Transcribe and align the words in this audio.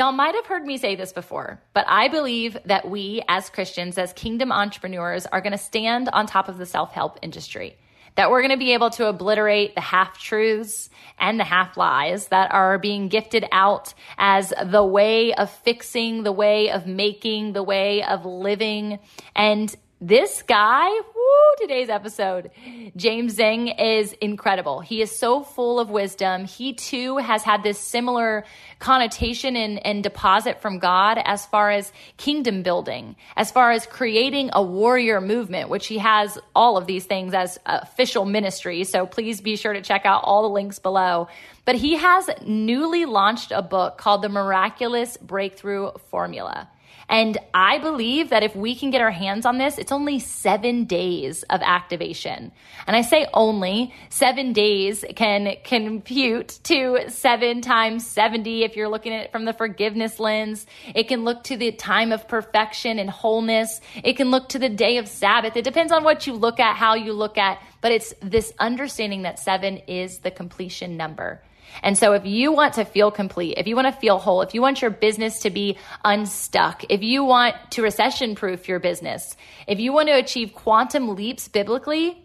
Y'all 0.00 0.12
might 0.12 0.34
have 0.34 0.46
heard 0.46 0.64
me 0.64 0.78
say 0.78 0.96
this 0.96 1.12
before, 1.12 1.60
but 1.74 1.84
I 1.86 2.08
believe 2.08 2.56
that 2.64 2.88
we 2.88 3.22
as 3.28 3.50
Christians, 3.50 3.98
as 3.98 4.14
kingdom 4.14 4.50
entrepreneurs, 4.50 5.26
are 5.26 5.42
going 5.42 5.52
to 5.52 5.58
stand 5.58 6.08
on 6.08 6.24
top 6.24 6.48
of 6.48 6.56
the 6.56 6.64
self 6.64 6.92
help 6.92 7.18
industry. 7.20 7.76
That 8.14 8.30
we're 8.30 8.40
going 8.40 8.52
to 8.52 8.56
be 8.56 8.72
able 8.72 8.88
to 8.92 9.08
obliterate 9.08 9.74
the 9.74 9.82
half 9.82 10.18
truths 10.18 10.88
and 11.18 11.38
the 11.38 11.44
half 11.44 11.76
lies 11.76 12.28
that 12.28 12.50
are 12.50 12.78
being 12.78 13.08
gifted 13.08 13.44
out 13.52 13.92
as 14.16 14.54
the 14.64 14.82
way 14.82 15.34
of 15.34 15.50
fixing, 15.50 16.22
the 16.22 16.32
way 16.32 16.70
of 16.70 16.86
making, 16.86 17.52
the 17.52 17.62
way 17.62 18.02
of 18.02 18.24
living. 18.24 19.00
And 19.36 19.76
this 20.00 20.42
guy, 20.42 20.88
woo, 20.88 21.30
today's 21.60 21.90
episode, 21.90 22.50
James 22.96 23.36
Zheng 23.36 23.78
is 23.78 24.14
incredible. 24.14 24.80
He 24.80 25.02
is 25.02 25.14
so 25.14 25.42
full 25.42 25.78
of 25.78 25.90
wisdom. 25.90 26.46
He 26.46 26.72
too 26.72 27.18
has 27.18 27.42
had 27.42 27.62
this 27.62 27.78
similar 27.78 28.44
connotation 28.78 29.56
and, 29.56 29.84
and 29.84 30.02
deposit 30.02 30.62
from 30.62 30.78
God 30.78 31.18
as 31.22 31.44
far 31.44 31.70
as 31.70 31.92
kingdom 32.16 32.62
building, 32.62 33.14
as 33.36 33.52
far 33.52 33.72
as 33.72 33.84
creating 33.84 34.48
a 34.54 34.62
warrior 34.62 35.20
movement, 35.20 35.68
which 35.68 35.86
he 35.86 35.98
has 35.98 36.38
all 36.54 36.78
of 36.78 36.86
these 36.86 37.04
things 37.04 37.34
as 37.34 37.58
official 37.66 38.24
ministry. 38.24 38.84
So 38.84 39.04
please 39.04 39.42
be 39.42 39.56
sure 39.56 39.74
to 39.74 39.82
check 39.82 40.06
out 40.06 40.22
all 40.24 40.44
the 40.44 40.54
links 40.54 40.78
below. 40.78 41.28
But 41.66 41.74
he 41.74 41.96
has 41.96 42.30
newly 42.46 43.04
launched 43.04 43.52
a 43.52 43.60
book 43.60 43.98
called 43.98 44.22
The 44.22 44.30
Miraculous 44.30 45.18
Breakthrough 45.18 45.90
Formula. 46.10 46.70
And 47.10 47.38
I 47.52 47.78
believe 47.78 48.30
that 48.30 48.44
if 48.44 48.54
we 48.54 48.76
can 48.76 48.90
get 48.90 49.00
our 49.00 49.10
hands 49.10 49.44
on 49.44 49.58
this, 49.58 49.78
it's 49.78 49.90
only 49.90 50.20
seven 50.20 50.84
days 50.84 51.42
of 51.50 51.60
activation. 51.60 52.52
And 52.86 52.94
I 52.94 53.02
say 53.02 53.26
only 53.34 53.92
seven 54.10 54.52
days 54.52 55.04
can 55.16 55.56
compute 55.64 56.60
to 56.62 57.00
seven 57.08 57.62
times 57.62 58.06
70 58.06 58.62
if 58.62 58.76
you're 58.76 58.88
looking 58.88 59.12
at 59.12 59.24
it 59.24 59.32
from 59.32 59.44
the 59.44 59.52
forgiveness 59.52 60.20
lens. 60.20 60.66
It 60.94 61.08
can 61.08 61.24
look 61.24 61.42
to 61.44 61.56
the 61.56 61.72
time 61.72 62.12
of 62.12 62.28
perfection 62.28 63.00
and 63.00 63.10
wholeness. 63.10 63.80
It 64.04 64.16
can 64.16 64.30
look 64.30 64.50
to 64.50 64.60
the 64.60 64.68
day 64.68 64.98
of 64.98 65.08
Sabbath. 65.08 65.56
It 65.56 65.64
depends 65.64 65.92
on 65.92 66.04
what 66.04 66.28
you 66.28 66.34
look 66.34 66.60
at, 66.60 66.76
how 66.76 66.94
you 66.94 67.12
look 67.12 67.36
at, 67.36 67.60
but 67.80 67.90
it's 67.90 68.14
this 68.22 68.52
understanding 68.60 69.22
that 69.22 69.40
seven 69.40 69.78
is 69.88 70.18
the 70.18 70.30
completion 70.30 70.96
number. 70.96 71.42
And 71.82 71.96
so 71.96 72.12
if 72.12 72.26
you 72.26 72.52
want 72.52 72.74
to 72.74 72.84
feel 72.84 73.10
complete, 73.10 73.54
if 73.56 73.66
you 73.66 73.76
want 73.76 73.92
to 73.92 74.00
feel 74.00 74.18
whole, 74.18 74.42
if 74.42 74.54
you 74.54 74.62
want 74.62 74.82
your 74.82 74.90
business 74.90 75.40
to 75.40 75.50
be 75.50 75.78
unstuck, 76.04 76.84
if 76.88 77.02
you 77.02 77.24
want 77.24 77.56
to 77.70 77.82
recession 77.82 78.34
proof 78.34 78.68
your 78.68 78.78
business, 78.78 79.36
if 79.66 79.80
you 79.80 79.92
want 79.92 80.08
to 80.08 80.14
achieve 80.14 80.52
quantum 80.54 81.14
leaps 81.14 81.48
biblically, 81.48 82.24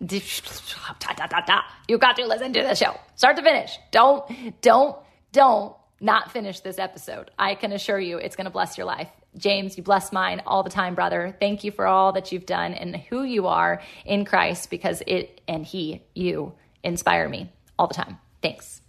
you 0.00 1.98
got 1.98 2.16
to 2.16 2.26
listen 2.26 2.52
to 2.52 2.62
the 2.62 2.74
show 2.74 2.98
start 3.14 3.36
to 3.36 3.42
finish. 3.42 3.78
Don't, 3.90 4.60
don't, 4.62 4.96
don't 5.32 5.74
not 6.00 6.30
finish 6.30 6.60
this 6.60 6.78
episode. 6.78 7.30
I 7.38 7.54
can 7.54 7.72
assure 7.72 7.98
you 7.98 8.18
it's 8.18 8.36
going 8.36 8.44
to 8.46 8.50
bless 8.50 8.76
your 8.76 8.86
life. 8.86 9.08
James, 9.36 9.76
you 9.76 9.82
bless 9.82 10.12
mine 10.12 10.42
all 10.46 10.62
the 10.62 10.70
time, 10.70 10.94
brother. 10.94 11.34
Thank 11.38 11.64
you 11.64 11.70
for 11.70 11.86
all 11.86 12.12
that 12.12 12.32
you've 12.32 12.46
done 12.46 12.74
and 12.74 12.96
who 12.96 13.22
you 13.22 13.46
are 13.46 13.82
in 14.04 14.24
Christ 14.24 14.70
because 14.70 15.02
it 15.06 15.40
and 15.46 15.64
He, 15.64 16.02
you, 16.14 16.54
inspire 16.82 17.28
me 17.28 17.50
all 17.78 17.86
the 17.86 17.94
time. 17.94 18.18
Thanks. 18.46 18.80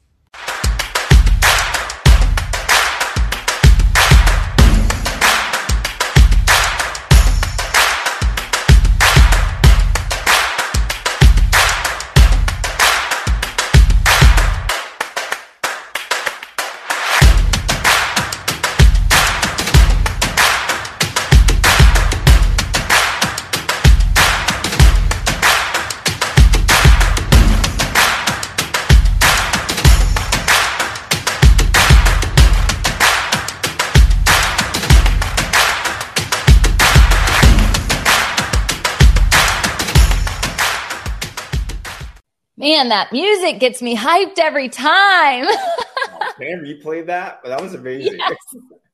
Man, 42.77 42.89
that 42.89 43.11
music 43.11 43.59
gets 43.59 43.81
me 43.81 43.97
hyped 43.97 44.37
every 44.37 44.69
time. 44.69 45.45
Can 46.39 46.61
replay 46.63 47.03
that? 47.07 47.39
That 47.43 47.59
was 47.59 47.73
amazing. 47.73 48.19
Yes. 48.19 48.37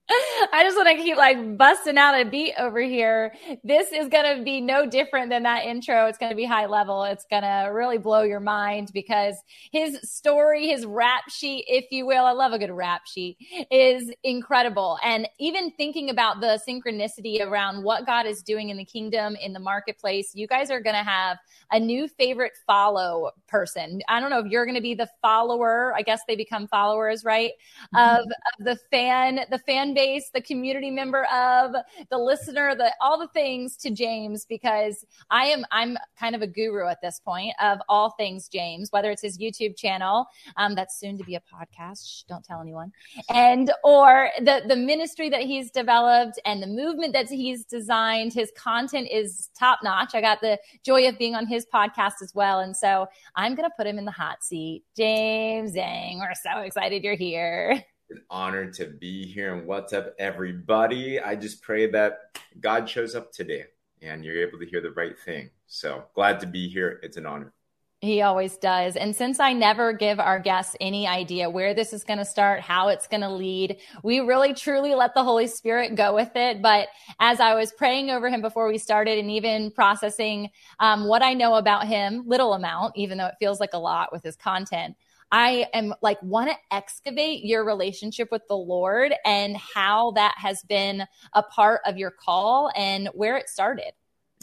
I 0.09 0.63
just 0.63 0.75
want 0.75 0.89
to 0.89 1.01
keep 1.01 1.15
like 1.15 1.57
busting 1.57 1.97
out 1.97 2.19
a 2.19 2.25
beat 2.25 2.53
over 2.59 2.81
here. 2.81 3.33
This 3.63 3.91
is 3.93 4.09
going 4.09 4.37
to 4.37 4.43
be 4.43 4.59
no 4.59 4.85
different 4.85 5.29
than 5.29 5.43
that 5.43 5.63
intro. 5.63 6.07
It's 6.07 6.17
going 6.17 6.29
to 6.29 6.35
be 6.35 6.43
high 6.43 6.65
level. 6.65 7.03
It's 7.03 7.25
going 7.29 7.43
to 7.43 7.69
really 7.71 7.97
blow 7.97 8.23
your 8.23 8.41
mind 8.41 8.91
because 8.93 9.35
his 9.71 9.99
story, 10.03 10.67
his 10.67 10.85
rap 10.85 11.29
sheet, 11.29 11.63
if 11.67 11.85
you 11.89 12.05
will, 12.05 12.25
I 12.25 12.31
love 12.31 12.51
a 12.51 12.59
good 12.59 12.71
rap 12.71 13.03
sheet, 13.05 13.37
is 13.71 14.11
incredible. 14.23 14.99
And 15.03 15.27
even 15.39 15.71
thinking 15.71 16.09
about 16.09 16.41
the 16.41 16.59
synchronicity 16.67 17.41
around 17.41 17.83
what 17.83 18.05
God 18.05 18.25
is 18.25 18.43
doing 18.43 18.69
in 18.69 18.77
the 18.77 18.85
kingdom, 18.85 19.37
in 19.41 19.53
the 19.53 19.59
marketplace, 19.59 20.31
you 20.35 20.47
guys 20.47 20.69
are 20.69 20.81
going 20.81 20.97
to 20.97 21.03
have 21.03 21.37
a 21.71 21.79
new 21.79 22.09
favorite 22.09 22.53
follow 22.67 23.31
person. 23.47 24.01
I 24.09 24.19
don't 24.19 24.29
know 24.29 24.39
if 24.39 24.47
you're 24.47 24.65
going 24.65 24.75
to 24.75 24.81
be 24.81 24.95
the 24.95 25.09
follower. 25.21 25.93
I 25.95 26.01
guess 26.01 26.21
they 26.27 26.35
become 26.35 26.67
followers, 26.67 27.23
right? 27.23 27.51
Mm-hmm. 27.95 28.19
Of, 28.19 28.25
of 28.25 28.65
the 28.65 28.75
fan, 28.91 29.39
the 29.49 29.59
fan 29.59 29.92
base, 29.93 30.29
the 30.33 30.41
community 30.41 30.91
member 30.91 31.25
of, 31.25 31.73
the 32.09 32.17
listener, 32.17 32.75
the 32.75 32.93
all 33.01 33.19
the 33.19 33.27
things 33.29 33.77
to 33.77 33.89
James 33.89 34.45
because 34.45 35.05
I 35.29 35.45
am 35.45 35.65
I'm 35.71 35.97
kind 36.19 36.35
of 36.35 36.41
a 36.41 36.47
guru 36.47 36.87
at 36.87 37.01
this 37.01 37.19
point 37.19 37.53
of 37.61 37.79
all 37.89 38.11
things 38.11 38.47
James, 38.47 38.91
whether 38.91 39.11
it's 39.11 39.21
his 39.21 39.37
YouTube 39.37 39.77
channel, 39.77 40.25
um, 40.57 40.75
that's 40.75 40.99
soon 40.99 41.17
to 41.17 41.23
be 41.23 41.35
a 41.35 41.41
podcast. 41.41 42.07
Shh, 42.07 42.23
don't 42.23 42.43
tell 42.43 42.61
anyone, 42.61 42.91
and 43.29 43.71
or 43.83 44.29
the 44.39 44.63
the 44.67 44.75
ministry 44.75 45.29
that 45.29 45.41
he's 45.41 45.71
developed 45.71 46.39
and 46.45 46.61
the 46.61 46.67
movement 46.67 47.13
that 47.13 47.29
he's 47.29 47.65
designed. 47.65 48.33
His 48.33 48.51
content 48.57 49.07
is 49.11 49.49
top 49.57 49.79
notch. 49.83 50.15
I 50.15 50.21
got 50.21 50.41
the 50.41 50.59
joy 50.83 51.07
of 51.07 51.17
being 51.17 51.35
on 51.35 51.45
his 51.45 51.65
podcast 51.73 52.21
as 52.21 52.33
well, 52.33 52.59
and 52.59 52.75
so 52.75 53.07
I'm 53.35 53.55
gonna 53.55 53.69
put 53.77 53.87
him 53.87 53.97
in 53.97 54.05
the 54.05 54.11
hot 54.11 54.43
seat. 54.43 54.83
James 54.95 55.73
Zheng, 55.75 56.19
we're 56.19 56.33
so 56.35 56.61
excited 56.61 57.03
you're 57.03 57.15
here. 57.15 57.83
an 58.13 58.21
honor 58.29 58.69
to 58.71 58.85
be 58.85 59.25
here. 59.25 59.55
And 59.55 59.65
what's 59.67 59.91
up, 59.91 60.13
everybody? 60.19 61.19
I 61.19 61.35
just 61.35 61.61
pray 61.61 61.89
that 61.91 62.37
God 62.59 62.87
shows 62.87 63.15
up 63.15 63.31
today 63.31 63.65
and 64.01 64.23
you're 64.23 64.45
able 64.47 64.59
to 64.59 64.65
hear 64.65 64.81
the 64.81 64.91
right 64.91 65.17
thing. 65.17 65.49
So 65.67 66.03
glad 66.13 66.39
to 66.41 66.47
be 66.47 66.69
here. 66.69 66.99
It's 67.01 67.17
an 67.17 67.25
honor. 67.25 67.53
He 68.01 68.21
always 68.21 68.57
does. 68.57 68.97
And 68.97 69.15
since 69.15 69.39
I 69.39 69.53
never 69.53 69.93
give 69.93 70.19
our 70.19 70.37
guests 70.37 70.75
any 70.81 71.07
idea 71.07 71.49
where 71.49 71.73
this 71.73 71.93
is 71.93 72.03
going 72.03 72.19
to 72.19 72.25
start, 72.25 72.59
how 72.59 72.89
it's 72.89 73.07
going 73.07 73.21
to 73.21 73.29
lead, 73.29 73.77
we 74.03 74.19
really 74.19 74.53
truly 74.53 74.93
let 74.93 75.15
the 75.15 75.23
Holy 75.23 75.47
Spirit 75.47 75.95
go 75.95 76.13
with 76.13 76.35
it. 76.35 76.61
But 76.61 76.89
as 77.19 77.39
I 77.39 77.55
was 77.55 77.71
praying 77.71 78.09
over 78.11 78.29
him 78.29 78.41
before 78.41 78.67
we 78.67 78.77
started 78.77 79.17
and 79.19 79.31
even 79.31 79.71
processing 79.71 80.49
um, 80.81 81.07
what 81.07 81.23
I 81.23 81.33
know 81.33 81.55
about 81.55 81.87
him, 81.87 82.23
little 82.27 82.53
amount, 82.53 82.97
even 82.97 83.17
though 83.17 83.27
it 83.27 83.35
feels 83.39 83.61
like 83.61 83.73
a 83.73 83.79
lot 83.79 84.11
with 84.11 84.21
his 84.21 84.35
content, 84.35 84.97
I 85.33 85.65
am 85.73 85.95
like 86.03 86.21
want 86.21 86.51
to 86.51 86.55
excavate 86.69 87.43
your 87.43 87.65
relationship 87.65 88.29
with 88.31 88.43
the 88.47 88.55
Lord 88.55 89.15
and 89.25 89.57
how 89.57 90.11
that 90.11 90.35
has 90.37 90.61
been 90.61 91.07
a 91.33 91.41
part 91.41 91.81
of 91.87 91.97
your 91.97 92.11
call 92.11 92.71
and 92.75 93.09
where 93.15 93.35
it 93.37 93.49
started. 93.49 93.93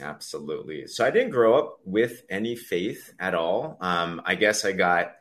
Absolutely. 0.02 0.88
So 0.88 1.06
I 1.06 1.12
didn't 1.12 1.30
grow 1.30 1.56
up 1.56 1.78
with 1.84 2.24
any 2.28 2.56
faith 2.56 3.14
at 3.20 3.36
all. 3.36 3.78
Um, 3.80 4.20
I 4.24 4.34
guess 4.34 4.64
I 4.64 4.72
got 4.72 5.12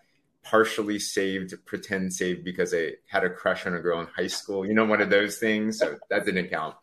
partially 0.42 0.98
saved, 0.98 1.54
pretend 1.66 2.14
saved 2.14 2.44
because 2.44 2.74
I 2.74 2.94
had 3.06 3.24
a 3.24 3.30
crush 3.30 3.68
on 3.68 3.76
a 3.76 3.80
girl 3.80 4.00
in 4.00 4.08
high 4.08 4.26
school. 4.26 4.66
You 4.66 4.74
know, 4.74 4.86
one 4.86 5.02
of 5.02 5.12
those 5.12 5.38
things. 5.38 5.78
So 5.78 6.00
that 6.10 6.26
didn't 6.26 6.48
count. 6.48 6.78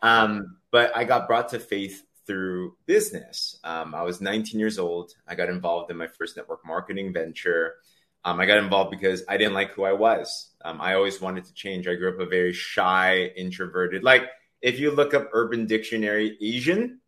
Um, 0.00 0.56
but 0.70 0.96
I 0.96 1.04
got 1.04 1.26
brought 1.26 1.50
to 1.50 1.60
faith 1.60 2.02
through 2.26 2.74
business. 2.86 3.60
Um, 3.64 3.94
I 3.94 4.02
was 4.02 4.22
19 4.22 4.58
years 4.58 4.78
old. 4.78 5.12
I 5.28 5.34
got 5.34 5.50
involved 5.50 5.90
in 5.90 5.98
my 5.98 6.06
first 6.06 6.38
network 6.38 6.64
marketing 6.64 7.12
venture. 7.12 7.74
Um, 8.24 8.40
I 8.40 8.46
got 8.46 8.58
involved 8.58 8.90
because 8.90 9.22
I 9.28 9.36
didn't 9.36 9.54
like 9.54 9.72
who 9.72 9.84
I 9.84 9.92
was. 9.92 10.50
Um, 10.64 10.80
I 10.80 10.94
always 10.94 11.20
wanted 11.20 11.44
to 11.44 11.54
change. 11.54 11.86
I 11.86 11.94
grew 11.94 12.14
up 12.14 12.20
a 12.20 12.26
very 12.26 12.52
shy, 12.52 13.30
introverted. 13.36 14.02
Like 14.02 14.28
if 14.62 14.80
you 14.80 14.90
look 14.90 15.12
up 15.12 15.28
Urban 15.32 15.66
Dictionary 15.66 16.38
Asian, 16.40 17.00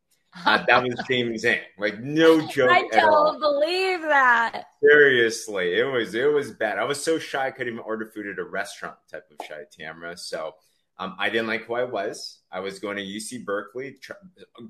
uh, 0.45 0.63
that 0.69 0.83
was 0.83 1.03
James 1.09 1.45
Zheng. 1.45 1.61
Like 1.79 2.01
no 2.01 2.47
joke. 2.47 2.71
I 2.71 2.87
don't 2.91 3.41
believe 3.41 4.03
that. 4.03 4.67
Seriously, 4.83 5.79
it 5.79 5.85
was 5.85 6.15
it 6.15 6.31
was 6.31 6.51
bad. 6.51 6.79
I 6.79 6.85
was 6.85 7.03
so 7.03 7.19
shy 7.19 7.47
I 7.47 7.51
couldn't 7.51 7.73
even 7.73 7.85
order 7.85 8.05
food 8.05 8.27
at 8.27 8.39
a 8.39 8.45
restaurant. 8.45 8.97
Type 9.11 9.25
of 9.31 9.47
shy, 9.47 9.63
Tamara. 9.73 10.19
So 10.19 10.55
um, 10.99 11.17
I 11.19 11.31
didn't 11.31 11.47
like 11.47 11.65
who 11.65 11.75
I 11.75 11.85
was. 11.85 12.41
I 12.53 12.61
was 12.61 12.79
going 12.79 12.97
to 12.99 13.03
UC 13.03 13.45
Berkeley. 13.45 13.97
Tr- 14.03 14.13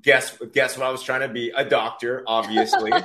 guess 0.01 0.37
guess 0.53 0.77
what 0.77 0.87
I 0.87 0.91
was 0.91 1.03
trying 1.03 1.21
to 1.21 1.29
be? 1.29 1.49
A 1.49 1.65
doctor, 1.65 2.23
obviously. 2.25 2.91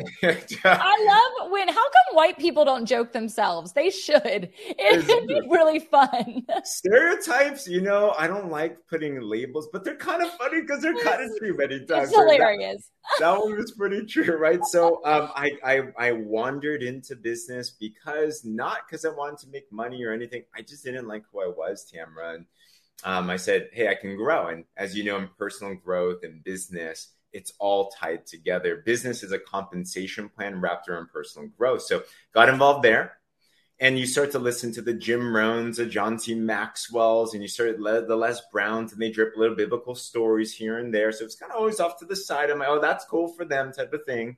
I 0.22 1.30
love 1.40 1.50
when. 1.50 1.68
How 1.68 1.74
come 1.74 1.99
white 2.12 2.38
people 2.38 2.64
don't 2.64 2.86
joke 2.86 3.12
themselves? 3.12 3.72
They 3.72 3.90
should. 3.90 4.50
It'd 4.78 5.26
be 5.26 5.40
really 5.48 5.78
fun. 5.78 6.46
Stereotypes, 6.64 7.66
you 7.66 7.80
know, 7.80 8.14
I 8.18 8.26
don't 8.26 8.50
like 8.50 8.78
putting 8.88 9.20
labels, 9.20 9.68
but 9.72 9.84
they're 9.84 9.96
kind 9.96 10.22
of 10.22 10.30
funny 10.34 10.60
because 10.60 10.82
they're 10.82 10.94
kind 10.94 11.22
of 11.22 11.30
true 11.38 11.56
many 11.56 11.84
times. 11.84 12.08
It's 12.08 12.16
hilarious. 12.16 12.90
That, 13.18 13.32
that, 13.34 13.40
one 13.40 13.56
was 13.56 13.72
pretty 13.72 14.04
true, 14.06 14.36
right? 14.36 14.64
So, 14.64 15.00
um, 15.04 15.30
I, 15.34 15.52
I 15.64 15.82
I 15.98 16.12
wandered 16.12 16.82
into 16.82 17.16
business 17.16 17.70
because 17.70 18.44
not 18.44 18.78
because 18.86 19.04
I 19.04 19.10
wanted 19.10 19.38
to 19.40 19.48
make 19.50 19.70
money 19.72 20.04
or 20.04 20.12
anything. 20.12 20.44
I 20.54 20.62
just 20.62 20.84
didn't 20.84 21.08
like 21.08 21.22
who 21.32 21.42
I 21.42 21.48
was, 21.48 21.90
Tamra, 21.92 22.36
and 22.36 22.46
um, 23.04 23.30
I 23.30 23.36
said, 23.36 23.68
hey, 23.72 23.88
I 23.88 23.94
can 23.94 24.16
grow. 24.16 24.48
And 24.48 24.64
as 24.76 24.96
you 24.96 25.04
know, 25.04 25.16
in 25.16 25.28
personal 25.38 25.74
growth 25.74 26.22
and 26.22 26.44
business 26.44 27.08
it's 27.32 27.52
all 27.58 27.90
tied 27.90 28.26
together. 28.26 28.82
Business 28.84 29.22
is 29.22 29.32
a 29.32 29.38
compensation 29.38 30.28
plan 30.28 30.60
wrapped 30.60 30.88
around 30.88 31.10
personal 31.12 31.48
growth. 31.48 31.82
So 31.82 32.02
got 32.32 32.48
involved 32.48 32.84
there. 32.84 33.16
And 33.82 33.98
you 33.98 34.06
start 34.06 34.32
to 34.32 34.38
listen 34.38 34.72
to 34.74 34.82
the 34.82 34.92
Jim 34.92 35.20
Rohns, 35.20 35.76
the 35.76 35.86
John 35.86 36.18
C. 36.18 36.34
Maxwell's, 36.34 37.32
and 37.32 37.42
you 37.42 37.48
start 37.48 37.78
the 37.78 38.16
Les 38.16 38.42
Browns, 38.52 38.92
and 38.92 39.00
they 39.00 39.10
drip 39.10 39.34
little 39.36 39.56
biblical 39.56 39.94
stories 39.94 40.54
here 40.54 40.78
and 40.78 40.92
there. 40.92 41.12
So 41.12 41.24
it's 41.24 41.34
kind 41.34 41.50
of 41.50 41.56
always 41.56 41.80
off 41.80 41.98
to 42.00 42.04
the 42.04 42.14
side. 42.14 42.50
I'm 42.50 42.58
like, 42.58 42.68
oh, 42.68 42.78
that's 42.78 43.06
cool 43.06 43.28
for 43.28 43.46
them, 43.46 43.72
type 43.72 43.94
of 43.94 44.04
thing. 44.04 44.36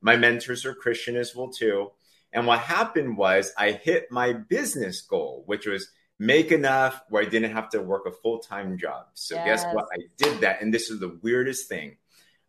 My 0.00 0.16
mentors 0.16 0.64
are 0.64 0.74
Christian 0.74 1.14
as 1.14 1.36
well 1.36 1.50
too. 1.50 1.92
And 2.32 2.48
what 2.48 2.60
happened 2.60 3.16
was 3.16 3.52
I 3.56 3.72
hit 3.72 4.10
my 4.10 4.32
business 4.32 5.00
goal, 5.02 5.44
which 5.46 5.66
was 5.66 5.88
make 6.18 6.52
enough 6.52 7.02
where 7.08 7.22
I 7.22 7.28
didn't 7.28 7.52
have 7.52 7.70
to 7.70 7.82
work 7.82 8.06
a 8.06 8.12
full 8.12 8.38
time 8.38 8.76
job. 8.76 9.06
So 9.14 9.36
yes. 9.36 9.62
guess 9.62 9.74
what? 9.74 9.86
I 9.92 9.98
did 10.16 10.40
that, 10.40 10.62
and 10.62 10.72
this 10.72 10.90
is 10.90 11.00
the 11.00 11.18
weirdest 11.22 11.68
thing. 11.68 11.96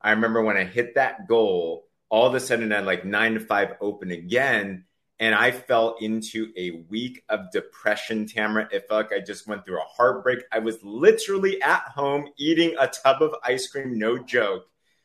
I 0.04 0.12
remember 0.12 0.44
when 0.44 0.58
I 0.58 0.64
hit 0.64 0.96
that 0.96 1.28
goal, 1.28 1.86
all 2.10 2.28
of 2.28 2.36
a 2.36 2.40
sudden 2.40 2.72
I 2.72 2.78
had 2.78 2.86
like 2.86 3.06
nine 3.06 3.36
to 3.36 3.40
five 3.40 3.76
open 3.82 4.12
again. 4.12 4.86
And 5.20 5.36
I 5.36 5.52
fell 5.52 5.98
into 6.02 6.52
a 6.58 6.84
week 6.90 7.24
of 7.30 7.52
depression, 7.52 8.26
Tamra. 8.26 8.68
It 8.72 8.88
felt 8.90 9.12
like 9.12 9.22
I 9.22 9.24
just 9.24 9.48
went 9.48 9.64
through 9.64 9.80
a 9.80 9.86
heartbreak. 9.86 10.40
I 10.52 10.58
was 10.58 10.80
literally 10.82 11.62
at 11.62 11.84
home 11.84 12.28
eating 12.38 12.76
a 12.80 12.88
tub 12.88 13.22
of 13.22 13.36
ice 13.44 13.68
cream, 13.68 14.00
no 14.00 14.18
joke, 14.18 14.64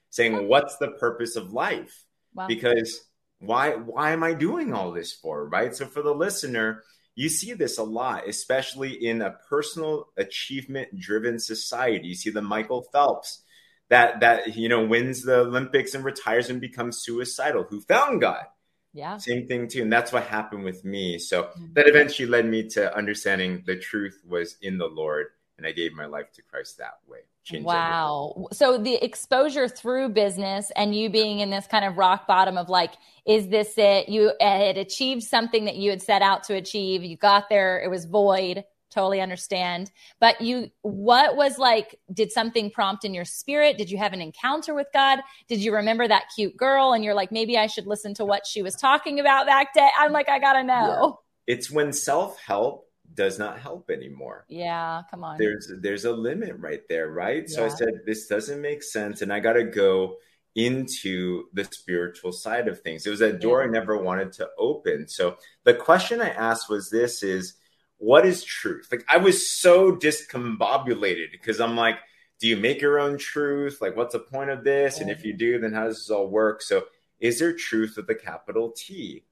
saying, 0.08 0.48
What's 0.48 0.78
the 0.78 0.92
purpose 0.92 1.36
of 1.36 1.52
life? 1.52 2.04
Wow. 2.34 2.46
Because 2.46 3.02
why 3.40 3.72
why 3.72 4.12
am 4.12 4.22
I 4.22 4.32
doing 4.32 4.72
all 4.72 4.90
this 4.90 5.12
for? 5.12 5.46
Right. 5.46 5.74
So 5.76 5.84
for 5.84 6.00
the 6.00 6.14
listener, 6.14 6.82
you 7.14 7.28
see 7.28 7.52
this 7.52 7.78
a 7.78 7.82
lot, 7.82 8.28
especially 8.28 9.06
in 9.06 9.22
a 9.22 9.36
personal 9.48 10.08
achievement 10.16 10.98
driven 10.98 11.38
society. 11.38 12.08
You 12.08 12.14
see 12.14 12.30
the 12.30 12.42
Michael 12.42 12.82
Phelps 12.92 13.42
that 13.88 14.20
that 14.20 14.56
you 14.56 14.68
know 14.68 14.84
wins 14.84 15.22
the 15.22 15.40
Olympics 15.40 15.94
and 15.94 16.04
retires 16.04 16.50
and 16.50 16.60
becomes 16.60 17.02
suicidal, 17.02 17.64
who 17.64 17.80
found 17.80 18.20
God. 18.20 18.44
Yeah. 18.92 19.18
Same 19.18 19.46
thing 19.46 19.68
too. 19.68 19.82
And 19.82 19.92
that's 19.92 20.10
what 20.10 20.24
happened 20.24 20.64
with 20.64 20.82
me. 20.82 21.18
So 21.18 21.44
mm-hmm. 21.44 21.66
that 21.74 21.86
eventually 21.86 22.26
led 22.26 22.46
me 22.46 22.66
to 22.70 22.96
understanding 22.96 23.62
the 23.66 23.76
truth 23.76 24.22
was 24.26 24.56
in 24.62 24.78
the 24.78 24.86
Lord. 24.86 25.26
And 25.58 25.66
I 25.66 25.72
gave 25.72 25.92
my 25.92 26.06
life 26.06 26.32
to 26.32 26.42
Christ 26.42 26.78
that 26.78 26.98
way. 27.06 27.18
Wow. 27.62 28.32
Everything. 28.36 28.48
So 28.52 28.78
the 28.78 29.04
exposure 29.04 29.68
through 29.68 30.10
business 30.10 30.72
and 30.74 30.94
you 30.94 31.10
being 31.10 31.40
in 31.40 31.50
this 31.50 31.66
kind 31.66 31.84
of 31.84 31.98
rock 31.98 32.26
bottom 32.26 32.56
of 32.56 32.68
like, 32.70 32.94
is 33.26 33.48
this 33.48 33.74
it? 33.76 34.08
You 34.08 34.32
had 34.40 34.78
achieved 34.78 35.22
something 35.22 35.66
that 35.66 35.76
you 35.76 35.90
had 35.90 36.02
set 36.02 36.22
out 36.22 36.44
to 36.44 36.54
achieve. 36.54 37.04
You 37.04 37.16
got 37.16 37.48
there, 37.48 37.82
it 37.82 37.88
was 37.88 38.06
void 38.06 38.64
totally 38.96 39.20
understand. 39.20 39.90
But 40.20 40.40
you, 40.40 40.70
what 40.82 41.36
was 41.36 41.58
like, 41.58 41.98
did 42.12 42.32
something 42.32 42.70
prompt 42.70 43.04
in 43.04 43.12
your 43.12 43.24
spirit? 43.24 43.76
Did 43.76 43.90
you 43.90 43.98
have 43.98 44.12
an 44.12 44.22
encounter 44.22 44.74
with 44.74 44.86
God? 44.92 45.18
Did 45.48 45.60
you 45.60 45.74
remember 45.74 46.08
that 46.08 46.24
cute 46.34 46.56
girl 46.56 46.92
and 46.92 47.04
you're 47.04 47.14
like, 47.14 47.30
maybe 47.30 47.58
I 47.58 47.66
should 47.66 47.86
listen 47.86 48.14
to 48.14 48.24
what 48.24 48.46
she 48.46 48.62
was 48.62 48.74
talking 48.74 49.20
about 49.20 49.46
back 49.46 49.74
day? 49.74 49.88
I'm 49.98 50.12
like, 50.12 50.28
I 50.28 50.38
gotta 50.38 50.62
know. 50.62 51.20
Yeah. 51.46 51.54
It's 51.54 51.70
when 51.70 51.92
self 51.92 52.40
help 52.40 52.88
does 53.12 53.38
not 53.38 53.60
help 53.60 53.90
anymore. 53.90 54.46
Yeah, 54.48 55.02
come 55.10 55.22
on. 55.22 55.38
There's 55.38 55.70
there's 55.80 56.04
a 56.04 56.12
limit 56.12 56.56
right 56.58 56.82
there, 56.88 57.08
right? 57.10 57.44
Yeah. 57.46 57.54
So 57.54 57.64
I 57.66 57.68
said 57.68 58.00
this 58.04 58.26
doesn't 58.26 58.60
make 58.60 58.82
sense 58.82 59.22
and 59.22 59.32
I 59.32 59.40
got 59.40 59.52
to 59.52 59.64
go 59.64 60.16
into 60.54 61.44
the 61.52 61.64
spiritual 61.64 62.32
side 62.32 62.66
of 62.66 62.80
things. 62.80 63.06
It 63.06 63.10
was 63.10 63.20
a 63.20 63.32
door. 63.32 63.62
I 63.62 63.66
never 63.66 63.96
wanted 63.96 64.32
to 64.34 64.48
open. 64.58 65.06
So 65.06 65.36
the 65.64 65.74
question 65.74 66.22
I 66.22 66.30
asked 66.30 66.70
was 66.70 66.88
this 66.88 67.22
is 67.22 67.54
what 67.98 68.26
is 68.26 68.44
truth? 68.44 68.88
Like 68.90 69.04
I 69.08 69.16
was 69.16 69.48
so 69.48 69.92
discombobulated 69.92 71.32
because 71.32 71.60
I'm 71.60 71.76
like, 71.76 71.96
do 72.38 72.48
you 72.48 72.56
make 72.56 72.80
your 72.80 72.98
own 72.98 73.18
truth? 73.18 73.78
Like, 73.80 73.96
what's 73.96 74.12
the 74.12 74.18
point 74.18 74.50
of 74.50 74.62
this? 74.64 75.00
And 75.00 75.10
if 75.10 75.24
you 75.24 75.32
do, 75.32 75.58
then 75.58 75.72
how 75.72 75.84
does 75.84 75.96
this 75.96 76.10
all 76.10 76.28
work? 76.28 76.62
So, 76.62 76.84
is 77.18 77.38
there 77.38 77.54
truth 77.54 77.94
with 77.96 78.08
a 78.10 78.14
capital 78.14 78.74
T? 78.76 79.24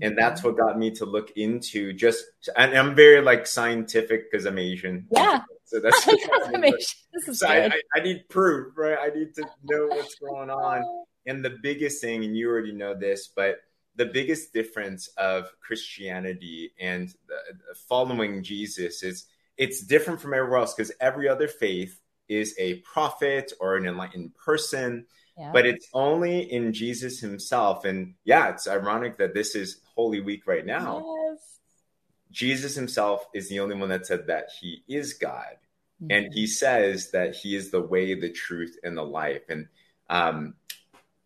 And 0.00 0.16
that's 0.16 0.40
mm-hmm. 0.40 0.48
what 0.50 0.56
got 0.56 0.78
me 0.78 0.90
to 0.92 1.04
look 1.04 1.32
into 1.36 1.92
just, 1.92 2.24
and 2.56 2.78
I'm 2.78 2.94
very 2.94 3.20
like 3.20 3.46
scientific 3.46 4.30
because 4.30 4.46
I'm 4.46 4.58
Asian. 4.58 5.06
Yeah. 5.10 5.42
So 5.64 5.80
that's, 5.80 6.04
so 7.38 7.48
I, 7.48 7.64
I, 7.64 7.80
I 7.96 8.00
need 8.00 8.28
proof, 8.28 8.74
right? 8.76 8.98
I 9.00 9.08
need 9.08 9.34
to 9.36 9.46
know 9.64 9.86
what's 9.86 10.16
going 10.16 10.50
on. 10.50 10.82
And 11.24 11.42
the 11.42 11.56
biggest 11.62 12.02
thing, 12.02 12.24
and 12.24 12.36
you 12.36 12.50
already 12.50 12.72
know 12.72 12.94
this, 12.94 13.28
but 13.34 13.56
the 13.96 14.06
biggest 14.06 14.52
difference 14.52 15.08
of 15.16 15.50
Christianity 15.60 16.72
and 16.80 17.14
the, 17.28 17.36
following 17.88 18.42
Jesus 18.42 19.02
is 19.02 19.26
it's 19.56 19.82
different 19.82 20.20
from 20.20 20.34
everywhere 20.34 20.60
else 20.60 20.74
because 20.74 20.92
every 21.00 21.28
other 21.28 21.48
faith 21.48 22.00
is 22.28 22.54
a 22.58 22.76
prophet 22.76 23.52
or 23.60 23.76
an 23.76 23.86
enlightened 23.86 24.34
person, 24.34 25.06
yeah. 25.36 25.50
but 25.52 25.66
it's 25.66 25.88
only 25.92 26.50
in 26.50 26.72
Jesus 26.72 27.20
himself. 27.20 27.84
And 27.84 28.14
yeah, 28.24 28.48
it's 28.48 28.66
ironic 28.66 29.18
that 29.18 29.34
this 29.34 29.54
is 29.54 29.80
Holy 29.94 30.20
Week 30.20 30.46
right 30.46 30.64
now. 30.64 31.04
Yes. 31.30 31.58
Jesus 32.30 32.74
himself 32.74 33.26
is 33.34 33.48
the 33.48 33.60
only 33.60 33.76
one 33.76 33.90
that 33.90 34.06
said 34.06 34.26
that 34.28 34.48
he 34.58 34.82
is 34.88 35.14
God. 35.14 35.56
Mm-hmm. 36.02 36.10
And 36.10 36.32
he 36.32 36.46
says 36.46 37.10
that 37.10 37.36
he 37.36 37.54
is 37.54 37.70
the 37.70 37.82
way, 37.82 38.14
the 38.14 38.32
truth, 38.32 38.78
and 38.82 38.96
the 38.96 39.04
life. 39.04 39.42
And 39.50 39.68
um, 40.08 40.54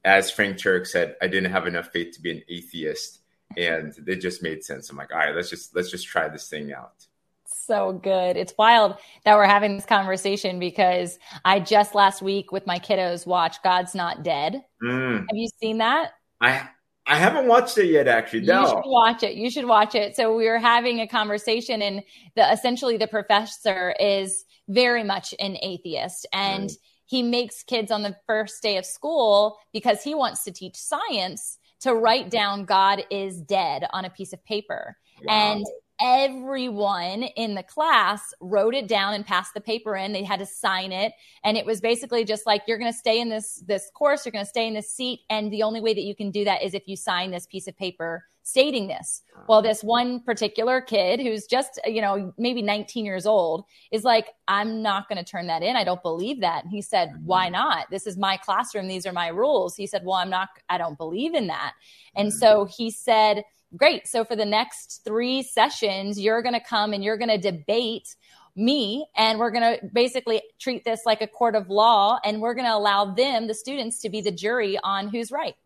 as 0.07 0.31
Frank 0.31 0.57
Turek 0.57 0.87
said, 0.87 1.17
I 1.21 1.27
didn't 1.27 1.51
have 1.51 1.67
enough 1.67 1.89
faith 1.89 2.15
to 2.15 2.23
be 2.23 2.31
an 2.31 2.43
atheist, 2.49 3.19
and 3.57 3.93
it 4.07 4.21
just 4.21 4.41
made 4.43 4.65
sense. 4.65 4.89
I'm 4.89 4.97
like, 4.97 5.13
all 5.13 5.19
right, 5.19 5.35
let's 5.35 5.51
just 5.51 5.75
let's 5.75 5.91
just 5.91 6.07
try 6.07 6.29
this 6.29 6.49
thing 6.49 6.73
out. 6.73 7.05
So 7.47 7.93
good. 7.93 8.37
It's 8.37 8.55
wild 8.57 8.97
that 9.25 9.35
we're 9.35 9.47
having 9.47 9.75
this 9.75 9.85
conversation 9.85 10.61
because 10.61 11.19
I 11.45 11.59
just 11.59 11.95
last 11.95 12.23
week 12.23 12.53
with 12.53 12.67
my 12.67 12.79
kiddos 12.79 13.27
watched 13.27 13.65
God's 13.65 13.95
Not 13.95 14.23
Dead. 14.23 14.65
Mm. 14.83 15.19
Have 15.19 15.27
you 15.37 15.49
seen 15.61 15.79
that? 15.79 16.13
I 16.41 16.69
I 17.05 17.17
haven't 17.17 17.49
watched 17.49 17.77
it 17.77 17.87
yet, 17.87 18.07
actually. 18.07 18.43
No. 18.43 18.61
You 18.61 18.69
should 18.69 18.83
watch 18.85 19.23
it. 19.25 19.35
You 19.35 19.51
should 19.51 19.67
watch 19.67 19.97
it. 19.97 20.15
So 20.15 20.37
we 20.37 20.49
were 20.49 20.59
having 20.59 21.01
a 21.01 21.09
conversation, 21.09 21.83
and 21.83 22.05
the 22.37 22.53
essentially 22.53 22.97
the 22.97 23.09
professor 23.09 23.93
is 23.99 24.45
very 24.69 25.03
much 25.03 25.35
an 25.41 25.57
atheist, 25.61 26.27
and 26.33 26.71
mm 26.71 26.77
he 27.07 27.23
makes 27.23 27.63
kids 27.63 27.91
on 27.91 28.03
the 28.03 28.17
first 28.27 28.63
day 28.63 28.77
of 28.77 28.85
school 28.85 29.59
because 29.73 30.03
he 30.03 30.15
wants 30.15 30.45
to 30.45 30.53
teach 30.53 30.77
science 30.77 31.59
to 31.81 31.95
write 31.95 32.31
down 32.31 32.65
God 32.65 33.05
is 33.11 33.41
dead 33.41 33.87
on 33.93 34.05
a 34.05 34.11
piece 34.11 34.33
of 34.33 34.45
paper. 34.45 34.97
Wow. 35.25 35.33
And 35.33 35.67
everyone 36.01 37.23
in 37.23 37.55
the 37.55 37.63
class 37.63 38.35
wrote 38.41 38.75
it 38.75 38.87
down 38.87 39.15
and 39.15 39.25
passed 39.25 39.55
the 39.55 39.61
paper 39.61 39.97
in 39.97 40.13
they 40.13 40.23
had 40.23 40.39
to 40.39 40.47
sign 40.47 40.93
it 40.93 41.13
and 41.45 41.57
it 41.57 41.65
was 41.65 41.81
basically 41.81 42.25
just 42.25 42.47
like 42.47 42.63
you're 42.67 42.79
going 42.79 42.93
to 42.93 42.99
stay 42.99 43.21
in 43.21 43.29
this 43.29 43.63
this 43.67 43.91
course 43.95 44.25
you're 44.25 44.33
going 44.33 44.45
to 44.45 44.49
stay 44.49 44.67
in 44.67 44.75
this 44.75 44.91
seat 44.91 45.21
and 45.31 45.53
the 45.53 45.63
only 45.63 45.81
way 45.81 45.95
that 45.95 46.03
you 46.03 46.15
can 46.15 46.31
do 46.31 46.45
that 46.45 46.63
is 46.63 46.75
if 46.75 46.87
you 46.87 46.97
sign 46.97 47.31
this 47.31 47.47
piece 47.47 47.67
of 47.67 47.77
paper 47.77 48.25
stating 48.47 48.87
this. 48.87 49.23
Well, 49.49 49.61
this 49.61 49.83
one 49.83 50.21
particular 50.21 50.81
kid 50.81 51.19
who's 51.19 51.47
just, 51.47 51.81
you 51.85 52.01
know, 52.01 52.33
maybe 52.39 52.63
19 52.63 53.05
years 53.05 53.27
old 53.27 53.65
is 53.91 54.05
like, 54.05 54.29
I'm 54.47 54.83
not 54.83 55.09
going 55.09 55.19
to 55.19 55.29
turn 55.29 55.49
that 55.49 55.65
in. 55.65 55.75
I 55.75 55.83
don't 55.83 56.01
believe 56.01 56.41
that. 56.43 56.63
And 56.63 56.71
he 56.71 56.81
said, 56.81 57.09
mm-hmm. 57.09 57.27
Why 57.27 57.49
not? 57.49 57.91
This 57.91 58.07
is 58.07 58.17
my 58.17 58.37
classroom. 58.37 58.87
These 58.87 59.05
are 59.05 59.13
my 59.13 59.29
rules. 59.29 59.75
He 59.75 59.89
said, 59.89 60.03
Well, 60.05 60.15
I'm 60.15 60.31
not, 60.31 60.49
I 60.69 60.79
don't 60.79 60.97
believe 60.97 61.35
in 61.35 61.49
that. 61.49 61.73
And 62.15 62.29
mm-hmm. 62.29 62.39
so 62.39 62.67
he 62.67 62.89
said, 62.89 63.43
Great. 63.75 64.07
So 64.07 64.25
for 64.25 64.37
the 64.37 64.45
next 64.45 65.03
three 65.05 65.43
sessions, 65.43 66.21
you're 66.21 66.43
going 66.43 66.55
to 66.55 66.61
come 66.61 66.93
and 66.93 67.03
you're 67.03 67.17
going 67.17 67.29
to 67.29 67.39
debate 67.39 68.15
me 68.55 69.07
and 69.17 69.39
we're 69.39 69.51
going 69.51 69.79
to 69.79 69.87
basically 69.93 70.43
treat 70.59 70.85
this 70.85 71.01
like 71.05 71.21
a 71.21 71.27
court 71.27 71.55
of 71.55 71.69
law 71.69 72.19
and 72.25 72.41
we're 72.41 72.55
going 72.55 72.67
to 72.67 72.75
allow 72.75 73.05
them 73.05 73.49
the 73.49 73.55
students 73.55 74.01
to 74.01 74.09
be 74.09 74.21
the 74.21 74.31
jury 74.31 74.79
on 74.83 75.09
who's 75.09 75.31
right 75.31 75.57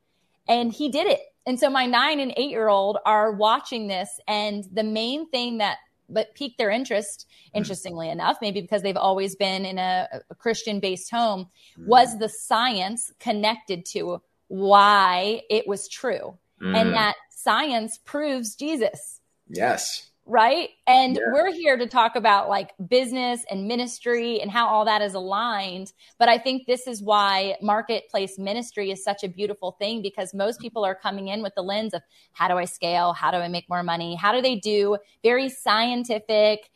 and 0.49 0.73
he 0.73 0.89
did 0.89 1.07
it 1.07 1.21
and 1.47 1.59
so 1.59 1.71
my 1.71 1.87
nine 1.87 2.21
and 2.21 2.33
eight 2.37 2.51
year 2.51 2.69
old 2.69 2.99
are 3.05 3.33
watching 3.33 3.89
this, 3.89 4.21
and 4.29 4.65
the 4.73 4.85
main 4.85 5.29
thing 5.31 5.59
that 5.59 5.79
but 6.13 6.35
piqued 6.35 6.59
their 6.59 6.71
interest, 6.71 7.29
interestingly 7.55 8.09
mm. 8.09 8.13
enough, 8.13 8.39
maybe 8.43 8.61
because 8.61 8.83
they've 8.83 8.97
always 8.97 9.37
been 9.37 9.65
in 9.65 9.79
a, 9.79 10.09
a 10.29 10.35
Christian 10.35 10.81
based 10.81 11.11
home, 11.11 11.49
mm. 11.79 11.87
was 11.87 12.19
the 12.19 12.29
science 12.29 13.13
connected 13.21 13.85
to 13.87 14.21
why 14.49 15.43
it 15.49 15.69
was 15.69 15.89
true. 15.89 16.37
Mm. 16.61 16.77
And 16.77 16.95
that 16.95 17.15
science 17.43 17.99
proves 17.99 18.55
Jesus. 18.55 19.21
Yes. 19.49 20.11
right? 20.31 20.69
And 20.87 21.17
yeah. 21.17 21.23
we're 21.33 21.53
here 21.53 21.77
to 21.77 21.89
talk 21.89 22.15
about 22.15 22.49
like 22.49 22.71
business 22.89 23.45
and 23.51 23.67
ministry 23.67 24.41
and 24.41 24.49
how 24.49 24.69
all 24.69 24.85
that 24.85 25.03
is 25.03 25.15
aligned. 25.15 25.93
But 26.19 26.29
I 26.29 26.39
think 26.39 26.67
this 26.67 26.87
is 26.87 27.03
why 27.03 27.57
marketplace 27.61 28.39
ministry 28.39 28.93
is 28.93 29.03
such 29.03 29.25
a 29.25 29.29
beautiful 29.29 29.73
thing 29.73 30.03
because 30.03 30.33
most 30.33 30.61
people 30.61 30.85
are 30.85 30.95
coming 30.95 31.29
in 31.29 31.43
with 31.43 31.55
the 31.57 31.63
lens 31.63 31.95
of 31.95 32.03
how 32.33 32.47
do 32.47 32.55
I 32.55 32.65
scale? 32.65 33.13
How 33.13 33.33
do 33.33 33.39
I 33.39 33.49
make 33.49 33.69
more 33.69 33.83
money? 33.83 34.15
How 34.15 34.31
do 34.31 34.41
they 34.41 34.55
do 34.55 34.99
very 35.25 35.49
scientific, 35.49 36.71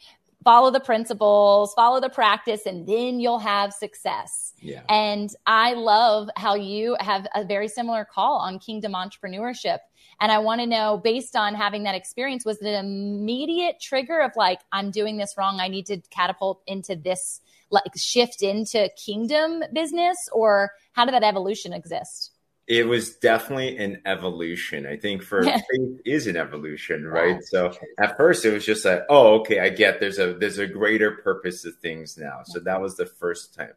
follow 0.44 0.70
the 0.70 0.80
principles, 0.80 1.72
follow 1.74 2.00
the 2.00 2.10
practice, 2.10 2.66
and 2.66 2.86
then 2.86 3.18
you'll 3.18 3.38
have 3.38 3.72
success. 3.72 4.52
Yeah. 4.60 4.82
And 4.88 5.30
I 5.46 5.72
love 5.72 6.28
how 6.36 6.54
you 6.54 6.96
have 7.00 7.26
a 7.34 7.44
very 7.44 7.68
similar 7.68 8.04
call 8.04 8.38
on 8.38 8.58
kingdom 8.58 8.92
entrepreneurship 8.92 9.78
and 10.20 10.30
I 10.30 10.38
want 10.38 10.60
to 10.60 10.66
know, 10.66 11.00
based 11.02 11.36
on 11.36 11.54
having 11.54 11.84
that 11.84 11.94
experience, 11.94 12.44
was 12.44 12.60
it 12.60 12.68
an 12.68 12.84
immediate 12.84 13.80
trigger 13.80 14.20
of 14.20 14.32
like, 14.36 14.60
I'm 14.72 14.90
doing 14.90 15.16
this 15.16 15.34
wrong. 15.36 15.60
I 15.60 15.68
need 15.68 15.86
to 15.86 16.00
catapult 16.10 16.62
into 16.66 16.96
this, 16.96 17.40
like 17.70 17.84
shift 17.96 18.42
into 18.42 18.90
kingdom 18.96 19.62
business? 19.72 20.16
Or 20.32 20.72
how 20.92 21.04
did 21.04 21.14
that 21.14 21.24
evolution 21.24 21.72
exist? 21.72 22.32
It 22.66 22.86
was 22.86 23.16
definitely 23.16 23.76
an 23.76 24.00
evolution. 24.06 24.86
I 24.86 24.96
think 24.96 25.22
for 25.22 25.42
faith 25.42 26.00
is 26.04 26.26
an 26.26 26.36
evolution, 26.36 27.06
right? 27.06 27.42
So 27.44 27.72
at 27.98 28.16
first 28.16 28.44
it 28.44 28.52
was 28.52 28.64
just 28.64 28.84
like, 28.84 29.02
oh, 29.08 29.40
okay, 29.40 29.60
I 29.60 29.68
get 29.68 30.00
there's 30.00 30.18
a 30.18 30.34
there's 30.34 30.58
a 30.58 30.66
greater 30.66 31.12
purpose 31.12 31.62
to 31.62 31.72
things 31.72 32.16
now. 32.16 32.40
So 32.44 32.60
that 32.60 32.70
mm-hmm. 32.74 32.82
was 32.82 32.96
the 32.96 33.06
first 33.06 33.54
time. 33.54 33.74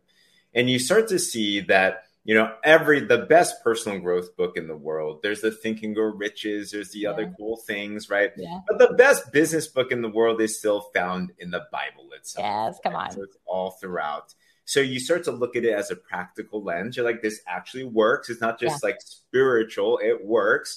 And 0.53 0.70
you 0.70 0.79
start 0.79 1.10
to 1.10 1.20
see 1.20 1.60
that 1.62 2.03
you 2.27 2.36
know 2.36 2.53
every 2.63 3.00
the 3.00 3.20
best 3.20 3.63
personal 3.63 4.00
growth 4.00 4.36
book 4.36 4.58
in 4.58 4.67
the 4.67 4.75
world 4.75 5.22
there's 5.24 5.41
the 5.41 5.50
think 5.50 5.82
and 5.82 5.96
grow 5.96 6.12
riches 6.12 6.72
there's 6.72 6.91
the 6.91 7.00
yeah. 7.00 7.10
other 7.10 7.34
cool 7.38 7.56
things 7.56 8.10
right 8.10 8.32
yeah. 8.38 8.60
but 8.67 8.77
the 8.77 8.94
best 8.96 9.32
business 9.32 9.67
book 9.67 9.91
in 9.91 10.01
the 10.01 10.10
world 10.10 10.39
is 10.41 10.60
still 10.60 10.82
found 10.94 11.32
in 11.39 11.50
the 11.50 11.65
bible 11.72 12.10
itself 12.12 12.46
yes 12.46 12.79
come 12.84 12.96
on 12.96 13.10
so 13.12 13.24
it's 13.24 13.38
all 13.46 13.72
throughout 13.72 14.36
so 14.68 14.82
you 14.82 15.00
start 15.00 15.24
to 15.24 15.32
look 15.32 15.56
at 15.56 15.64
it 15.64 15.74
as 15.74 15.90
a 15.90 15.96
practical 15.96 16.62
lens 16.62 16.96
you're 16.96 17.06
like 17.06 17.22
this 17.22 17.42
actually 17.48 17.86
works 17.86 18.30
it's 18.30 18.42
not 18.42 18.60
just 18.60 18.84
yeah. 18.84 18.90
like 18.90 18.98
spiritual 19.00 20.00
it 20.04 20.24
works 20.24 20.76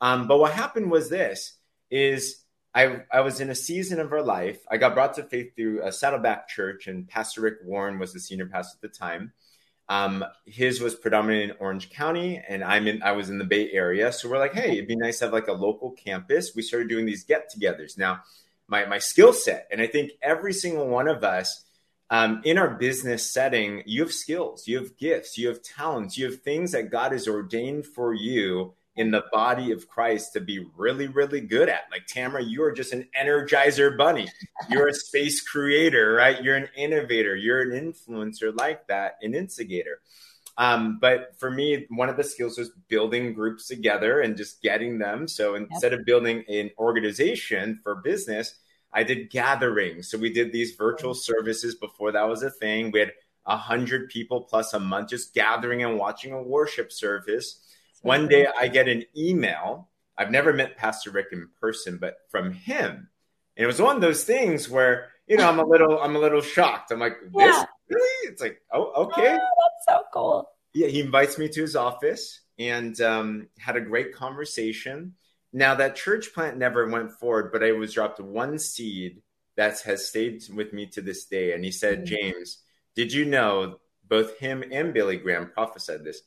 um, 0.00 0.26
but 0.26 0.38
what 0.38 0.52
happened 0.52 0.90
was 0.90 1.08
this 1.08 1.52
is 1.90 2.42
I, 2.74 3.04
I 3.10 3.20
was 3.20 3.40
in 3.40 3.48
a 3.48 3.54
season 3.54 4.00
of 4.00 4.12
our 4.12 4.22
life 4.22 4.58
i 4.70 4.76
got 4.76 4.94
brought 4.94 5.14
to 5.14 5.22
faith 5.22 5.54
through 5.54 5.84
a 5.84 5.92
saddleback 5.92 6.48
church 6.48 6.88
and 6.88 7.06
pastor 7.06 7.42
rick 7.42 7.58
warren 7.64 7.98
was 7.98 8.12
the 8.12 8.20
senior 8.20 8.46
pastor 8.46 8.76
at 8.76 8.82
the 8.82 8.96
time 8.96 9.32
um, 9.88 10.24
his 10.44 10.80
was 10.80 10.96
predominant 10.96 11.52
in 11.52 11.56
Orange 11.60 11.90
County, 11.90 12.42
and 12.48 12.64
I'm 12.64 12.88
in. 12.88 13.04
I 13.04 13.12
was 13.12 13.30
in 13.30 13.38
the 13.38 13.44
Bay 13.44 13.70
Area, 13.70 14.10
so 14.12 14.28
we're 14.28 14.38
like, 14.38 14.52
hey, 14.52 14.72
it'd 14.72 14.88
be 14.88 14.96
nice 14.96 15.20
to 15.20 15.26
have 15.26 15.32
like 15.32 15.46
a 15.46 15.52
local 15.52 15.92
campus. 15.92 16.56
We 16.56 16.62
started 16.62 16.88
doing 16.88 17.06
these 17.06 17.22
get-togethers. 17.22 17.96
Now, 17.96 18.22
my 18.66 18.84
my 18.86 18.98
skill 18.98 19.32
set, 19.32 19.68
and 19.70 19.80
I 19.80 19.86
think 19.86 20.10
every 20.20 20.52
single 20.52 20.88
one 20.88 21.06
of 21.06 21.22
us 21.22 21.65
um, 22.10 22.40
in 22.44 22.58
our 22.58 22.70
business 22.70 23.30
setting, 23.30 23.82
you 23.84 24.02
have 24.02 24.12
skills, 24.12 24.68
you 24.68 24.76
have 24.78 24.96
gifts, 24.96 25.36
you 25.36 25.48
have 25.48 25.62
talents, 25.62 26.16
you 26.16 26.26
have 26.26 26.42
things 26.42 26.72
that 26.72 26.90
God 26.90 27.12
has 27.12 27.26
ordained 27.26 27.86
for 27.86 28.14
you 28.14 28.74
in 28.96 29.10
the 29.10 29.24
body 29.30 29.72
of 29.72 29.88
Christ 29.88 30.32
to 30.32 30.40
be 30.40 30.66
really, 30.76 31.06
really 31.06 31.40
good 31.40 31.68
at. 31.68 31.82
Like 31.90 32.06
Tamara, 32.06 32.42
you 32.42 32.62
are 32.62 32.72
just 32.72 32.92
an 32.92 33.08
energizer 33.20 33.96
bunny. 33.96 34.28
You're 34.70 34.88
a 34.88 34.94
space 34.94 35.46
creator, 35.46 36.14
right? 36.14 36.42
You're 36.42 36.56
an 36.56 36.68
innovator. 36.76 37.36
You're 37.36 37.60
an 37.60 37.92
influencer 37.92 38.56
like 38.56 38.86
that, 38.86 39.16
an 39.20 39.34
instigator. 39.34 40.00
Um, 40.58 40.98
but 41.00 41.34
for 41.38 41.50
me, 41.50 41.86
one 41.90 42.08
of 42.08 42.16
the 42.16 42.24
skills 42.24 42.56
was 42.56 42.70
building 42.88 43.34
groups 43.34 43.66
together 43.66 44.20
and 44.20 44.36
just 44.36 44.62
getting 44.62 44.98
them. 44.98 45.28
So 45.28 45.54
instead 45.54 45.92
yep. 45.92 46.00
of 46.00 46.06
building 46.06 46.44
an 46.48 46.70
organization 46.78 47.80
for 47.82 47.96
business, 47.96 48.54
I 48.92 49.02
did 49.02 49.30
gatherings. 49.30 50.10
So 50.10 50.18
we 50.18 50.32
did 50.32 50.52
these 50.52 50.74
virtual 50.74 51.14
services 51.14 51.74
before 51.74 52.12
that 52.12 52.28
was 52.28 52.42
a 52.42 52.50
thing. 52.50 52.90
We 52.90 53.00
had 53.00 53.12
a 53.44 53.56
hundred 53.56 54.08
people 54.08 54.42
plus 54.42 54.74
a 54.74 54.80
month 54.80 55.10
just 55.10 55.34
gathering 55.34 55.82
and 55.82 55.98
watching 55.98 56.32
a 56.32 56.42
worship 56.42 56.92
service 56.92 57.60
one 58.06 58.28
day 58.28 58.46
I 58.46 58.68
get 58.68 58.88
an 58.88 59.04
email. 59.16 59.88
I've 60.16 60.30
never 60.30 60.52
met 60.52 60.76
Pastor 60.76 61.10
Rick 61.10 61.26
in 61.32 61.48
person, 61.60 61.98
but 62.00 62.16
from 62.30 62.52
him. 62.52 63.08
And 63.56 63.64
it 63.64 63.66
was 63.66 63.80
one 63.80 63.96
of 63.96 64.02
those 64.02 64.24
things 64.24 64.68
where, 64.68 65.08
you 65.26 65.36
know, 65.36 65.48
I'm 65.48 65.58
a 65.58 65.64
little, 65.64 66.00
I'm 66.00 66.14
a 66.14 66.18
little 66.18 66.40
shocked. 66.40 66.92
I'm 66.92 67.00
like, 67.00 67.16
this 67.20 67.32
yeah. 67.34 67.64
really? 67.90 68.32
It's 68.32 68.40
like, 68.40 68.60
oh, 68.72 69.04
okay. 69.06 69.36
Oh, 69.40 69.48
that's 69.88 69.88
so 69.88 70.02
cool. 70.12 70.48
Yeah, 70.72 70.88
he 70.88 71.00
invites 71.00 71.36
me 71.36 71.48
to 71.48 71.60
his 71.60 71.74
office 71.74 72.42
and 72.58 72.98
um, 73.00 73.48
had 73.58 73.76
a 73.76 73.80
great 73.80 74.14
conversation. 74.14 75.14
Now 75.52 75.74
that 75.76 75.96
church 75.96 76.34
plant 76.34 76.58
never 76.58 76.88
went 76.88 77.12
forward, 77.12 77.50
but 77.52 77.64
I 77.64 77.72
was 77.72 77.94
dropped 77.94 78.20
one 78.20 78.58
seed 78.58 79.22
that 79.56 79.80
has 79.82 80.08
stayed 80.08 80.42
with 80.54 80.72
me 80.72 80.86
to 80.86 81.00
this 81.00 81.24
day. 81.24 81.52
And 81.52 81.64
he 81.64 81.70
said, 81.70 81.98
mm-hmm. 81.98 82.14
James, 82.14 82.58
did 82.94 83.12
you 83.12 83.24
know 83.24 83.78
both 84.06 84.38
him 84.38 84.62
and 84.70 84.92
Billy 84.92 85.16
Graham 85.16 85.50
prophesied 85.54 86.04
this? 86.04 86.22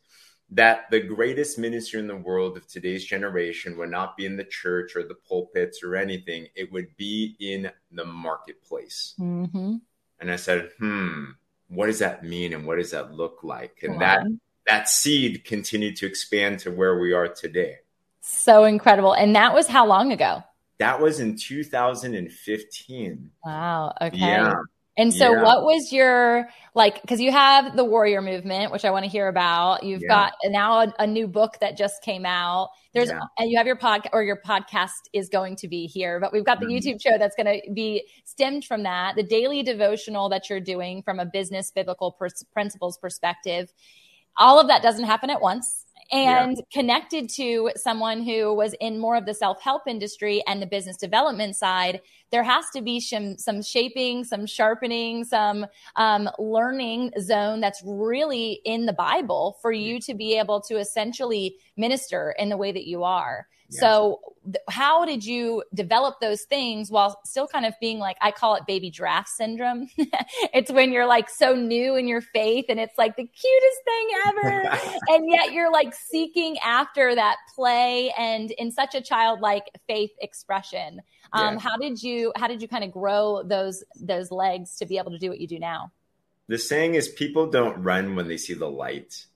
that 0.52 0.90
the 0.90 1.00
greatest 1.00 1.60
ministry 1.60 2.00
in 2.00 2.08
the 2.08 2.16
world 2.16 2.58
of 2.58 2.68
today's 2.68 3.06
generation 3.06 3.78
would 3.78 3.92
not 3.92 4.18
be 4.18 4.26
in 4.26 4.36
the 4.36 4.44
church 4.44 4.96
or 4.96 5.04
the 5.04 5.16
pulpits 5.28 5.84
or 5.84 5.96
anything. 5.96 6.48
It 6.56 6.72
would 6.72 6.98
be 6.98 7.36
in 7.40 7.70
the 7.92 8.06
marketplace. 8.06 9.14
Mm-hmm. 9.20 9.76
And 10.20 10.32
I 10.32 10.36
said, 10.38 10.72
hmm, 10.80 11.26
what 11.68 11.86
does 11.86 12.00
that 12.00 12.24
mean 12.24 12.54
and 12.54 12.66
what 12.66 12.78
does 12.78 12.92
that 12.92 13.14
look 13.14 13.44
like? 13.44 13.80
And 13.84 14.02
that 14.02 14.26
that 14.66 14.90
seed 14.90 15.46
continued 15.46 15.96
to 15.98 16.08
expand 16.08 16.60
to 16.60 16.72
where 16.72 17.00
we 17.00 17.14
are 17.14 17.28
today. 17.28 17.76
So 18.32 18.64
incredible. 18.66 19.14
And 19.14 19.36
that 19.36 19.54
was 19.56 19.68
how 19.68 19.88
long 19.88 20.12
ago? 20.12 20.44
That 20.78 21.02
was 21.02 21.20
in 21.20 21.36
2015. 21.36 23.32
Wow. 23.44 23.94
Okay. 24.00 24.18
Yeah. 24.18 24.54
And 24.98 25.14
so, 25.14 25.32
yeah. 25.32 25.44
what 25.44 25.64
was 25.64 25.92
your 25.92 26.50
like? 26.76 27.02
Because 27.02 27.22
you 27.22 27.32
have 27.32 27.76
the 27.76 27.86
warrior 27.86 28.22
movement, 28.22 28.72
which 28.72 28.86
I 28.86 28.92
want 28.92 29.06
to 29.06 29.10
hear 29.10 29.30
about. 29.30 29.84
You've 29.84 30.02
yeah. 30.02 30.08
got 30.08 30.34
now 30.46 30.82
a, 30.82 30.94
a, 31.00 31.08
new 31.08 31.26
book 31.26 31.58
that 31.62 31.78
just 31.78 32.04
came 32.04 32.26
out. 32.26 32.70
There's 32.94 33.10
yeah. 33.10 33.22
and 33.38 33.50
you 33.50 33.58
have 33.58 33.66
your 33.66 33.78
podcast, 33.78 34.10
or 34.12 34.24
your 34.24 34.42
podcast 34.46 35.08
is 35.14 35.30
going 35.30 35.56
to 35.58 35.68
be 35.70 35.88
here. 35.88 36.20
But 36.20 36.34
we've 36.34 36.44
got 36.44 36.60
the 36.60 36.66
mm-hmm. 36.66 36.90
YouTube 36.90 37.02
show 37.02 37.18
that's 37.18 37.36
going 37.36 37.62
to 37.62 37.72
be 37.72 38.08
stemmed 38.26 38.66
from 38.66 38.84
that. 38.84 39.16
The 39.16 39.24
daily 39.24 39.64
devotional 39.64 40.28
that 40.30 40.50
you're 40.50 40.60
doing 40.60 41.02
from 41.02 41.20
a 41.20 41.26
business 41.26 41.72
biblical 41.72 42.12
pers- 42.12 42.44
principles 42.52 42.98
perspective. 42.98 43.74
All 44.38 44.60
of 44.60 44.68
that 44.68 44.84
doesn't 44.84 45.06
happen 45.06 45.30
at 45.30 45.42
once 45.42 45.79
and 46.12 46.58
yeah. 46.58 46.64
connected 46.72 47.30
to 47.30 47.72
someone 47.76 48.24
who 48.24 48.54
was 48.54 48.74
in 48.80 49.00
more 49.00 49.16
of 49.16 49.26
the 49.26 49.34
self-help 49.34 49.84
industry 49.88 50.44
and 50.48 50.62
the 50.62 50.66
business 50.66 50.98
development 50.98 51.56
side 51.56 52.02
there 52.32 52.44
has 52.44 52.66
to 52.70 52.82
be 52.82 53.00
some, 53.00 53.38
some 53.38 53.62
shaping 53.62 54.24
some 54.24 54.46
sharpening 54.46 55.24
some 55.24 55.66
um, 55.96 56.30
learning 56.40 57.12
zone 57.20 57.60
that's 57.60 57.82
really 57.86 58.62
in 58.66 58.86
the 58.86 58.94
bible 58.94 59.58
for 59.62 59.72
you 59.72 60.00
to 60.00 60.14
be 60.14 60.38
able 60.38 60.60
to 60.60 60.78
essentially 60.78 61.56
minister 61.78 62.36
in 62.40 62.50
the 62.50 62.58
way 62.58 62.72
that 62.72 62.88
you 62.88 63.04
are 63.04 63.48
so, 63.70 64.20
th- 64.46 64.58
how 64.70 65.06
did 65.06 65.24
you 65.24 65.64
develop 65.74 66.20
those 66.20 66.42
things 66.44 66.90
while 66.90 67.20
still 67.24 67.48
kind 67.48 67.66
of 67.66 67.74
being 67.80 68.00
like, 68.00 68.18
I 68.20 68.32
call 68.32 68.56
it 68.56 68.66
baby 68.66 68.90
giraffe 68.90 69.28
syndrome? 69.28 69.88
it's 69.98 70.72
when 70.72 70.92
you're 70.92 71.06
like 71.06 71.30
so 71.30 71.54
new 71.54 71.96
in 71.96 72.08
your 72.08 72.22
faith 72.22 72.66
and 72.70 72.80
it's 72.80 72.98
like 72.98 73.16
the 73.16 73.26
cutest 73.26 73.78
thing 73.86 74.10
ever. 74.28 74.78
and 75.10 75.30
yet 75.30 75.54
you're 75.54 75.72
like 75.72 75.94
seeking 75.94 76.58
after 76.60 77.14
that 77.14 77.38
play 77.56 78.12
and 78.18 78.52
in 78.52 78.72
such 78.72 78.96
a 78.96 79.02
childlike 79.02 79.66
faith 79.88 80.12
expression. 80.20 81.02
Um, 81.34 81.56
yeah. 81.56 81.60
How 81.60 81.78
did 81.78 82.02
you, 82.02 82.34
how 82.36 82.48
did 82.48 82.62
you 82.62 82.68
kind 82.68 82.84
of 82.84 82.92
grow 82.92 83.44
those, 83.44 83.84
those 84.00 84.32
legs 84.32 84.78
to 84.78 84.86
be 84.88 84.98
able 84.98 85.12
to 85.12 85.20
do 85.20 85.30
what 85.30 85.40
you 85.40 85.48
do 85.48 85.60
now? 85.60 85.92
The 86.48 86.58
saying 86.58 86.96
is 86.96 87.08
people 87.08 87.52
don't 87.52 87.84
run 87.84 88.16
when 88.16 88.28
they 88.28 88.38
see 88.38 88.56
the 88.56 88.70
light. 88.70 89.28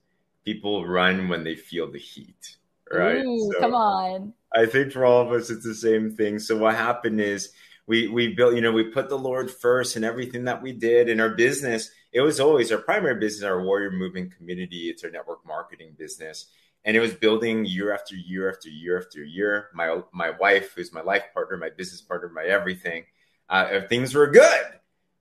People 0.44 0.84
run 0.84 1.28
when 1.28 1.44
they 1.44 1.54
feel 1.54 1.90
the 1.90 2.00
heat 2.00 2.56
right? 2.92 3.24
Ooh, 3.24 3.50
so 3.52 3.60
come 3.60 3.74
on. 3.74 4.34
I 4.54 4.66
think 4.66 4.92
for 4.92 5.04
all 5.04 5.22
of 5.22 5.32
us, 5.32 5.50
it's 5.50 5.64
the 5.64 5.74
same 5.74 6.14
thing. 6.16 6.38
So 6.38 6.56
what 6.56 6.74
happened 6.76 7.20
is 7.20 7.50
we 7.86 8.08
we 8.08 8.34
built, 8.34 8.54
you 8.54 8.60
know, 8.60 8.72
we 8.72 8.84
put 8.84 9.08
the 9.08 9.18
Lord 9.18 9.50
first 9.50 9.96
in 9.96 10.04
everything 10.04 10.44
that 10.44 10.62
we 10.62 10.72
did 10.72 11.08
in 11.08 11.20
our 11.20 11.30
business. 11.30 11.90
It 12.12 12.20
was 12.20 12.40
always 12.40 12.70
our 12.72 12.78
primary 12.78 13.18
business, 13.18 13.44
our 13.44 13.62
warrior 13.62 13.90
movement 13.90 14.36
community. 14.36 14.88
It's 14.88 15.04
our 15.04 15.10
network 15.10 15.44
marketing 15.46 15.94
business, 15.98 16.46
and 16.84 16.96
it 16.96 17.00
was 17.00 17.12
building 17.14 17.64
year 17.64 17.92
after 17.92 18.14
year 18.14 18.50
after 18.50 18.68
year 18.68 18.98
after 18.98 19.22
year. 19.22 19.68
My 19.74 20.00
my 20.12 20.30
wife, 20.30 20.72
who's 20.74 20.92
my 20.92 21.02
life 21.02 21.24
partner, 21.34 21.56
my 21.56 21.70
business 21.70 22.00
partner, 22.00 22.28
my 22.28 22.44
everything, 22.44 23.04
uh, 23.48 23.80
things 23.88 24.14
were 24.14 24.28
good. 24.28 24.64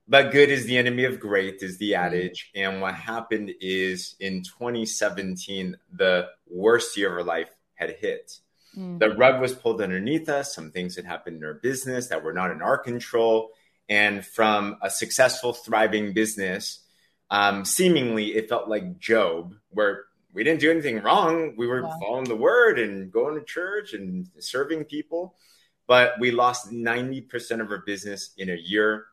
But 0.08 0.32
good 0.32 0.50
is 0.50 0.66
the 0.66 0.78
enemy 0.78 1.06
of 1.06 1.20
great 1.20 1.62
is 1.62 1.78
the 1.78 1.92
mm-hmm. 1.92 2.06
adage. 2.06 2.52
And 2.56 2.82
what 2.82 2.96
happened 2.96 3.52
is 3.62 4.16
in 4.20 4.44
2017, 4.44 5.78
the 5.92 6.28
worst 6.50 6.98
year 6.98 7.12
of 7.12 7.18
our 7.20 7.24
life 7.24 7.50
had 7.76 7.92
hit. 8.00 8.40
Mm-hmm. 8.78 8.98
The 8.98 9.16
rug 9.16 9.40
was 9.40 9.54
pulled 9.54 9.82
underneath 9.82 10.28
us. 10.30 10.54
Some 10.54 10.72
things 10.72 10.96
had 10.96 11.06
happened 11.06 11.38
in 11.38 11.46
our 11.46 11.54
business 11.54 12.08
that 12.08 12.24
were 12.24 12.34
not 12.34 12.52
in 12.52 12.62
our 12.62 12.78
control. 12.78 13.52
And 13.88 14.26
from 14.26 14.78
a 14.82 14.90
successful, 14.90 15.54
thriving 15.54 16.14
business, 16.14 16.80
um, 17.30 17.66
seemingly 17.66 18.36
it 18.36 18.50
felt 18.50 18.70
like 18.70 19.00
Job, 19.00 19.56
where 19.70 20.06
we 20.34 20.44
didn't 20.44 20.62
do 20.62 20.72
anything 20.72 21.02
wrong. 21.02 21.54
We 21.58 21.68
were 21.68 21.84
following 22.02 22.26
the 22.26 22.36
word 22.36 22.80
and 22.80 23.12
going 23.12 23.36
to 23.36 23.46
church 23.46 23.94
and 23.94 24.28
serving 24.40 24.86
people. 24.86 25.36
but 25.86 26.14
we 26.18 26.32
lost 26.32 26.72
90% 26.72 27.60
of 27.60 27.70
our 27.70 27.84
business 27.86 28.32
in 28.38 28.50
a 28.50 28.56
year. 28.56 29.06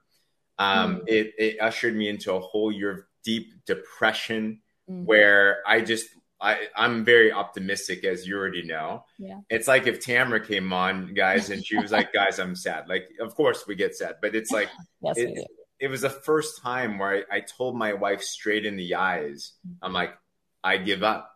Um, 0.60 0.96
mm. 0.96 1.08
it, 1.08 1.32
it 1.38 1.60
ushered 1.60 1.96
me 1.96 2.08
into 2.08 2.34
a 2.34 2.38
whole 2.38 2.70
year 2.70 2.90
of 2.90 2.98
deep 3.24 3.64
depression 3.64 4.60
mm. 4.88 5.06
where 5.06 5.62
I 5.66 5.80
just 5.80 6.06
I, 6.38 6.68
I'm 6.76 7.04
very 7.04 7.32
optimistic, 7.32 8.04
as 8.04 8.26
you 8.26 8.36
already 8.36 8.62
know. 8.62 9.04
Yeah. 9.18 9.40
It's 9.48 9.68
like 9.68 9.86
if 9.86 10.00
Tamara 10.00 10.44
came 10.44 10.72
on, 10.72 11.12
guys, 11.14 11.50
and 11.50 11.64
she 11.64 11.76
was 11.76 11.92
like, 11.92 12.12
"Guys, 12.14 12.38
I'm 12.38 12.54
sad." 12.54 12.88
Like, 12.88 13.08
of 13.20 13.34
course 13.34 13.66
we 13.66 13.74
get 13.74 13.96
sad, 13.96 14.16
but 14.20 14.34
it's 14.34 14.50
like 14.50 14.68
yes, 15.02 15.16
it, 15.16 15.46
it, 15.78 15.88
was 15.88 16.02
the 16.02 16.10
first 16.10 16.62
time 16.62 16.98
where 16.98 17.24
I, 17.30 17.36
I, 17.36 17.40
told 17.40 17.76
my 17.76 17.92
wife 17.94 18.22
straight 18.22 18.64
in 18.64 18.76
the 18.76 18.94
eyes, 18.94 19.52
mm-hmm. 19.66 19.84
"I'm 19.84 19.92
like, 19.92 20.14
I 20.62 20.76
give 20.76 21.02
up." 21.02 21.30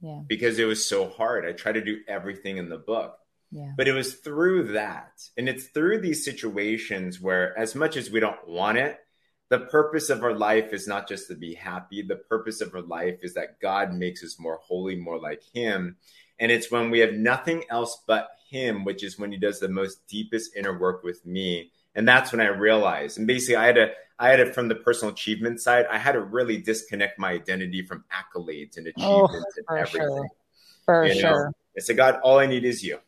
Yeah. 0.00 0.20
Because 0.26 0.58
it 0.58 0.64
was 0.64 0.86
so 0.86 1.08
hard. 1.08 1.46
I 1.46 1.52
tried 1.52 1.72
to 1.72 1.84
do 1.84 2.00
everything 2.06 2.58
in 2.58 2.68
the 2.68 2.76
book. 2.76 3.16
Yeah. 3.54 3.70
But 3.76 3.86
it 3.86 3.92
was 3.92 4.14
through 4.14 4.72
that, 4.72 5.12
and 5.36 5.48
it's 5.48 5.66
through 5.66 6.00
these 6.00 6.24
situations 6.24 7.20
where, 7.20 7.56
as 7.56 7.76
much 7.76 7.96
as 7.96 8.10
we 8.10 8.18
don't 8.18 8.48
want 8.48 8.78
it, 8.78 8.98
the 9.48 9.60
purpose 9.60 10.10
of 10.10 10.24
our 10.24 10.34
life 10.34 10.72
is 10.72 10.88
not 10.88 11.06
just 11.06 11.28
to 11.28 11.36
be 11.36 11.54
happy. 11.54 12.02
The 12.02 12.16
purpose 12.16 12.60
of 12.60 12.74
our 12.74 12.82
life 12.82 13.18
is 13.22 13.34
that 13.34 13.60
God 13.60 13.94
makes 13.94 14.24
us 14.24 14.40
more 14.40 14.58
holy, 14.60 14.96
more 14.96 15.20
like 15.20 15.42
Him. 15.54 15.96
And 16.40 16.50
it's 16.50 16.72
when 16.72 16.90
we 16.90 16.98
have 16.98 17.12
nothing 17.12 17.62
else 17.70 18.02
but 18.08 18.30
Him, 18.50 18.84
which 18.84 19.04
is 19.04 19.20
when 19.20 19.30
He 19.30 19.38
does 19.38 19.60
the 19.60 19.68
most 19.68 20.04
deepest 20.08 20.56
inner 20.56 20.76
work 20.76 21.04
with 21.04 21.24
me. 21.24 21.70
And 21.94 22.08
that's 22.08 22.32
when 22.32 22.40
I 22.40 22.48
realized. 22.48 23.18
And 23.18 23.26
basically, 23.28 23.54
I 23.54 23.66
had 23.66 23.76
to, 23.76 23.90
I 24.18 24.30
had 24.30 24.40
it 24.40 24.52
from 24.52 24.66
the 24.66 24.74
personal 24.74 25.14
achievement 25.14 25.60
side. 25.60 25.86
I 25.88 25.98
had 25.98 26.12
to 26.12 26.20
really 26.20 26.56
disconnect 26.56 27.20
my 27.20 27.30
identity 27.30 27.86
from 27.86 28.04
accolades 28.10 28.76
and 28.78 28.88
oh, 28.98 29.26
achievements 29.26 29.58
oh, 29.58 29.62
and 29.68 29.78
everything. 29.78 30.08
Sure. 30.08 30.28
For 30.86 31.06
you 31.06 31.20
sure. 31.20 31.44
Know? 31.44 31.52
I 31.76 31.80
said, 31.80 31.96
God, 31.96 32.18
all 32.24 32.40
I 32.40 32.46
need 32.46 32.64
is 32.64 32.82
you. 32.82 32.98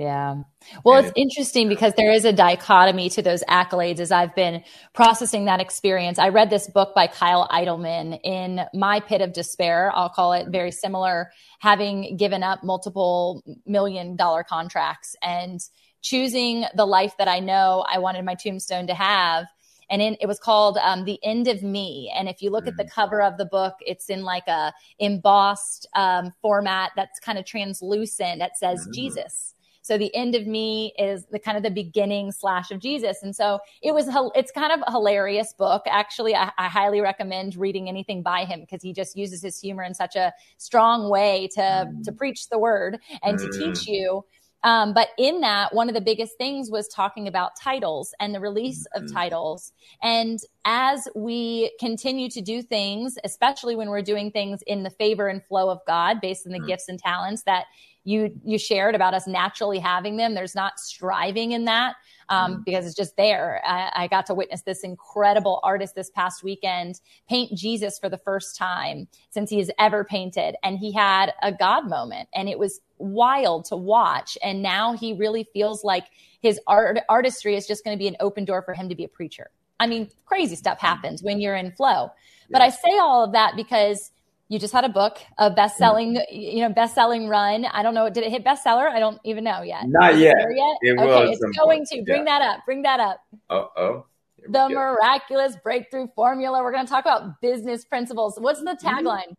Yeah. 0.00 0.36
Well, 0.82 1.04
it's 1.04 1.12
interesting 1.14 1.68
because 1.68 1.92
there 1.94 2.10
is 2.10 2.24
a 2.24 2.32
dichotomy 2.32 3.10
to 3.10 3.20
those 3.20 3.44
accolades 3.44 4.00
as 4.00 4.10
I've 4.10 4.34
been 4.34 4.64
processing 4.94 5.44
that 5.44 5.60
experience. 5.60 6.18
I 6.18 6.30
read 6.30 6.48
this 6.48 6.70
book 6.70 6.94
by 6.94 7.06
Kyle 7.06 7.46
Idleman 7.50 8.18
in 8.24 8.62
My 8.72 9.00
Pit 9.00 9.20
of 9.20 9.34
Despair. 9.34 9.92
I'll 9.94 10.08
call 10.08 10.32
it 10.32 10.48
very 10.48 10.70
similar, 10.70 11.32
having 11.58 12.16
given 12.16 12.42
up 12.42 12.64
multiple 12.64 13.42
million 13.66 14.16
dollar 14.16 14.42
contracts 14.42 15.16
and 15.20 15.60
choosing 16.00 16.64
the 16.74 16.86
life 16.86 17.18
that 17.18 17.28
I 17.28 17.40
know 17.40 17.84
I 17.86 17.98
wanted 17.98 18.24
my 18.24 18.36
tombstone 18.36 18.86
to 18.86 18.94
have. 18.94 19.44
And 19.90 20.00
in, 20.00 20.16
it 20.18 20.26
was 20.26 20.38
called 20.38 20.78
um, 20.78 21.04
The 21.04 21.18
End 21.22 21.46
of 21.46 21.62
Me. 21.62 22.10
And 22.16 22.26
if 22.26 22.40
you 22.40 22.48
look 22.48 22.64
mm-hmm. 22.64 22.68
at 22.68 22.76
the 22.78 22.84
mm. 22.84 22.94
cover 22.94 23.20
of 23.20 23.36
the 23.36 23.44
book, 23.44 23.74
it's 23.80 24.08
in 24.08 24.22
like 24.22 24.48
a 24.48 24.72
embossed 24.98 25.86
um, 25.94 26.32
format 26.40 26.92
that's 26.96 27.20
kind 27.20 27.38
of 27.38 27.44
translucent 27.44 28.38
that 28.38 28.56
says 28.56 28.80
mm-hmm. 28.80 28.92
Jesus 28.94 29.54
so 29.82 29.96
the 29.96 30.14
end 30.14 30.34
of 30.34 30.46
me 30.46 30.92
is 30.98 31.24
the 31.30 31.38
kind 31.38 31.56
of 31.56 31.62
the 31.62 31.70
beginning 31.70 32.32
slash 32.32 32.70
of 32.70 32.80
Jesus. 32.80 33.22
And 33.22 33.34
so 33.34 33.58
it 33.82 33.92
was, 33.92 34.08
it's 34.34 34.52
kind 34.52 34.72
of 34.72 34.80
a 34.86 34.90
hilarious 34.90 35.52
book. 35.52 35.82
Actually, 35.86 36.34
I, 36.34 36.50
I 36.58 36.68
highly 36.68 37.00
recommend 37.00 37.56
reading 37.56 37.88
anything 37.88 38.22
by 38.22 38.44
him 38.44 38.60
because 38.60 38.82
he 38.82 38.92
just 38.92 39.16
uses 39.16 39.42
his 39.42 39.58
humor 39.58 39.82
in 39.82 39.94
such 39.94 40.16
a 40.16 40.32
strong 40.58 41.08
way 41.08 41.48
to, 41.54 41.60
mm. 41.60 42.02
to 42.04 42.12
preach 42.12 42.48
the 42.48 42.58
word 42.58 42.98
and 43.22 43.38
mm. 43.38 43.50
to 43.50 43.58
teach 43.58 43.86
you. 43.86 44.24
Um, 44.62 44.92
but 44.92 45.08
in 45.16 45.40
that, 45.40 45.74
one 45.74 45.88
of 45.88 45.94
the 45.94 46.00
biggest 46.00 46.36
things 46.36 46.70
was 46.70 46.86
talking 46.88 47.26
about 47.26 47.52
titles 47.58 48.12
and 48.20 48.34
the 48.34 48.40
release 48.40 48.86
of 48.94 49.04
mm-hmm. 49.04 49.14
titles. 49.14 49.72
And 50.02 50.38
as 50.64 51.08
we 51.14 51.74
continue 51.80 52.28
to 52.30 52.42
do 52.42 52.60
things, 52.62 53.16
especially 53.24 53.74
when 53.74 53.88
we're 53.88 54.02
doing 54.02 54.30
things 54.30 54.60
in 54.66 54.82
the 54.82 54.90
favor 54.90 55.28
and 55.28 55.42
flow 55.42 55.70
of 55.70 55.80
God 55.86 56.20
based 56.20 56.46
on 56.46 56.52
the 56.52 56.58
mm-hmm. 56.58 56.68
gifts 56.68 56.88
and 56.88 56.98
talents 56.98 57.44
that 57.44 57.64
you 58.04 58.34
you 58.44 58.58
shared 58.58 58.94
about 58.94 59.14
us 59.14 59.26
naturally 59.26 59.78
having 59.78 60.16
them. 60.16 60.34
There's 60.34 60.54
not 60.54 60.80
striving 60.80 61.52
in 61.52 61.64
that 61.66 61.96
um, 62.28 62.58
mm 62.58 62.64
because 62.64 62.86
it's 62.86 62.94
just 62.94 63.16
there. 63.16 63.60
I, 63.64 64.04
I, 64.04 64.06
got 64.06 64.26
to 64.26 64.34
witness 64.34 64.62
this 64.62 64.84
incredible 64.84 65.60
artist 65.64 65.94
this 65.94 66.10
past 66.10 66.44
weekend 66.44 67.00
paint 67.28 67.56
Jesus 67.56 67.98
for 67.98 68.08
the 68.08 68.18
first 68.18 68.56
time 68.56 69.08
since 69.30 69.50
he 69.50 69.58
has 69.58 69.70
ever 69.78 70.04
painted, 70.04 70.56
and 70.62 70.78
he 70.78 70.92
had 70.92 71.32
a 71.42 71.52
God 71.52 71.88
moment, 71.88 72.28
and 72.34 72.48
it 72.48 72.58
was 72.58 72.80
wild 72.98 73.64
to 73.66 73.76
watch. 73.76 74.38
And 74.42 74.62
now 74.62 74.92
he 74.92 75.14
really 75.14 75.48
feels 75.52 75.82
like 75.82 76.06
his 76.40 76.60
art 76.66 77.00
artistry 77.08 77.56
is 77.56 77.66
just 77.66 77.82
going 77.84 77.96
to 77.96 77.98
be 77.98 78.08
an 78.08 78.16
open 78.20 78.44
door 78.44 78.62
for 78.62 78.74
him 78.74 78.88
to 78.88 78.94
be 78.94 79.04
a 79.04 79.08
preacher. 79.08 79.50
I 79.80 79.86
mean, 79.86 80.10
crazy 80.26 80.56
stuff 80.56 80.78
happens 80.78 81.22
when 81.22 81.40
you're 81.40 81.56
in 81.56 81.72
flow. 81.72 82.10
But 82.50 82.62
I 82.62 82.70
say 82.70 82.98
all 83.00 83.24
of 83.24 83.32
that 83.32 83.54
because 83.56 84.10
you 84.50 84.58
just 84.58 84.72
had 84.72 84.84
a 84.84 84.88
book, 84.88 85.18
a 85.38 85.48
best-selling, 85.48 86.20
you 86.28 86.62
know, 86.62 86.70
best-selling 86.70 87.28
run. 87.28 87.64
I 87.66 87.84
don't 87.84 87.94
know, 87.94 88.10
did 88.10 88.24
it 88.24 88.30
hit 88.32 88.44
bestseller? 88.44 88.90
I 88.90 88.98
don't 88.98 89.20
even 89.24 89.44
know 89.44 89.62
yet. 89.62 89.84
Not 89.86 90.18
yet. 90.18 90.34
yet. 90.36 90.76
It 90.82 90.98
okay, 90.98 91.30
it's 91.30 91.56
going 91.56 91.86
to. 91.86 92.02
Bring 92.02 92.26
yeah. 92.26 92.38
that 92.38 92.42
up. 92.42 92.64
Bring 92.66 92.82
that 92.82 92.98
up. 92.98 93.20
Uh 93.48 93.66
oh. 93.76 94.06
The 94.48 94.68
miraculous 94.68 95.54
breakthrough 95.62 96.08
formula. 96.16 96.62
We're 96.64 96.72
going 96.72 96.84
to 96.84 96.90
talk 96.90 97.04
about 97.04 97.40
business 97.40 97.84
principles. 97.84 98.38
What's 98.40 98.58
the 98.58 98.72
mm-hmm. 98.72 99.06
tagline? 99.06 99.34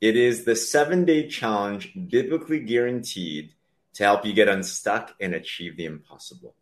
It 0.00 0.16
is 0.16 0.44
the 0.44 0.54
seven-day 0.54 1.26
challenge, 1.26 1.92
biblically 2.08 2.60
guaranteed 2.60 3.54
to 3.94 4.04
help 4.04 4.24
you 4.24 4.32
get 4.32 4.48
unstuck 4.48 5.12
and 5.20 5.34
achieve 5.34 5.76
the 5.76 5.86
impossible 5.86 6.54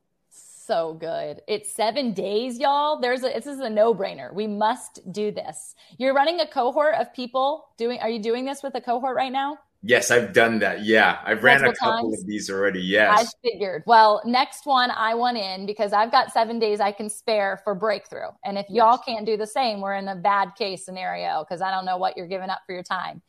so 0.70 0.94
good. 0.94 1.40
It's 1.48 1.72
seven 1.72 2.12
days, 2.12 2.60
y'all. 2.60 3.00
There's 3.00 3.24
a, 3.24 3.32
this 3.34 3.48
is 3.48 3.58
a 3.58 3.68
no 3.68 3.92
brainer. 3.92 4.32
We 4.32 4.46
must 4.46 5.00
do 5.10 5.32
this. 5.32 5.74
You're 5.98 6.14
running 6.14 6.38
a 6.38 6.46
cohort 6.46 6.94
of 6.94 7.12
people 7.12 7.70
doing, 7.76 7.98
are 7.98 8.08
you 8.08 8.22
doing 8.22 8.44
this 8.44 8.62
with 8.62 8.76
a 8.76 8.80
cohort 8.80 9.16
right 9.16 9.32
now? 9.32 9.58
Yes, 9.82 10.12
I've 10.12 10.32
done 10.32 10.60
that. 10.60 10.84
Yeah, 10.84 11.18
I've 11.24 11.42
ran 11.42 11.64
a 11.64 11.74
couple 11.74 12.10
times. 12.10 12.20
of 12.20 12.26
these 12.28 12.48
already. 12.50 12.80
Yes. 12.80 13.34
I 13.34 13.48
figured. 13.48 13.82
Well, 13.84 14.22
next 14.24 14.64
one 14.64 14.92
I 14.92 15.12
want 15.14 15.38
in 15.38 15.66
because 15.66 15.92
I've 15.92 16.12
got 16.12 16.32
seven 16.32 16.60
days 16.60 16.78
I 16.78 16.92
can 16.92 17.10
spare 17.10 17.60
for 17.64 17.74
breakthrough. 17.74 18.28
And 18.44 18.56
if 18.56 18.66
y'all 18.68 18.98
can't 18.98 19.26
do 19.26 19.36
the 19.36 19.48
same, 19.48 19.80
we're 19.80 19.96
in 19.96 20.06
a 20.06 20.14
bad 20.14 20.50
case 20.56 20.84
scenario 20.84 21.44
because 21.44 21.60
I 21.60 21.72
don't 21.72 21.84
know 21.84 21.96
what 21.96 22.16
you're 22.16 22.28
giving 22.28 22.48
up 22.48 22.60
for 22.64 22.74
your 22.74 22.84
time. 22.84 23.22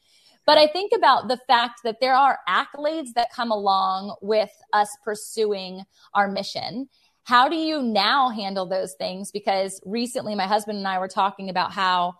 But 0.46 0.60
I 0.60 0.68
think 0.68 0.92
about 0.96 1.28
the 1.28 1.40
fact 1.48 1.82
that 1.86 1.98
there 2.02 2.16
are 2.16 2.38
accolades 2.48 3.14
that 3.16 3.34
come 3.34 3.52
along 3.52 4.16
with 4.22 4.52
us 4.74 4.90
pursuing 5.04 5.84
our 6.14 6.28
mission. 6.28 6.88
How 7.24 7.48
do 7.48 7.56
you 7.56 7.82
now 7.82 8.30
handle 8.30 8.66
those 8.66 8.94
things? 8.94 9.32
Because 9.32 9.80
recently 9.86 10.36
my 10.36 10.48
husband 10.48 10.78
and 10.78 10.88
I 10.88 11.00
were 11.00 11.08
talking 11.08 11.50
about 11.50 11.72
how 11.72 12.16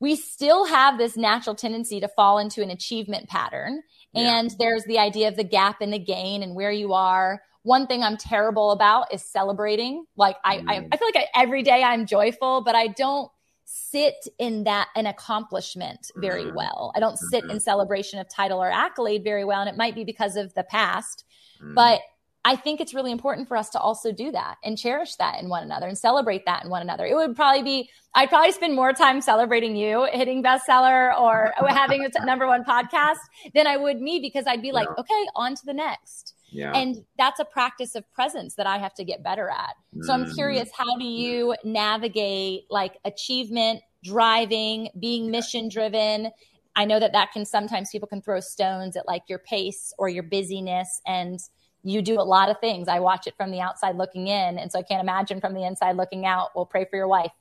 we 0.00 0.16
still 0.16 0.64
have 0.64 0.98
this 0.98 1.16
natural 1.16 1.54
tendency 1.54 2.00
to 2.00 2.08
fall 2.08 2.38
into 2.38 2.62
an 2.62 2.70
achievement 2.70 3.28
pattern. 3.28 3.82
Yeah. 4.12 4.38
And 4.38 4.50
there's 4.58 4.84
the 4.84 4.98
idea 4.98 5.28
of 5.28 5.36
the 5.36 5.44
gap 5.44 5.80
and 5.80 5.92
the 5.92 5.98
gain 5.98 6.42
and 6.42 6.54
where 6.54 6.72
you 6.72 6.94
are. 6.94 7.42
One 7.62 7.86
thing 7.86 8.02
I'm 8.02 8.16
terrible 8.16 8.70
about 8.70 9.12
is 9.12 9.22
celebrating. 9.22 10.06
Like 10.16 10.36
I, 10.42 10.58
mm. 10.58 10.64
I, 10.68 10.88
I, 10.90 10.96
feel 10.96 11.08
like 11.08 11.16
I, 11.16 11.26
every 11.34 11.62
day 11.62 11.82
I'm 11.82 12.06
joyful, 12.06 12.62
but 12.62 12.74
I 12.74 12.88
don't 12.88 13.30
sit 13.66 14.16
in 14.38 14.64
that 14.64 14.88
an 14.96 15.06
accomplishment 15.06 16.10
very 16.16 16.46
mm. 16.46 16.54
well. 16.54 16.92
I 16.96 17.00
don't 17.00 17.18
sit 17.18 17.42
mm-hmm. 17.42 17.52
in 17.52 17.60
celebration 17.60 18.18
of 18.18 18.28
title 18.28 18.60
or 18.60 18.70
accolade 18.70 19.22
very 19.22 19.44
well. 19.44 19.60
And 19.60 19.68
it 19.68 19.76
might 19.76 19.94
be 19.94 20.04
because 20.04 20.36
of 20.36 20.54
the 20.54 20.64
past, 20.64 21.24
mm. 21.62 21.74
but 21.74 22.00
I 22.44 22.56
think 22.56 22.80
it's 22.80 22.94
really 22.94 23.12
important 23.12 23.48
for 23.48 23.56
us 23.56 23.68
to 23.70 23.78
also 23.78 24.12
do 24.12 24.32
that 24.32 24.56
and 24.64 24.78
cherish 24.78 25.16
that 25.16 25.42
in 25.42 25.50
one 25.50 25.62
another 25.62 25.86
and 25.86 25.98
celebrate 25.98 26.46
that 26.46 26.64
in 26.64 26.70
one 26.70 26.80
another. 26.80 27.04
It 27.04 27.14
would 27.14 27.36
probably 27.36 27.62
be, 27.62 27.90
I'd 28.14 28.30
probably 28.30 28.52
spend 28.52 28.74
more 28.74 28.94
time 28.94 29.20
celebrating 29.20 29.76
you 29.76 30.08
hitting 30.10 30.42
bestseller 30.42 31.18
or 31.18 31.52
having 31.68 32.04
a 32.04 32.24
number 32.24 32.46
one 32.46 32.64
podcast 32.64 33.18
than 33.54 33.66
I 33.66 33.76
would 33.76 34.00
me 34.00 34.20
because 34.20 34.46
I'd 34.46 34.62
be 34.62 34.72
like, 34.72 34.88
yeah. 34.88 35.00
okay, 35.00 35.26
on 35.36 35.54
to 35.54 35.66
the 35.66 35.74
next. 35.74 36.34
Yeah. 36.50 36.72
And 36.72 37.04
that's 37.18 37.40
a 37.40 37.44
practice 37.44 37.94
of 37.94 38.10
presence 38.12 38.54
that 38.54 38.66
I 38.66 38.78
have 38.78 38.94
to 38.94 39.04
get 39.04 39.22
better 39.22 39.50
at. 39.50 39.74
So 40.02 40.12
I'm 40.12 40.24
mm-hmm. 40.24 40.34
curious, 40.34 40.70
how 40.76 40.96
do 40.96 41.04
you 41.04 41.54
navigate 41.62 42.62
like 42.70 42.96
achievement, 43.04 43.82
driving, 44.02 44.88
being 44.98 45.30
mission 45.30 45.68
driven? 45.68 46.30
I 46.74 46.86
know 46.86 46.98
that 46.98 47.12
that 47.12 47.32
can 47.32 47.44
sometimes 47.44 47.90
people 47.90 48.08
can 48.08 48.22
throw 48.22 48.40
stones 48.40 48.96
at 48.96 49.06
like 49.06 49.24
your 49.28 49.40
pace 49.40 49.92
or 49.98 50.08
your 50.08 50.22
busyness 50.22 51.00
and 51.06 51.38
you 51.82 52.02
do 52.02 52.20
a 52.20 52.22
lot 52.22 52.50
of 52.50 52.58
things. 52.60 52.88
I 52.88 53.00
watch 53.00 53.26
it 53.26 53.34
from 53.36 53.50
the 53.50 53.60
outside 53.60 53.96
looking 53.96 54.28
in. 54.28 54.58
And 54.58 54.70
so 54.70 54.78
I 54.78 54.82
can't 54.82 55.00
imagine 55.00 55.40
from 55.40 55.54
the 55.54 55.64
inside 55.64 55.96
looking 55.96 56.26
out. 56.26 56.50
Well, 56.54 56.66
pray 56.66 56.84
for 56.84 56.96
your 56.96 57.08
wife. 57.08 57.32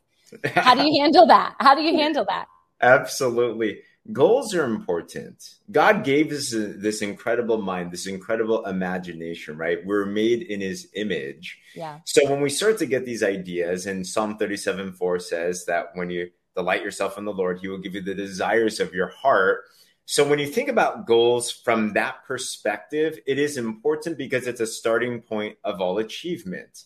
How 0.56 0.76
do 0.76 0.84
you 0.84 1.02
handle 1.02 1.28
that? 1.28 1.56
How 1.60 1.76
do 1.76 1.82
you 1.82 1.98
handle 1.98 2.26
that? 2.30 2.48
Absolutely. 2.82 3.82
Goals 4.12 4.56
are 4.56 4.66
important. 4.66 5.56
God 5.70 6.04
gave 6.04 6.32
us 6.32 6.52
this 6.52 7.02
incredible 7.02 7.62
mind, 7.62 7.92
this 7.92 8.08
incredible 8.08 8.66
imagination, 8.66 9.58
right? 9.58 9.86
We're 9.86 10.06
made 10.06 10.42
in 10.42 10.62
his 10.62 10.88
image. 10.96 11.60
Yeah. 11.76 12.00
So 12.06 12.28
when 12.30 12.42
we 12.42 12.50
start 12.50 12.80
to 12.80 12.86
get 12.86 13.06
these 13.06 13.22
ideas, 13.22 13.86
and 13.86 14.08
Psalm 14.08 14.38
37 14.38 14.94
4 14.94 15.20
says 15.20 15.66
that 15.66 15.90
when 15.94 16.10
you 16.10 16.32
delight 16.56 16.82
yourself 16.82 17.18
in 17.18 17.26
the 17.26 17.34
Lord, 17.34 17.60
he 17.60 17.68
will 17.68 17.78
give 17.78 17.94
you 17.94 18.02
the 18.02 18.16
desires 18.16 18.80
of 18.80 18.94
your 18.94 19.10
heart. 19.10 19.66
So 20.12 20.28
when 20.28 20.40
you 20.40 20.48
think 20.48 20.70
about 20.70 21.06
goals 21.06 21.52
from 21.52 21.94
that 21.94 22.26
perspective, 22.26 23.20
it 23.28 23.38
is 23.38 23.58
important 23.58 24.18
because 24.18 24.48
it's 24.48 24.60
a 24.60 24.66
starting 24.66 25.22
point 25.22 25.60
of 25.64 25.82
all 25.82 26.00
achievement. 26.00 26.86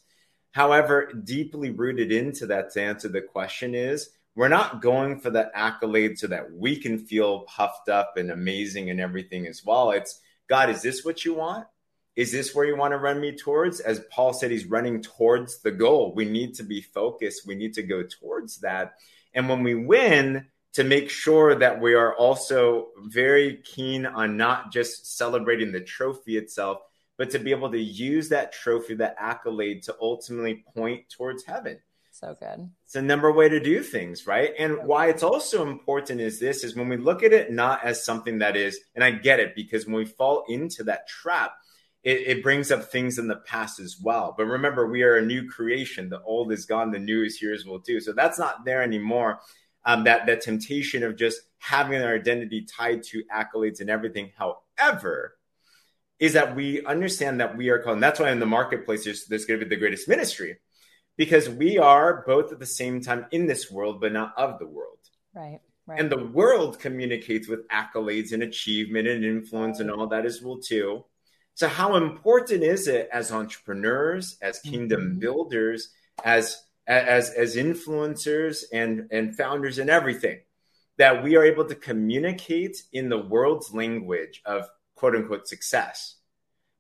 However, 0.52 1.10
deeply 1.24 1.70
rooted 1.70 2.12
into 2.12 2.48
that 2.48 2.74
to 2.74 2.82
answer 2.82 3.08
the 3.08 3.22
question 3.22 3.76
is 3.76 4.10
we're 4.36 4.50
not 4.50 4.82
going 4.82 5.22
for 5.22 5.30
the 5.30 5.50
accolade 5.56 6.20
so 6.20 6.28
that 6.28 6.52
we 6.52 6.76
can 6.76 7.00
feel 7.00 7.44
puffed 7.44 7.88
up 7.88 8.18
and 8.18 8.30
amazing 8.30 8.90
and 8.90 9.00
everything 9.00 9.48
as 9.48 9.64
well. 9.64 9.92
It's 9.92 10.20
God, 10.50 10.70
is 10.70 10.82
this 10.82 11.06
what 11.06 11.24
you 11.24 11.34
want? 11.34 11.66
Is 12.18 12.34
this 12.34 12.54
where 12.54 12.66
you 12.66 12.76
want 12.76 12.92
to 12.92 12.98
run 12.98 13.22
me 13.22 13.32
towards? 13.38 13.80
As 13.80 14.02
Paul 14.12 14.34
said, 14.34 14.52
he's 14.52 14.66
running 14.66 15.02
towards 15.02 15.62
the 15.62 15.72
goal. 15.72 16.14
We 16.14 16.26
need 16.26 16.56
to 16.56 16.64
be 16.64 16.82
focused. 16.82 17.48
We 17.48 17.56
need 17.56 17.76
to 17.76 17.84
go 17.84 18.04
towards 18.04 18.58
that. 18.58 18.96
And 19.34 19.48
when 19.48 19.64
we 19.64 19.76
win, 19.76 20.48
to 20.74 20.84
make 20.84 21.10
sure 21.10 21.56
that 21.56 21.80
we 21.80 21.94
are 21.94 22.16
also 22.16 22.88
very 23.06 23.58
keen 23.58 24.06
on 24.06 24.38
not 24.38 24.72
just 24.72 25.18
celebrating 25.18 25.72
the 25.72 25.82
trophy 25.82 26.38
itself, 26.38 26.80
but 27.18 27.30
to 27.32 27.40
be 27.40 27.52
able 27.52 27.72
to 27.72 27.80
use 27.80 28.30
that 28.30 28.52
trophy, 28.52 28.96
that 28.96 29.16
accolade 29.20 29.84
to 29.84 29.96
ultimately 30.02 30.66
point 30.76 31.10
towards 31.10 31.44
heaven. 31.44 31.80
So 32.12 32.36
good. 32.40 32.70
It's 32.86 32.96
a 32.96 33.02
number 33.02 33.32
way 33.32 33.50
to 33.50 33.60
do 33.60 33.82
things, 33.82 34.28
right? 34.28 34.52
And 34.58 34.86
why 34.86 35.08
it's 35.10 35.24
also 35.24 35.64
important 35.68 36.22
is 36.22 36.40
this 36.40 36.64
is 36.64 36.76
when 36.76 36.88
we 36.88 36.98
look 36.98 37.24
at 37.24 37.34
it 37.34 37.52
not 37.52 37.84
as 37.84 38.06
something 38.06 38.40
that 38.40 38.56
is, 38.56 38.80
and 38.96 39.04
I 39.04 39.12
get 39.12 39.40
it 39.40 39.56
because 39.56 39.86
when 39.86 39.96
we 39.96 40.06
fall 40.06 40.46
into 40.48 40.84
that 40.86 41.08
trap, 41.08 41.54
it, 42.04 42.20
it, 42.28 42.44
brings 42.44 42.70
up 42.70 42.92
things 42.92 43.18
in 43.18 43.28
the 43.28 43.38
past 43.38 43.80
as 43.80 43.98
well. 44.02 44.36
But 44.38 44.46
remember, 44.46 44.88
we 44.88 45.04
are 45.04 45.16
a 45.16 45.26
new 45.26 45.50
creation. 45.50 46.10
The 46.10 46.22
old 46.22 46.52
is 46.52 46.66
gone, 46.66 46.92
the 46.92 47.00
new 47.00 47.24
is 47.24 47.38
here 47.38 47.54
as 47.54 47.66
well 47.66 47.80
too. 47.80 48.02
So 48.02 48.12
that's 48.12 48.38
not 48.38 48.66
there 48.66 48.84
anymore. 48.84 49.40
Um, 49.86 50.06
that 50.06 50.28
that 50.28 50.42
temptation 50.42 51.04
of 51.04 51.18
just 51.18 51.42
having 51.58 52.02
our 52.02 52.16
identity 52.16 52.66
tied 52.66 53.04
to 53.04 53.24
accolades 53.26 53.82
and 53.82 53.90
everything. 53.90 54.32
However, 54.38 55.36
is 56.20 56.34
that 56.34 56.56
we 56.56 56.86
understand 56.86 57.42
that 57.42 57.58
we 57.58 57.70
are 57.70 57.80
called, 57.80 57.96
and 57.96 58.04
that's 58.04 58.20
why 58.20 58.32
in 58.32 58.40
the 58.40 58.46
marketplace 58.46 59.04
there's, 59.04 59.26
there's 59.26 59.46
going 59.46 59.60
to 59.60 59.66
be 59.66 59.70
the 59.70 59.80
greatest 59.80 60.08
ministry, 60.08 60.58
because 61.18 61.50
we 61.50 61.78
are 61.78 62.24
both 62.26 62.54
at 62.54 62.60
the 62.60 62.66
same 62.66 63.02
time 63.02 63.26
in 63.32 63.46
this 63.46 63.70
world, 63.70 64.00
but 64.00 64.14
not 64.14 64.34
of 64.38 64.58
the 64.60 64.68
world. 64.68 65.00
Right. 65.36 65.60
Right. 65.86 66.00
And 66.00 66.10
the 66.10 66.26
world 66.28 66.80
communicates 66.80 67.50
with 67.50 67.68
accolades 67.68 68.32
and 68.32 68.42
achievement 68.42 69.06
and 69.06 69.26
influence 69.26 69.82
and 69.82 69.92
all 69.92 70.08
that 70.08 70.26
as 70.26 70.42
well 70.42 70.60
too. 70.60 71.04
So, 71.56 71.68
how 71.68 71.98
important 71.98 72.64
is 72.64 72.88
it 72.88 73.10
as 73.12 73.32
entrepreneurs, 73.32 74.38
as 74.42 74.60
kingdom 74.60 75.02
mm-hmm. 75.02 75.20
builders, 75.20 75.90
as 76.24 76.58
as 76.88 77.30
as 77.32 77.56
influencers 77.56 78.64
and 78.72 79.08
and 79.12 79.36
founders 79.36 79.80
and 79.80 79.90
everything, 79.90 80.40
that 80.98 81.24
we 81.24 81.36
are 81.36 81.44
able 81.44 81.66
to 81.66 81.76
communicate 81.76 82.84
in 82.92 83.10
the 83.10 83.18
world's 83.18 83.74
language 83.74 84.42
of 84.46 84.70
quote 84.96 85.16
unquote 85.16 85.48
success, 85.48 86.16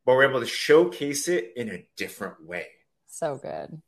but 0.05 0.15
we're 0.15 0.29
able 0.29 0.39
to 0.39 0.45
showcase 0.45 1.27
it 1.27 1.53
in 1.55 1.69
a 1.69 1.85
different 1.97 2.45
way. 2.45 2.67
So 3.07 3.37
good, 3.37 3.81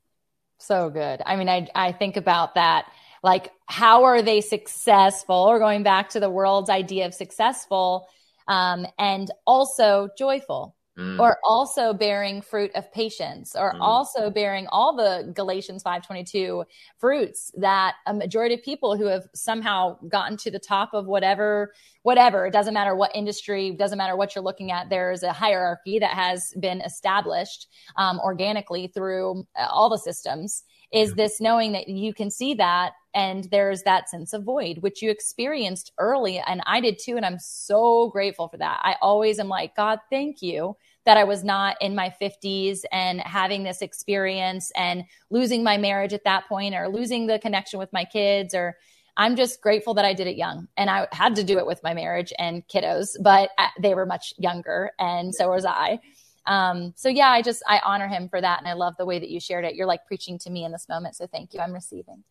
so 0.58 0.90
good. 0.90 1.22
I 1.26 1.36
mean, 1.36 1.50
I 1.50 1.68
I 1.76 1.92
think 1.92 2.18
about 2.18 2.56
that. 2.56 2.86
Like, 3.24 3.52
how 3.66 4.04
are 4.04 4.22
they 4.22 4.42
successful? 4.42 5.36
Or 5.36 5.58
going 5.60 5.84
back 5.84 6.10
to 6.10 6.20
the 6.20 6.30
world's 6.30 6.70
idea 6.70 7.08
of 7.08 7.14
successful, 7.14 8.08
um, 8.48 8.86
and 9.00 9.32
also 9.46 10.10
joyful 10.18 10.76
Mm. 10.98 11.20
or 11.20 11.40
also 11.44 11.94
bearing 11.94 12.42
fruit 12.42 12.72
of 12.74 12.90
patience 12.94 13.54
or 13.54 13.74
mm. 13.74 13.82
also 13.82 14.30
bearing 14.30 14.66
all 14.68 14.96
the 14.96 15.30
galatians 15.36 15.84
522 15.84 16.64
fruits 16.98 17.52
that 17.58 17.96
a 18.06 18.14
majority 18.14 18.56
of 18.56 18.64
people 18.64 18.96
who 18.96 19.04
have 19.04 19.28
somehow 19.34 19.98
gotten 20.08 20.38
to 20.38 20.50
the 20.50 20.58
top 20.58 20.94
of 20.94 21.06
whatever 21.06 21.74
whatever 22.04 22.46
it 22.46 22.54
doesn't 22.54 22.74
matter 22.74 22.96
what 22.96 23.14
industry 23.14 23.72
doesn't 23.72 23.98
matter 23.98 24.16
what 24.16 24.36
you're 24.36 24.44
looking 24.44 24.72
at 24.72 24.90
there's 24.90 25.24
a 25.24 25.34
hierarchy 25.34 26.00
that 26.00 26.12
has 26.12 26.54
been 26.62 26.80
established 26.80 27.68
um, 27.98 28.18
organically 28.22 28.88
through 28.88 29.46
uh, 29.60 29.68
all 29.70 29.90
the 29.90 29.98
systems 29.98 30.64
is 30.92 31.14
this 31.14 31.42
knowing 31.42 31.72
that 31.74 31.88
you 31.88 32.14
can 32.14 32.30
see 32.30 32.54
that 32.54 32.94
and 33.14 33.46
there's 33.46 33.84
that 33.84 34.10
sense 34.10 34.34
of 34.34 34.44
void 34.44 34.80
which 34.80 35.02
you 35.02 35.10
experienced 35.10 35.92
early 35.98 36.42
and 36.46 36.62
i 36.66 36.80
did 36.80 37.00
too 37.00 37.16
and 37.16 37.26
i'm 37.26 37.40
so 37.40 38.10
grateful 38.10 38.48
for 38.48 38.58
that. 38.58 38.80
I 38.84 38.96
always 39.02 39.40
am 39.40 39.48
like 39.48 39.76
god 39.76 40.00
thank 40.10 40.42
you 40.42 40.76
that 41.06 41.18
i 41.18 41.24
was 41.24 41.44
not 41.44 41.78
in 41.82 41.96
my 41.96 42.14
50s 42.22 42.82
and 42.92 43.22
having 43.22 43.64
this 43.64 43.82
experience 43.82 44.72
and 44.76 45.04
losing 45.30 45.64
my 45.64 45.78
marriage 45.78 46.14
at 46.14 46.24
that 46.26 46.48
point 46.48 46.76
or 46.76 46.88
losing 46.90 47.28
the 47.28 47.40
connection 47.40 47.80
with 47.80 47.92
my 47.94 48.04
kids 48.06 48.54
or 48.54 48.76
i'm 49.18 49.36
just 49.36 49.62
grateful 49.62 49.94
that 49.94 50.06
i 50.06 50.14
did 50.14 50.28
it 50.28 50.36
young 50.36 50.68
and 50.78 50.90
i 50.90 51.08
had 51.12 51.36
to 51.36 51.44
do 51.44 51.58
it 51.58 51.66
with 51.66 51.82
my 51.84 51.94
marriage 51.94 52.34
and 52.38 52.68
kiddos 52.68 53.16
but 53.22 53.50
uh, 53.58 53.68
they 53.82 53.96
were 53.96 54.06
much 54.06 54.34
younger 54.38 54.92
and 55.00 55.34
so 55.34 55.50
was 55.50 55.66
i 55.66 56.00
um, 56.48 56.94
so 56.96 57.10
yeah, 57.10 57.30
I 57.30 57.42
just 57.42 57.64
I 57.68 57.82
honor 57.84 58.08
him 58.08 58.30
for 58.30 58.40
that, 58.40 58.60
and 58.60 58.68
I 58.68 58.74
love 58.74 58.96
the 58.98 59.06
way 59.06 59.20
that 59.20 59.30
you 59.30 59.40
shared 59.40 59.66
it. 59.66 59.76
You're 59.76 59.88
like 59.88 60.06
preaching 60.06 60.38
to 60.40 60.50
me 60.50 60.64
in 60.64 60.72
this 60.72 60.88
moment, 60.88 61.16
so 61.16 61.28
thank 61.28 61.54
you. 61.54 61.60
I'm 61.60 61.74
receiving. 61.74 62.24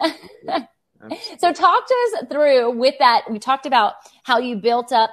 so 1.38 1.52
talk 1.52 1.86
to 1.86 1.94
us 1.94 2.24
through 2.30 2.70
with 2.72 2.94
that. 2.98 3.30
We 3.30 3.38
talked 3.38 3.66
about 3.66 3.94
how 4.24 4.38
you 4.38 4.56
built 4.56 4.92
up 4.92 5.10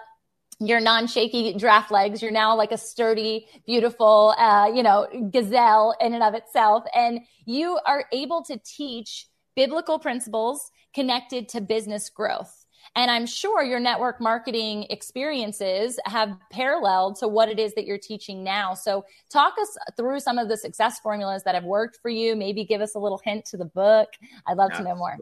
your 0.60 0.82
non-shaky 0.82 1.54
draft 1.54 1.89
legs. 1.89 2.22
You're 2.22 2.32
now 2.32 2.56
like 2.56 2.74
a 2.74 2.78
sturdy, 2.78 3.48
beautiful, 3.65 4.36
uh, 4.38 4.69
you 4.74 4.84
know, 4.84 5.08
gazelle 5.32 5.95
in 6.02 6.13
and 6.13 6.24
of 6.24 6.34
itself, 6.34 6.84
and 6.93 7.22
you 7.45 7.80
are 7.86 8.06
able 8.12 8.43
to 8.43 8.60
teach 8.65 9.28
biblical 9.56 10.00
principles 10.00 10.69
connected 10.93 11.48
to 11.50 11.62
business 11.62 12.10
growth. 12.10 12.59
And 12.95 13.11
I'm 13.11 13.25
sure 13.25 13.63
your 13.63 13.79
network 13.79 14.19
marketing 14.19 14.87
experiences 14.89 15.99
have 16.05 16.35
paralleled 16.51 17.17
to 17.17 17.27
what 17.27 17.49
it 17.49 17.59
is 17.59 17.73
that 17.75 17.85
you're 17.85 17.97
teaching 17.97 18.43
now. 18.43 18.73
So 18.73 19.05
talk 19.29 19.53
us 19.59 19.77
through 19.95 20.19
some 20.19 20.37
of 20.37 20.49
the 20.49 20.57
success 20.57 20.99
formulas 20.99 21.43
that 21.43 21.55
have 21.55 21.63
worked 21.63 21.99
for 22.01 22.09
you. 22.09 22.35
Maybe 22.35 22.65
give 22.65 22.81
us 22.81 22.95
a 22.95 22.99
little 22.99 23.21
hint 23.23 23.45
to 23.45 23.57
the 23.57 23.65
book. 23.65 24.09
I'd 24.47 24.57
love 24.57 24.71
Absolutely. 24.71 24.91
to 24.91 24.95
know 24.95 24.99
more. 24.99 25.17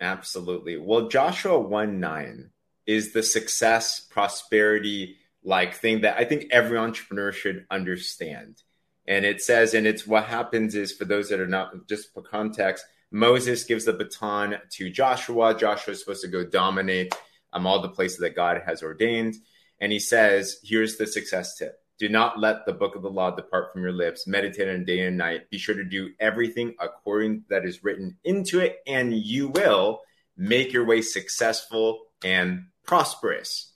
Absolutely. 0.00 0.76
Well, 0.78 1.08
Joshua 1.08 1.58
1 1.58 2.00
9 2.00 2.50
is 2.86 3.12
the 3.12 3.22
success, 3.22 4.00
prosperity 4.00 5.16
like 5.42 5.74
thing 5.74 6.02
that 6.02 6.18
I 6.18 6.24
think 6.24 6.46
every 6.50 6.78
entrepreneur 6.78 7.32
should 7.32 7.66
understand. 7.70 8.62
And 9.06 9.24
it 9.24 9.42
says, 9.42 9.74
and 9.74 9.86
it's 9.86 10.06
what 10.06 10.24
happens 10.24 10.74
is 10.74 10.92
for 10.92 11.04
those 11.04 11.28
that 11.30 11.40
are 11.40 11.46
not 11.46 11.88
just 11.88 12.12
for 12.12 12.22
context, 12.22 12.84
Moses 13.10 13.64
gives 13.64 13.84
the 13.84 13.92
baton 13.92 14.56
to 14.72 14.90
Joshua. 14.90 15.56
Joshua 15.56 15.92
is 15.92 16.00
supposed 16.00 16.22
to 16.22 16.28
go 16.28 16.44
dominate 16.44 17.14
um, 17.52 17.66
all 17.66 17.82
the 17.82 17.88
places 17.88 18.18
that 18.18 18.36
God 18.36 18.62
has 18.64 18.82
ordained. 18.82 19.34
And 19.80 19.92
he 19.92 19.98
says, 19.98 20.58
here's 20.62 20.96
the 20.96 21.06
success 21.06 21.56
tip. 21.56 21.80
Do 21.98 22.08
not 22.08 22.38
let 22.38 22.64
the 22.64 22.72
book 22.72 22.96
of 22.96 23.02
the 23.02 23.10
law 23.10 23.30
depart 23.30 23.72
from 23.72 23.82
your 23.82 23.92
lips. 23.92 24.26
Meditate 24.26 24.68
on 24.68 24.84
day 24.84 25.00
and 25.00 25.18
night. 25.18 25.50
Be 25.50 25.58
sure 25.58 25.74
to 25.74 25.84
do 25.84 26.10
everything 26.18 26.74
according 26.80 27.44
that 27.50 27.66
is 27.66 27.84
written 27.84 28.16
into 28.24 28.60
it, 28.60 28.78
and 28.86 29.12
you 29.12 29.48
will 29.48 30.00
make 30.34 30.72
your 30.72 30.86
way 30.86 31.02
successful 31.02 32.00
and 32.24 32.68
prosperous. 32.86 33.74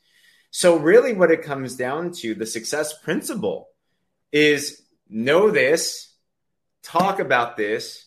So, 0.51 0.77
really, 0.77 1.12
what 1.12 1.31
it 1.31 1.42
comes 1.42 1.77
down 1.77 2.12
to, 2.20 2.35
the 2.35 2.47
success 2.47 2.99
principle 3.03 3.68
is 4.33 4.83
know 5.07 5.51
this, 5.51 6.14
talk 6.83 7.18
about 7.18 7.59
this, 7.59 8.04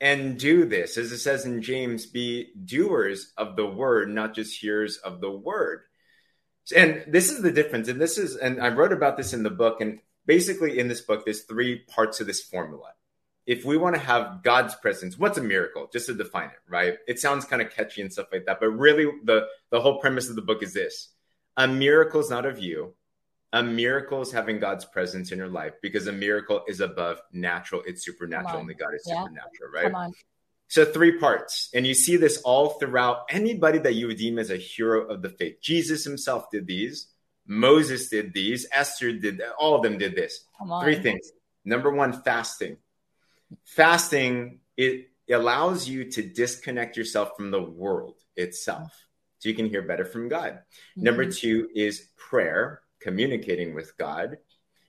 and 0.00 0.38
do 0.38 0.64
this. 0.64 0.98
As 0.98 1.12
it 1.12 1.18
says 1.18 1.44
in 1.44 1.62
James, 1.62 2.06
be 2.06 2.50
doers 2.64 3.32
of 3.36 3.56
the 3.56 3.66
word, 3.66 4.08
not 4.10 4.34
just 4.34 4.60
hearers 4.60 4.98
of 4.98 5.20
the 5.20 5.30
word. 5.30 5.82
And 6.74 7.04
this 7.06 7.30
is 7.30 7.42
the 7.42 7.52
difference. 7.52 7.88
And 7.88 8.00
this 8.00 8.18
is, 8.18 8.36
and 8.36 8.60
I 8.60 8.68
wrote 8.68 8.92
about 8.92 9.16
this 9.16 9.32
in 9.32 9.42
the 9.42 9.50
book. 9.50 9.80
And 9.80 10.00
basically, 10.26 10.78
in 10.78 10.88
this 10.88 11.00
book, 11.00 11.24
there's 11.24 11.42
three 11.42 11.78
parts 11.88 12.20
of 12.20 12.26
this 12.26 12.42
formula. 12.42 12.92
If 13.46 13.64
we 13.64 13.76
want 13.76 13.94
to 13.94 14.00
have 14.00 14.42
God's 14.42 14.74
presence, 14.74 15.16
what's 15.16 15.38
a 15.38 15.42
miracle? 15.42 15.88
Just 15.92 16.06
to 16.06 16.14
define 16.14 16.48
it, 16.48 16.58
right? 16.68 16.96
It 17.06 17.20
sounds 17.20 17.44
kind 17.44 17.62
of 17.62 17.70
catchy 17.70 18.02
and 18.02 18.12
stuff 18.12 18.26
like 18.32 18.46
that. 18.46 18.58
But 18.58 18.70
really, 18.70 19.08
the, 19.24 19.46
the 19.70 19.80
whole 19.80 20.00
premise 20.00 20.28
of 20.28 20.34
the 20.34 20.42
book 20.42 20.62
is 20.62 20.74
this 20.74 21.10
a 21.56 21.68
miracle 21.68 22.20
is 22.20 22.28
not 22.28 22.44
of 22.44 22.58
you, 22.58 22.94
a 23.52 23.62
miracle 23.62 24.20
is 24.22 24.32
having 24.32 24.58
God's 24.58 24.84
presence 24.84 25.32
in 25.32 25.38
your 25.38 25.48
life 25.48 25.74
because 25.82 26.06
a 26.06 26.12
miracle 26.12 26.62
is 26.66 26.80
above 26.80 27.20
natural. 27.32 27.82
It's 27.86 28.04
supernatural. 28.04 28.58
Only 28.58 28.74
God 28.74 28.94
is 28.94 29.04
yeah. 29.06 29.22
supernatural, 29.22 29.70
right? 29.72 30.12
So 30.68 30.84
three 30.84 31.18
parts. 31.18 31.70
And 31.72 31.86
you 31.86 31.94
see 31.94 32.16
this 32.16 32.38
all 32.38 32.70
throughout 32.70 33.26
anybody 33.30 33.78
that 33.78 33.94
you 33.94 34.08
would 34.08 34.16
deem 34.16 34.38
as 34.38 34.50
a 34.50 34.56
hero 34.56 35.06
of 35.06 35.22
the 35.22 35.30
faith. 35.30 35.60
Jesus 35.60 36.04
himself 36.04 36.50
did 36.50 36.66
these. 36.66 37.08
Moses 37.46 38.08
did 38.08 38.34
these. 38.34 38.66
Esther 38.72 39.12
did 39.12 39.40
all 39.58 39.76
of 39.76 39.82
them 39.82 39.96
did 39.96 40.16
this. 40.16 40.44
Three 40.82 40.98
things. 40.98 41.30
Number 41.64 41.92
one, 41.92 42.12
fasting. 42.22 42.78
Fasting, 43.64 44.58
it 44.76 45.08
allows 45.30 45.88
you 45.88 46.10
to 46.10 46.22
disconnect 46.22 46.96
yourself 46.96 47.30
from 47.36 47.52
the 47.52 47.62
world 47.62 48.16
itself. 48.34 48.92
So 49.38 49.48
you 49.48 49.54
can 49.54 49.68
hear 49.68 49.82
better 49.82 50.04
from 50.04 50.28
God. 50.28 50.52
Mm-hmm. 50.52 51.02
Number 51.02 51.30
two 51.30 51.68
is 51.74 52.08
prayer 52.16 52.80
communicating 53.06 53.72
with 53.72 53.96
God. 53.96 54.36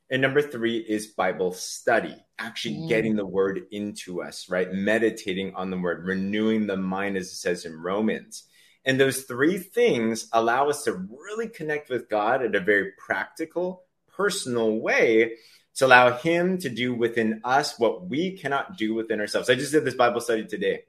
And 0.09 0.23
number 0.23 0.41
three 0.41 0.77
is 0.77 1.05
Bible 1.05 1.53
study, 1.53 2.15
actually 2.39 2.77
mm. 2.77 2.89
getting 2.89 3.15
the 3.15 3.27
word 3.27 3.61
into 3.69 4.23
us, 4.23 4.49
right? 4.49 4.73
Meditating 4.73 5.53
on 5.53 5.69
the 5.69 5.77
word, 5.77 6.03
renewing 6.03 6.65
the 6.65 6.77
mind, 6.77 7.15
as 7.15 7.27
it 7.27 7.35
says 7.35 7.63
in 7.63 7.79
Romans. 7.79 8.45
And 8.85 8.99
those 8.99 9.21
three 9.21 9.59
things 9.59 10.29
allow 10.33 10.67
us 10.67 10.83
to 10.85 10.93
really 10.93 11.47
connect 11.47 11.91
with 11.91 12.09
God 12.09 12.43
in 12.43 12.55
a 12.55 12.59
very 12.59 12.93
practical, 12.97 13.83
personal 14.07 14.79
way 14.79 15.33
to 15.75 15.85
allow 15.85 16.17
Him 16.17 16.57
to 16.59 16.69
do 16.69 16.95
within 16.95 17.41
us 17.43 17.77
what 17.77 18.09
we 18.09 18.35
cannot 18.35 18.79
do 18.79 18.95
within 18.95 19.19
ourselves. 19.19 19.47
I 19.47 19.53
just 19.53 19.73
did 19.73 19.85
this 19.85 19.93
Bible 19.93 20.21
study 20.21 20.47
today, 20.47 20.85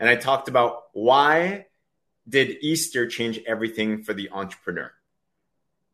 and 0.00 0.10
I 0.10 0.16
talked 0.16 0.48
about 0.48 0.82
why 0.94 1.66
did 2.28 2.56
Easter 2.60 3.06
change 3.06 3.38
everything 3.46 4.02
for 4.02 4.14
the 4.14 4.30
entrepreneur? 4.32 4.90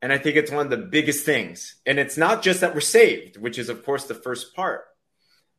And 0.03 0.12
I 0.12 0.19
think 0.19 0.37
it's 0.37 0.51
one 0.51 0.67
of 0.67 0.71
the 0.71 0.88
biggest 0.88 1.25
things. 1.25 1.77
And 1.87 2.01
it's 2.01 2.17
not 2.17 2.43
just 2.43 2.61
that 2.61 2.75
we're 2.75 2.81
saved, 2.81 3.37
which 3.37 3.57
is, 3.57 3.69
of 3.69 3.85
course, 3.85 4.05
the 4.05 4.15
first 4.15 4.55
part. 4.55 4.85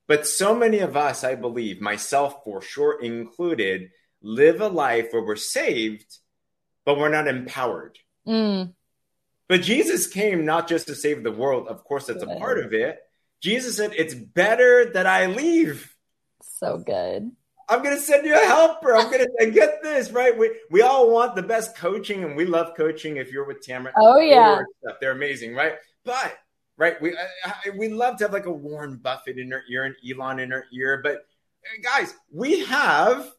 But 0.06 0.28
so 0.28 0.54
many 0.54 0.80
of 0.80 0.98
us, 0.98 1.24
I 1.24 1.36
believe, 1.36 1.80
myself 1.80 2.44
for 2.44 2.62
sure 2.62 3.02
included, 3.02 3.92
live 4.22 4.60
a 4.60 4.68
life 4.68 5.08
where 5.12 5.24
we're 5.24 5.38
saved, 5.38 6.18
but 6.86 6.98
we're 6.98 7.08
not 7.08 7.30
empowered. 7.30 7.98
Mm. 8.28 8.74
But 9.48 9.62
Jesus 9.62 10.08
came 10.08 10.44
not 10.44 10.68
just 10.68 10.88
to 10.88 10.96
save 10.96 11.24
the 11.24 11.32
world. 11.32 11.70
Of 11.70 11.86
course, 11.86 12.08
that's 12.08 12.24
good. 12.24 12.36
a 12.36 12.40
part 12.40 12.60
of 12.60 12.74
it. 12.74 13.00
Jesus 13.42 13.78
said, 13.78 13.94
It's 13.96 14.14
better 14.14 14.92
that 14.94 15.06
I 15.06 15.28
leave. 15.28 15.96
So 16.60 16.78
good. 16.78 17.32
I'm 17.74 17.82
going 17.82 17.96
to 17.96 18.02
send 18.02 18.24
you 18.24 18.36
a 18.36 18.46
helper. 18.46 18.96
I'm 18.96 19.10
going 19.10 19.26
to 19.40 19.50
get 19.50 19.82
this, 19.82 20.12
right? 20.12 20.38
We, 20.38 20.52
we 20.70 20.84
all 20.84 21.10
want 21.10 21.36
the 21.36 21.42
best 21.42 21.76
coaching 21.76 22.24
and 22.24 22.36
we 22.36 22.46
love 22.46 22.76
coaching 22.78 23.18
if 23.18 23.32
you're 23.32 23.48
with 23.48 23.62
Tamara. 23.62 23.94
Oh, 23.98 24.20
yeah. 24.20 24.60
They're 25.02 25.14
amazing, 25.14 25.56
right? 25.56 25.74
But, 26.06 26.38
right, 26.78 27.02
we, 27.02 27.18
I, 27.44 27.72
we 27.76 27.90
love 27.90 28.18
to 28.18 28.26
have 28.26 28.34
like 28.34 28.46
a 28.46 28.52
Warren 28.52 28.98
Buffett 28.98 29.40
in 29.40 29.52
our 29.52 29.64
ear 29.68 29.86
and 29.86 29.96
Elon 30.08 30.40
in 30.40 30.54
our 30.54 30.66
ear. 30.72 31.02
But, 31.02 31.26
guys, 31.82 32.14
we 32.32 32.60
have 32.66 33.32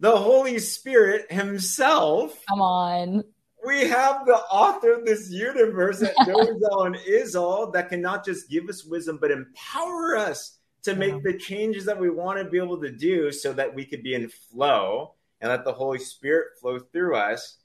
the 0.00 0.16
Holy 0.16 0.58
Spirit 0.58 1.30
Himself. 1.30 2.42
Come 2.48 2.62
on 2.62 3.22
we 3.66 3.88
have 3.88 4.24
the 4.26 4.36
author 4.36 4.92
of 4.92 5.04
this 5.04 5.28
universe 5.28 5.98
that 5.98 6.14
knows 6.24 6.62
all 6.70 6.86
and 6.86 6.96
is 7.04 7.34
all 7.34 7.72
that 7.72 7.88
can 7.88 8.00
not 8.00 8.24
just 8.24 8.48
give 8.48 8.68
us 8.68 8.84
wisdom, 8.84 9.18
but 9.20 9.32
empower 9.32 10.16
us 10.16 10.55
to 10.86 10.96
make 10.96 11.22
the 11.22 11.36
changes 11.36 11.84
that 11.84 12.00
we 12.00 12.10
want 12.10 12.38
to 12.38 12.44
be 12.44 12.58
able 12.58 12.80
to 12.80 12.90
do 12.90 13.30
so 13.30 13.52
that 13.52 13.74
we 13.74 13.84
could 13.84 14.02
be 14.02 14.14
in 14.14 14.28
flow 14.28 15.14
and 15.40 15.50
let 15.50 15.64
the 15.64 15.72
Holy 15.72 15.98
Spirit 15.98 16.58
flow 16.60 16.78
through 16.78 17.16
us. 17.16 17.58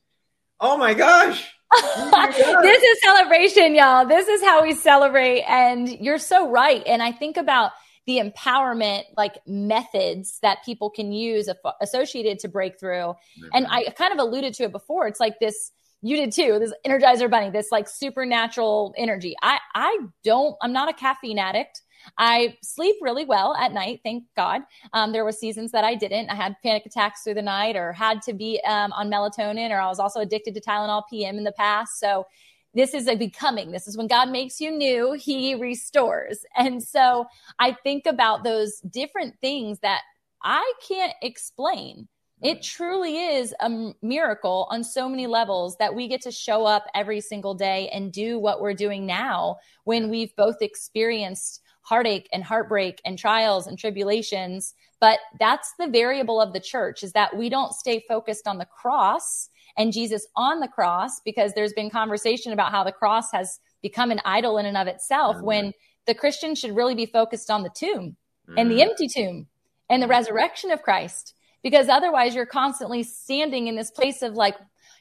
Oh 0.60 0.78
my 0.78 0.94
gosh. 0.94 1.52
this 2.22 2.84
is 2.84 3.02
celebration, 3.02 3.74
y'all. 3.74 4.06
This 4.06 4.28
is 4.28 4.44
how 4.44 4.62
we 4.62 4.74
celebrate. 4.74 5.42
And 5.44 5.88
you're 5.88 6.18
so 6.18 6.50
right. 6.50 6.84
And 6.86 7.02
I 7.02 7.12
think 7.12 7.38
about 7.38 7.72
the 8.06 8.18
empowerment 8.20 9.04
like 9.16 9.38
methods 9.48 10.40
that 10.42 10.66
people 10.66 10.90
can 10.90 11.12
use 11.12 11.50
associated 11.80 12.40
to 12.40 12.50
breakthrough. 12.50 13.14
Mm-hmm. 13.14 13.48
And 13.54 13.68
I 13.70 13.86
kind 13.92 14.12
of 14.12 14.20
alluded 14.20 14.54
to 14.56 14.64
it 14.64 14.72
before. 14.72 15.08
It's 15.08 15.20
like 15.20 15.40
this 15.40 15.72
you 16.02 16.18
did 16.18 16.32
too 16.32 16.58
this 16.60 16.74
energizer 16.86 17.30
bunny 17.30 17.50
this 17.50 17.72
like 17.72 17.88
supernatural 17.88 18.94
energy 18.98 19.36
i 19.42 19.60
i 19.76 20.00
don't 20.24 20.56
i'm 20.62 20.74
not 20.74 20.90
a 20.90 20.94
caffeine 20.94 21.38
addict 21.38 21.82
i 22.18 22.56
sleep 22.62 22.96
really 23.02 23.26
well 23.26 23.56
at 23.56 23.74
night 23.74 24.00
thank 24.04 24.24
god. 24.36 24.62
Um, 24.94 25.12
there 25.12 25.24
were 25.24 25.32
seasons 25.32 25.72
that 25.72 25.84
i 25.84 25.96
didn't. 25.96 26.30
I 26.30 26.36
had 26.36 26.56
panic 26.64 26.86
attacks 26.86 27.24
through 27.24 27.36
the 27.36 27.42
night 27.42 27.76
or 27.76 27.94
had 27.94 28.22
to 28.24 28.34
be 28.34 28.62
um, 28.68 28.92
on 28.94 29.10
melatonin 29.10 29.72
or 29.72 29.80
i 29.80 29.88
was 29.88 30.00
also 30.00 30.20
addicted 30.20 30.54
to 30.56 30.62
tylenol 30.62 31.04
pm 31.10 31.38
in 31.38 31.44
the 31.44 31.52
past. 31.54 32.00
So 32.00 32.26
this 32.74 32.94
is 32.94 33.08
a 33.08 33.16
becoming. 33.16 33.72
This 33.72 33.88
is 33.88 33.98
when 33.98 34.08
god 34.08 34.30
makes 34.30 34.60
you 34.62 34.72
new 34.72 35.14
he 35.14 35.56
restores. 35.56 36.46
And 36.56 36.82
so 36.82 37.26
i 37.60 37.72
think 37.84 38.06
about 38.06 38.44
those 38.44 38.80
different 38.82 39.36
things 39.42 39.80
that 39.80 40.02
i 40.44 40.74
can't 40.88 41.14
explain. 41.22 42.08
It 42.42 42.64
truly 42.64 43.18
is 43.18 43.54
a 43.60 43.94
miracle 44.02 44.68
on 44.72 44.84
so 44.84 45.08
many 45.08 45.28
levels 45.28 45.78
that 45.78 45.94
we 45.94 46.08
get 46.08 46.22
to 46.22 46.32
show 46.32 46.66
up 46.66 46.86
every 46.96 47.22
single 47.22 47.54
day 47.54 47.88
and 47.90 48.12
do 48.12 48.40
what 48.40 48.62
we're 48.62 48.74
doing 48.74 49.06
now 49.06 49.58
when 49.84 50.10
we've 50.10 50.36
both 50.36 50.56
experienced 50.62 51.62
heartache 51.82 52.30
and 52.32 52.44
heartbreak 52.44 53.02
and 53.06 53.18
trials 53.18 53.68
and 53.68 53.78
tribulations. 53.78 54.74
But 55.00 55.20
that's 55.40 55.74
the 55.80 55.88
variable 55.88 56.40
of 56.40 56.54
the 56.54 56.60
church 56.60 57.04
is 57.04 57.14
that 57.14 57.36
we 57.36 57.50
don't 57.50 57.74
stay 57.74 58.04
focused 58.08 58.48
on 58.48 58.58
the 58.58 58.66
cross 58.66 59.50
and 59.78 59.94
Jesus 59.94 60.28
on 60.36 60.60
the 60.60 60.68
cross 60.68 61.22
because 61.22 61.54
there's 61.54 61.74
been 61.74 61.90
conversation 61.90 62.54
about 62.54 62.72
how 62.72 62.84
the 62.84 62.92
cross 62.92 63.32
has 63.32 63.60
become 63.82 64.12
an 64.12 64.22
idol 64.26 64.58
in 64.58 64.66
and 64.66 64.78
of 64.78 64.88
itself 64.88 65.38
mm-hmm. 65.38 65.46
when 65.46 65.74
the 66.06 66.14
Christian 66.14 66.56
should 66.56 66.76
really 66.76 66.96
be 66.96 67.06
focused 67.06 67.50
on 67.50 67.64
the 67.64 67.70
tomb 67.70 68.16
mm-hmm. 68.48 68.58
and 68.58 68.70
the 68.70 68.76
mm-hmm. 68.76 68.90
empty 68.90 69.08
tomb 69.08 69.48
and 69.90 70.02
the 70.02 70.08
resurrection 70.08 70.72
of 70.72 70.82
Christ 70.82 71.34
because 71.64 71.90
otherwise 71.90 72.36
you're 72.36 72.46
constantly 72.46 73.04
standing 73.04 73.68
in 73.68 73.76
this 73.76 73.92
place 73.92 74.22
of 74.22 74.34
like 74.34 74.56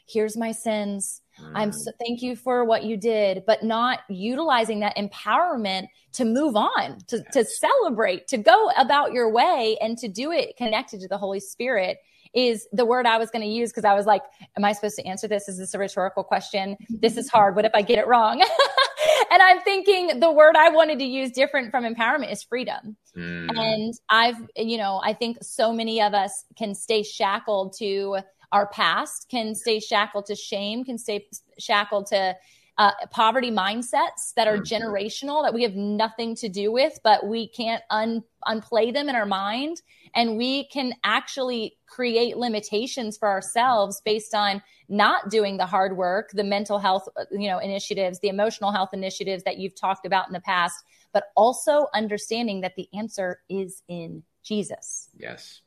here's 0.08 0.36
my 0.36 0.52
sins 0.52 1.22
mm. 1.40 1.52
i'm 1.54 1.72
so 1.72 1.90
thank 1.98 2.22
you 2.22 2.36
for 2.36 2.64
what 2.64 2.84
you 2.84 2.96
did 2.96 3.42
but 3.46 3.62
not 3.62 4.00
utilizing 4.08 4.80
that 4.80 4.96
empowerment 4.96 5.86
to 6.12 6.24
move 6.24 6.56
on 6.56 6.98
to, 7.06 7.16
yes. 7.16 7.24
to 7.32 7.44
celebrate 7.44 8.26
to 8.28 8.36
go 8.36 8.70
about 8.76 9.12
your 9.12 9.30
way 9.30 9.76
and 9.80 9.98
to 9.98 10.08
do 10.08 10.32
it 10.32 10.56
connected 10.56 11.00
to 11.00 11.08
the 11.08 11.18
holy 11.18 11.40
spirit 11.40 11.98
is 12.34 12.68
the 12.72 12.84
word 12.84 13.06
I 13.06 13.18
was 13.18 13.30
going 13.30 13.42
to 13.42 13.48
use 13.48 13.70
because 13.70 13.84
I 13.84 13.94
was 13.94 14.06
like, 14.06 14.22
Am 14.56 14.64
I 14.64 14.72
supposed 14.72 14.96
to 14.96 15.04
answer 15.04 15.26
this? 15.26 15.48
Is 15.48 15.58
this 15.58 15.74
a 15.74 15.78
rhetorical 15.78 16.22
question? 16.22 16.76
This 16.88 17.16
is 17.16 17.28
hard. 17.28 17.56
What 17.56 17.64
if 17.64 17.72
I 17.74 17.82
get 17.82 17.98
it 17.98 18.06
wrong? 18.06 18.40
and 19.30 19.42
I'm 19.42 19.60
thinking 19.60 20.20
the 20.20 20.30
word 20.30 20.56
I 20.56 20.68
wanted 20.70 20.98
to 21.00 21.04
use 21.04 21.32
different 21.32 21.70
from 21.70 21.84
empowerment 21.84 22.32
is 22.32 22.42
freedom. 22.42 22.96
Mm. 23.16 23.50
And 23.56 23.94
I've, 24.08 24.36
you 24.56 24.78
know, 24.78 25.00
I 25.02 25.12
think 25.12 25.38
so 25.42 25.72
many 25.72 26.00
of 26.00 26.14
us 26.14 26.44
can 26.56 26.74
stay 26.74 27.02
shackled 27.02 27.74
to 27.78 28.18
our 28.52 28.66
past, 28.68 29.28
can 29.30 29.54
stay 29.54 29.80
shackled 29.80 30.26
to 30.26 30.34
shame, 30.34 30.84
can 30.84 30.98
stay 30.98 31.26
shackled 31.58 32.06
to 32.06 32.36
uh, 32.80 32.92
poverty 33.10 33.50
mindsets 33.50 34.32
that 34.36 34.48
are 34.48 34.56
mm-hmm. 34.56 34.74
generational 34.74 35.44
that 35.44 35.52
we 35.52 35.62
have 35.62 35.74
nothing 35.74 36.34
to 36.34 36.48
do 36.48 36.72
with, 36.72 36.98
but 37.04 37.26
we 37.26 37.46
can't 37.46 37.82
un- 37.90 38.24
unplay 38.46 38.90
them 38.90 39.10
in 39.10 39.14
our 39.14 39.26
mind. 39.26 39.82
And 40.14 40.38
we 40.38 40.64
can 40.68 40.94
actually 41.04 41.76
create 41.86 42.38
limitations 42.38 43.18
for 43.18 43.28
ourselves 43.28 44.00
based 44.02 44.34
on 44.34 44.62
not 44.88 45.28
doing 45.28 45.58
the 45.58 45.66
hard 45.66 45.94
work, 45.96 46.30
the 46.32 46.42
mental 46.42 46.78
health, 46.78 47.06
you 47.30 47.48
know, 47.48 47.58
initiatives, 47.58 48.18
the 48.20 48.28
emotional 48.28 48.72
health 48.72 48.90
initiatives 48.94 49.44
that 49.44 49.58
you've 49.58 49.74
talked 49.74 50.06
about 50.06 50.26
in 50.26 50.32
the 50.32 50.40
past, 50.40 50.82
but 51.12 51.24
also 51.36 51.86
understanding 51.92 52.62
that 52.62 52.76
the 52.76 52.88
answer 52.94 53.42
is 53.50 53.82
in 53.88 54.22
Jesus. 54.42 55.10
Yes. 55.14 55.60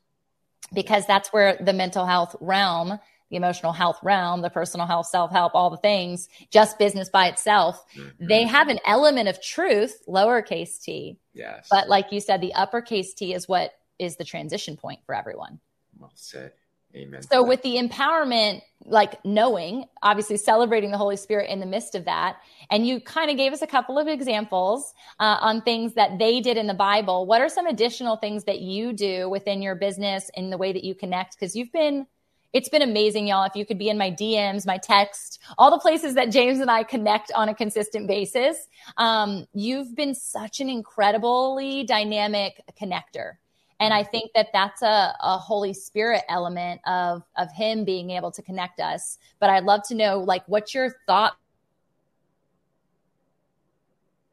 Because 0.72 1.06
that's 1.06 1.32
where 1.32 1.56
the 1.60 1.72
mental 1.72 2.06
health 2.06 2.34
realm 2.40 2.98
the 3.30 3.36
emotional 3.36 3.72
health 3.72 3.98
realm, 4.02 4.42
the 4.42 4.50
personal 4.50 4.86
health, 4.86 5.06
self 5.06 5.32
help, 5.32 5.54
all 5.54 5.70
the 5.70 5.76
things, 5.78 6.28
just 6.50 6.78
business 6.78 7.08
by 7.08 7.26
itself, 7.26 7.84
mm-hmm. 7.96 8.26
they 8.26 8.44
have 8.44 8.68
an 8.68 8.78
element 8.86 9.28
of 9.28 9.42
truth, 9.42 10.02
lowercase 10.06 10.80
t. 10.80 11.18
Yes. 11.32 11.66
But 11.68 11.88
like 11.88 12.12
you 12.12 12.20
said, 12.20 12.40
the 12.40 12.54
uppercase 12.54 13.12
t 13.12 13.34
is 13.34 13.48
what 13.48 13.72
is 13.98 14.16
the 14.16 14.24
transition 14.24 14.76
point 14.76 15.00
for 15.04 15.14
everyone. 15.16 15.58
Well 15.98 16.12
said. 16.14 16.52
Amen. 16.94 17.22
So 17.22 17.42
with 17.42 17.62
the 17.62 17.76
empowerment, 17.76 18.62
like 18.86 19.24
knowing, 19.24 19.86
obviously 20.02 20.36
celebrating 20.36 20.90
the 20.90 20.98
Holy 20.98 21.16
Spirit 21.16 21.50
in 21.50 21.58
the 21.58 21.66
midst 21.66 21.94
of 21.94 22.04
that, 22.04 22.36
and 22.70 22.86
you 22.86 23.00
kind 23.00 23.30
of 23.30 23.36
gave 23.36 23.52
us 23.52 23.62
a 23.62 23.66
couple 23.66 23.98
of 23.98 24.06
examples 24.06 24.94
uh, 25.18 25.38
on 25.40 25.62
things 25.62 25.94
that 25.94 26.18
they 26.18 26.40
did 26.40 26.56
in 26.56 26.66
the 26.66 26.74
Bible. 26.74 27.26
What 27.26 27.40
are 27.40 27.48
some 27.48 27.66
additional 27.66 28.16
things 28.16 28.44
that 28.44 28.60
you 28.60 28.92
do 28.92 29.28
within 29.28 29.62
your 29.62 29.74
business 29.74 30.30
in 30.34 30.50
the 30.50 30.58
way 30.58 30.72
that 30.72 30.84
you 30.84 30.94
connect? 30.94 31.34
Because 31.34 31.56
you've 31.56 31.72
been 31.72 32.06
it's 32.52 32.68
been 32.68 32.82
amazing, 32.82 33.26
y'all. 33.26 33.44
If 33.44 33.56
you 33.56 33.66
could 33.66 33.78
be 33.78 33.88
in 33.88 33.98
my 33.98 34.12
DMs, 34.12 34.64
my 34.64 34.78
text, 34.78 35.40
all 35.58 35.72
the 35.72 35.78
places 35.80 36.14
that 36.14 36.30
James 36.30 36.60
and 36.60 36.70
I 36.70 36.84
connect 36.84 37.32
on 37.34 37.48
a 37.48 37.54
consistent 37.54 38.06
basis, 38.06 38.68
um, 38.96 39.46
you've 39.52 39.96
been 39.96 40.14
such 40.14 40.60
an 40.60 40.68
incredibly 40.68 41.82
dynamic 41.82 42.62
connector. 42.80 43.38
And 43.80 43.92
I 43.92 44.02
think 44.02 44.30
that 44.34 44.48
that's 44.52 44.82
a, 44.82 45.14
a 45.20 45.36
Holy 45.36 45.74
Spirit 45.74 46.22
element 46.28 46.80
of, 46.86 47.22
of 47.36 47.50
him 47.52 47.84
being 47.84 48.10
able 48.10 48.30
to 48.32 48.42
connect 48.42 48.80
us. 48.80 49.18
But 49.40 49.50
I'd 49.50 49.64
love 49.64 49.82
to 49.88 49.94
know, 49.94 50.20
like, 50.20 50.44
what's 50.46 50.74
your 50.74 50.94
thought? 51.06 51.36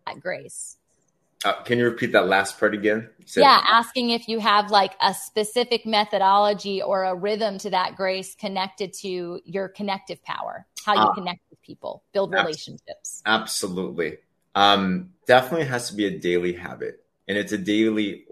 At 0.07 0.19
grace. 0.19 0.77
Uh, 1.43 1.53
can 1.63 1.79
you 1.79 1.85
repeat 1.85 2.11
that 2.11 2.27
last 2.27 2.59
part 2.59 2.75
again? 2.75 3.09
yeah, 3.35 3.63
asking 3.67 4.11
if 4.11 4.27
you 4.27 4.39
have 4.39 4.69
like 4.69 4.93
a 5.01 5.13
specific 5.13 5.87
methodology 5.87 6.83
or 6.83 7.03
a 7.03 7.15
rhythm 7.15 7.57
to 7.57 7.69
that 7.71 7.95
grace 7.95 8.35
connected 8.35 8.93
to 8.93 9.41
your 9.43 9.67
connective 9.67 10.23
power, 10.23 10.67
how 10.85 10.93
you 10.93 11.01
uh, 11.01 11.13
connect 11.13 11.39
with 11.49 11.59
people, 11.63 12.03
build 12.13 12.31
relationships. 12.31 13.23
Absolutely. 13.25 14.17
Um, 14.53 15.13
definitely 15.25 15.65
has 15.65 15.89
to 15.89 15.95
be 15.95 16.05
a 16.05 16.19
daily 16.19 16.53
habit. 16.53 17.03
And 17.27 17.37
it's 17.37 17.53
a 17.53 17.57
daily, 17.57 18.25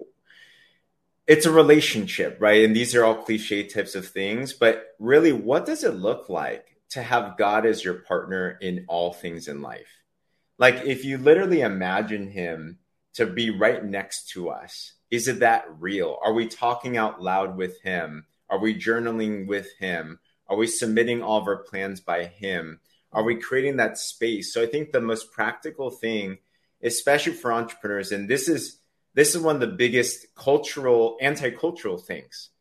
it's 1.29 1.45
a 1.45 1.51
relationship, 1.51 2.37
right? 2.41 2.65
And 2.65 2.75
these 2.75 2.93
are 2.95 3.05
all 3.05 3.23
cliche 3.23 3.63
types 3.63 3.95
of 3.95 4.07
things. 4.07 4.51
But 4.51 4.95
really, 4.99 5.31
what 5.31 5.65
does 5.65 5.85
it 5.85 5.95
look 5.95 6.27
like 6.27 6.75
to 6.89 7.01
have 7.01 7.37
God 7.37 7.65
as 7.65 7.85
your 7.85 7.93
partner 7.93 8.57
in 8.59 8.83
all 8.89 9.13
things 9.13 9.47
in 9.47 9.61
life? 9.61 10.01
Like, 10.57 10.85
if 10.85 11.05
you 11.05 11.17
literally 11.17 11.61
imagine 11.61 12.31
Him 12.31 12.79
to 13.13 13.25
be 13.25 13.49
right 13.49 13.83
next 13.83 14.29
to 14.29 14.49
us? 14.49 14.93
Is 15.11 15.27
it 15.27 15.39
that 15.39 15.65
real? 15.79 16.17
Are 16.23 16.33
we 16.33 16.47
talking 16.47 16.97
out 16.97 17.21
loud 17.21 17.57
with 17.57 17.81
him? 17.81 18.25
Are 18.49 18.59
we 18.59 18.79
journaling 18.79 19.47
with 19.47 19.67
him? 19.79 20.19
Are 20.47 20.57
we 20.57 20.67
submitting 20.67 21.21
all 21.21 21.41
of 21.41 21.47
our 21.47 21.63
plans 21.63 21.99
by 21.99 22.25
him? 22.25 22.79
Are 23.11 23.23
we 23.23 23.35
creating 23.35 23.77
that 23.77 23.97
space? 23.97 24.53
So 24.53 24.61
I 24.61 24.67
think 24.67 24.91
the 24.91 25.01
most 25.01 25.31
practical 25.31 25.89
thing, 25.89 26.37
especially 26.83 27.33
for 27.33 27.51
entrepreneurs, 27.51 28.11
and 28.11 28.29
this 28.29 28.47
is 28.47 28.78
this 29.19 29.35
is 29.35 29.41
one 29.41 29.55
of 29.55 29.59
the 29.59 29.67
biggest 29.67 30.33
cultural, 30.33 31.17
anti-cultural 31.19 31.97
things 31.97 32.51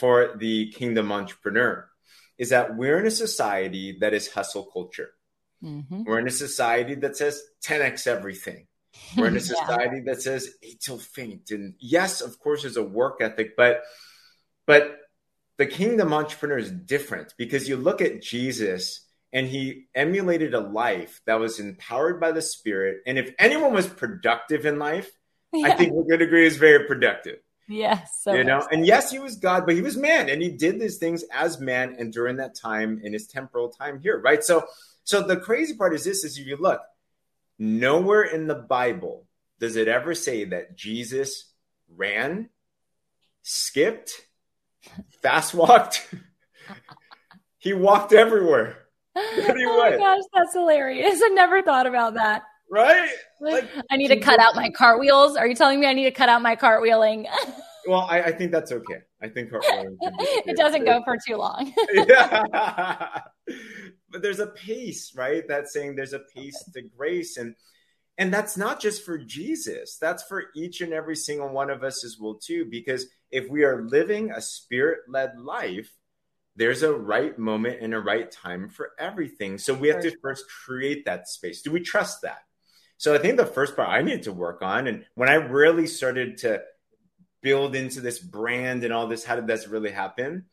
for 0.00 0.34
the 0.36 0.72
kingdom 0.72 1.12
entrepreneur, 1.12 1.88
is 2.36 2.48
that 2.48 2.76
we're 2.76 2.98
in 2.98 3.06
a 3.06 3.12
society 3.12 3.96
that 4.00 4.12
is 4.12 4.26
hustle 4.26 4.64
culture. 4.64 5.10
Mm-hmm. 5.62 6.02
We're 6.02 6.18
in 6.18 6.26
a 6.26 6.32
society 6.32 6.96
that 6.96 7.16
says 7.16 7.40
10x 7.64 8.08
everything. 8.08 8.66
We're 9.16 9.28
in 9.28 9.36
a 9.36 9.40
society 9.40 9.98
yeah. 9.98 10.12
that 10.12 10.20
says 10.20 10.52
eat 10.64 10.80
till 10.80 10.98
faint. 10.98 11.52
And 11.52 11.74
yes, 11.78 12.22
of 12.22 12.40
course, 12.40 12.62
there's 12.62 12.76
a 12.76 12.82
work 12.82 13.20
ethic, 13.20 13.56
but 13.56 13.82
but 14.66 14.96
the 15.58 15.66
kingdom 15.66 16.12
entrepreneur 16.12 16.58
is 16.58 16.72
different 16.72 17.34
because 17.38 17.68
you 17.68 17.76
look 17.76 18.02
at 18.02 18.20
Jesus 18.20 19.06
and 19.32 19.46
he 19.46 19.86
emulated 19.94 20.54
a 20.54 20.60
life 20.60 21.20
that 21.26 21.38
was 21.38 21.60
empowered 21.60 22.20
by 22.20 22.32
the 22.32 22.42
spirit. 22.42 23.02
And 23.06 23.16
if 23.16 23.32
anyone 23.38 23.72
was 23.72 23.86
productive 23.86 24.66
in 24.66 24.80
life, 24.80 25.08
yeah. 25.52 25.68
I 25.68 25.74
think 25.74 25.92
we 25.92 26.04
could 26.08 26.22
agree 26.22 26.46
is 26.46 26.56
very 26.56 26.86
productive. 26.86 27.38
Yes. 27.68 28.22
So 28.22 28.34
you 28.34 28.42
know, 28.42 28.66
and 28.70 28.84
yes, 28.84 29.12
he 29.12 29.20
was 29.20 29.36
God, 29.36 29.64
but 29.64 29.76
he 29.76 29.82
was 29.82 29.96
man 29.96 30.28
and 30.28 30.42
he 30.42 30.50
did 30.50 30.80
these 30.80 30.98
things 30.98 31.24
as 31.32 31.60
man 31.60 31.94
and 31.98 32.12
during 32.12 32.36
that 32.36 32.56
time 32.56 33.00
in 33.04 33.12
his 33.12 33.28
temporal 33.28 33.68
time 33.68 34.00
here, 34.00 34.18
right? 34.20 34.42
So 34.42 34.66
so 35.04 35.22
the 35.22 35.36
crazy 35.36 35.76
part 35.76 35.94
is 35.94 36.04
this 36.04 36.24
is 36.24 36.36
if 36.36 36.46
you 36.46 36.56
look, 36.56 36.80
nowhere 37.58 38.22
in 38.22 38.48
the 38.48 38.56
Bible 38.56 39.26
does 39.60 39.76
it 39.76 39.86
ever 39.86 40.14
say 40.14 40.44
that 40.44 40.76
Jesus 40.76 41.52
ran, 41.88 42.48
skipped, 43.42 44.12
fast 45.22 45.54
walked. 45.54 46.12
he 47.58 47.72
walked 47.72 48.12
everywhere. 48.12 48.78
oh 49.16 49.78
my 49.78 49.96
gosh, 49.96 50.22
that's 50.32 50.54
hilarious. 50.54 51.20
I 51.22 51.28
never 51.28 51.62
thought 51.62 51.86
about 51.86 52.14
that. 52.14 52.42
Right? 52.70 53.10
Like, 53.40 53.68
I 53.90 53.96
need 53.96 54.08
to 54.08 54.20
cut 54.20 54.38
out 54.38 54.54
my 54.54 54.70
cartwheels. 54.70 55.36
Are 55.36 55.46
you 55.46 55.54
telling 55.54 55.80
me 55.80 55.86
I 55.86 55.94
need 55.94 56.04
to 56.04 56.10
cut 56.10 56.28
out 56.28 56.42
my 56.42 56.56
cartwheeling? 56.56 57.26
well, 57.86 58.06
I, 58.08 58.22
I 58.22 58.32
think 58.32 58.52
that's 58.52 58.70
okay. 58.70 59.00
I 59.22 59.28
think 59.28 59.50
cartwheeling. 59.50 59.96
it 60.00 60.56
doesn't 60.56 60.84
go 60.84 61.02
for 61.04 61.16
too 61.26 61.36
long. 61.36 61.72
yeah. 61.92 63.20
But 64.12 64.22
there's 64.22 64.40
a 64.40 64.48
pace, 64.48 65.12
right? 65.14 65.44
That's 65.46 65.72
saying 65.72 65.94
there's 65.94 66.14
a 66.14 66.22
pace 66.34 66.64
to 66.74 66.82
grace. 66.82 67.36
And 67.36 67.54
and 68.18 68.34
that's 68.34 68.56
not 68.56 68.80
just 68.80 69.04
for 69.04 69.18
Jesus. 69.18 69.98
That's 70.00 70.24
for 70.24 70.46
each 70.54 70.80
and 70.80 70.92
every 70.92 71.14
single 71.14 71.48
one 71.48 71.70
of 71.70 71.84
us 71.84 72.04
as 72.04 72.18
well, 72.20 72.34
too. 72.34 72.66
Because 72.68 73.06
if 73.30 73.48
we 73.48 73.62
are 73.62 73.82
living 73.82 74.32
a 74.32 74.40
spirit-led 74.40 75.38
life, 75.38 75.92
there's 76.56 76.82
a 76.82 76.92
right 76.92 77.38
moment 77.38 77.78
and 77.80 77.94
a 77.94 78.00
right 78.00 78.30
time 78.30 78.68
for 78.68 78.90
everything. 78.98 79.58
So 79.58 79.72
we 79.72 79.88
have 79.88 80.02
to 80.02 80.14
first 80.20 80.44
create 80.64 81.04
that 81.06 81.28
space. 81.28 81.62
Do 81.62 81.70
we 81.70 81.80
trust 81.80 82.22
that? 82.22 82.42
So 83.00 83.14
I 83.14 83.18
think 83.18 83.38
the 83.38 83.46
first 83.46 83.76
part 83.76 83.88
I 83.88 84.02
needed 84.02 84.24
to 84.24 84.32
work 84.32 84.60
on, 84.60 84.86
and 84.86 85.06
when 85.14 85.30
I 85.30 85.36
really 85.36 85.86
started 85.86 86.36
to 86.38 86.60
build 87.40 87.74
into 87.74 88.02
this 88.02 88.18
brand 88.18 88.84
and 88.84 88.92
all 88.92 89.06
this, 89.06 89.24
how 89.24 89.36
did 89.36 89.46
this 89.46 89.66
really 89.66 89.90
happen? 89.90 90.44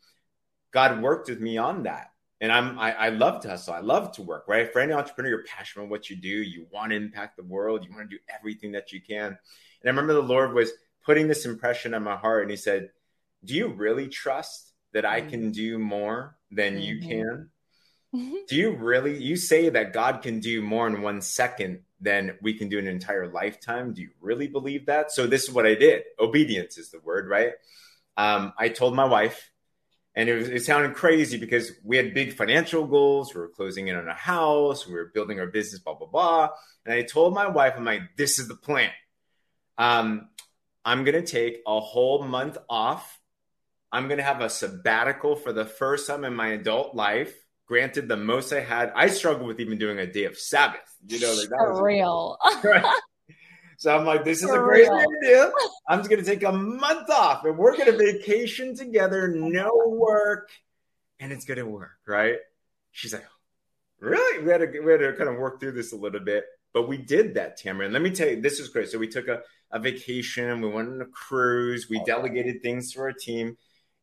God 0.72 1.02
worked 1.02 1.28
with 1.28 1.42
me 1.42 1.58
on 1.58 1.84
that. 1.84 2.10
And 2.40 2.50
I'm 2.50 2.80
I, 2.80 2.94
I 2.94 3.10
love 3.10 3.42
to 3.42 3.50
hustle. 3.50 3.74
I 3.74 3.82
love 3.82 4.14
to 4.14 4.22
work, 4.22 4.46
right? 4.48 4.72
For 4.72 4.80
any 4.80 4.94
entrepreneur, 4.94 5.30
you're 5.32 5.44
passionate 5.44 5.84
about 5.84 5.92
what 5.92 6.10
you 6.10 6.16
do. 6.16 6.30
You 6.30 6.68
want 6.72 6.92
to 6.92 6.96
impact 6.96 7.36
the 7.36 7.44
world. 7.44 7.84
You 7.84 7.94
want 7.94 8.10
to 8.10 8.16
do 8.16 8.24
everything 8.34 8.72
that 8.72 8.94
you 8.94 9.02
can. 9.02 9.26
And 9.26 9.38
I 9.84 9.90
remember 9.90 10.14
the 10.14 10.22
Lord 10.22 10.54
was 10.54 10.72
putting 11.04 11.28
this 11.28 11.46
impression 11.46 11.94
on 11.94 12.04
my 12.04 12.16
heart, 12.16 12.44
and 12.44 12.52
He 12.52 12.56
said, 12.56 12.92
"Do 13.44 13.56
you 13.56 13.68
really 13.68 14.08
trust 14.08 14.72
that 14.94 15.04
I 15.04 15.20
can 15.20 15.42
mm-hmm. 15.42 15.52
do 15.52 15.80
more 15.80 16.38
than 16.50 16.76
mm-hmm. 16.76 16.82
you 16.82 17.00
can? 17.02 17.50
Mm-hmm. 18.16 18.36
Do 18.48 18.56
you 18.56 18.72
really? 18.72 19.22
You 19.22 19.36
say 19.36 19.68
that 19.68 19.92
God 19.92 20.22
can 20.22 20.40
do 20.40 20.62
more 20.62 20.88
in 20.88 21.02
one 21.02 21.20
second 21.20 21.82
than 22.00 22.38
we 22.42 22.54
can 22.54 22.70
do 22.70 22.80
an 22.80 22.88
entire 22.88 23.32
lifetime. 23.32 23.94
Do 23.94 24.02
you 24.02 24.12
really 24.22 24.48
believe 24.48 24.86
that? 24.86 25.12
So 25.12 25.28
this 25.28 25.44
is 25.44 25.52
what 25.52 25.66
I 25.66 25.76
did. 25.76 26.04
Obedience 26.20 26.78
is 26.78 26.92
the 26.92 27.00
word, 27.00 27.28
right? 27.28 27.54
Um, 28.16 28.54
I 28.58 28.70
told 28.70 28.96
my 28.96 29.06
wife, 29.06 29.52
and 30.16 30.30
it, 30.30 30.36
was, 30.36 30.50
it 30.50 30.64
sounded 30.64 30.96
crazy 30.96 31.38
because 31.38 31.72
we 31.84 31.98
had 31.98 32.14
big 32.14 32.34
financial 32.34 32.88
goals. 32.88 33.34
We 33.34 33.42
were 33.42 33.50
closing 33.50 33.88
in 33.88 33.96
on 33.96 34.08
a 34.08 34.14
house. 34.14 34.88
We 34.88 34.94
were 34.94 35.12
building 35.14 35.40
our 35.40 35.48
business, 35.48 35.80
blah 35.80 35.94
blah 35.94 36.08
blah. 36.08 36.50
And 36.86 36.94
I 36.94 37.04
told 37.04 37.34
my 37.36 37.48
wife, 37.48 37.74
I'm 37.78 37.86
like, 37.86 38.02
this 38.18 38.40
is 38.40 38.48
the 38.48 38.56
plan. 38.56 38.90
Um, 39.78 40.30
I'm 40.84 41.04
gonna 41.04 41.22
take 41.22 41.62
a 41.68 41.80
whole 41.80 42.24
month 42.24 42.58
off. 42.68 43.20
I'm 43.92 44.08
gonna 44.08 44.24
have 44.24 44.42
a 44.42 44.50
sabbatical 44.50 45.36
for 45.36 45.54
the 45.54 45.66
first 45.66 46.08
time 46.08 46.24
in 46.26 46.34
my 46.34 46.48
adult 46.50 46.96
life. 46.96 47.36
Granted, 47.68 48.08
the 48.08 48.18
most 48.18 48.54
I 48.54 48.62
had, 48.62 48.94
I 48.96 49.08
struggled 49.08 49.48
with 49.48 49.60
even 49.60 49.78
doing 49.78 50.00
a 50.00 50.08
day 50.08 50.24
of 50.24 50.38
Sabbath. 50.38 50.80
You 51.06 51.20
know, 51.20 51.34
like 51.34 51.50
that 51.50 51.58
For 51.60 51.74
was 51.74 51.82
real. 51.82 52.38
Right. 52.64 52.86
So 53.78 53.96
I'm 53.96 54.06
like, 54.06 54.24
this 54.26 54.42
is 54.42 54.50
For 54.50 54.62
a 54.62 54.64
great 54.64 54.90
real. 54.90 55.06
idea. 55.22 55.52
I'm 55.88 56.00
just 56.00 56.10
going 56.10 56.24
to 56.24 56.30
take 56.30 56.44
a 56.44 56.52
month 56.52 57.10
off 57.12 57.46
and 57.46 57.58
we're 57.58 57.78
going 57.78 57.92
to 57.92 57.98
vacation 57.98 58.76
together, 58.76 59.28
no 59.28 59.72
work, 59.86 60.50
and 61.20 61.32
it's 61.32 61.46
going 61.46 61.60
to 61.60 61.66
work, 61.66 61.98
right? 62.08 62.38
She's 62.92 63.14
like, 63.14 63.26
really? 64.00 64.44
We 64.44 64.52
had, 64.52 64.60
to, 64.60 64.80
we 64.80 64.92
had 64.92 65.02
to 65.02 65.14
kind 65.14 65.30
of 65.30 65.38
work 65.38 65.60
through 65.60 65.74
this 65.74 65.94
a 65.94 65.96
little 65.96 66.22
bit, 66.22 66.46
but 66.74 66.88
we 66.88 66.98
did 66.98 67.36
that, 67.36 67.60
Tamra. 67.60 67.84
And 67.86 67.94
let 67.94 68.02
me 68.02 68.12
tell 68.12 68.28
you, 68.28 68.42
this 68.42 68.60
is 68.60 68.70
great. 68.70 68.90
So 68.90 68.98
we 68.98 69.10
took 69.10 69.28
a, 69.28 69.42
a 69.72 69.78
vacation, 69.78 70.62
we 70.62 70.70
went 70.70 70.90
on 70.90 71.02
a 71.02 71.06
cruise, 71.06 71.88
we 71.88 72.00
oh, 72.00 72.06
delegated 72.06 72.64
things 72.64 72.94
to 72.94 73.02
our 73.02 73.14
team, 73.14 73.58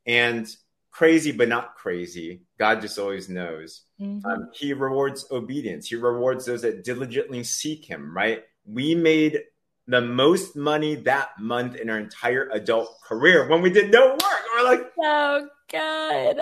and 0.06 0.46
crazy 0.94 1.32
but 1.32 1.48
not 1.48 1.74
crazy. 1.74 2.42
God 2.58 2.80
just 2.80 2.98
always 2.98 3.28
knows. 3.28 3.82
Mm-hmm. 4.00 4.24
Um, 4.24 4.48
he 4.54 4.72
rewards 4.72 5.26
obedience. 5.30 5.88
He 5.88 5.96
rewards 5.96 6.46
those 6.46 6.62
that 6.62 6.84
diligently 6.84 7.44
seek 7.44 7.84
Him. 7.84 8.16
Right? 8.16 8.44
We 8.64 8.94
made 8.94 9.40
the 9.86 10.00
most 10.00 10.56
money 10.56 10.94
that 10.94 11.30
month 11.38 11.74
in 11.76 11.90
our 11.90 11.98
entire 11.98 12.48
adult 12.52 13.02
career 13.02 13.48
when 13.48 13.60
we 13.60 13.70
did 13.70 13.90
no 13.90 14.10
work. 14.10 14.42
We're 14.56 14.64
like, 14.64 14.92
oh 15.02 15.48
god. 15.70 16.36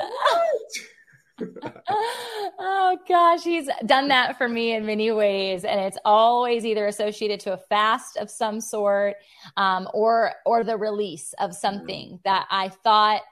oh 2.58 2.98
gosh, 3.08 3.42
he's 3.42 3.68
done 3.86 4.08
that 4.08 4.36
for 4.38 4.48
me 4.48 4.74
in 4.74 4.86
many 4.86 5.10
ways, 5.10 5.64
and 5.64 5.80
it's 5.80 5.98
always 6.04 6.64
either 6.64 6.86
associated 6.86 7.40
to 7.40 7.54
a 7.54 7.56
fast 7.56 8.16
of 8.16 8.30
some 8.30 8.60
sort, 8.60 9.16
um, 9.56 9.88
or 9.94 10.32
or 10.44 10.62
the 10.62 10.76
release 10.76 11.32
of 11.40 11.54
something 11.54 12.08
mm-hmm. 12.08 12.16
that 12.24 12.46
I 12.50 12.68
thought 12.68 13.22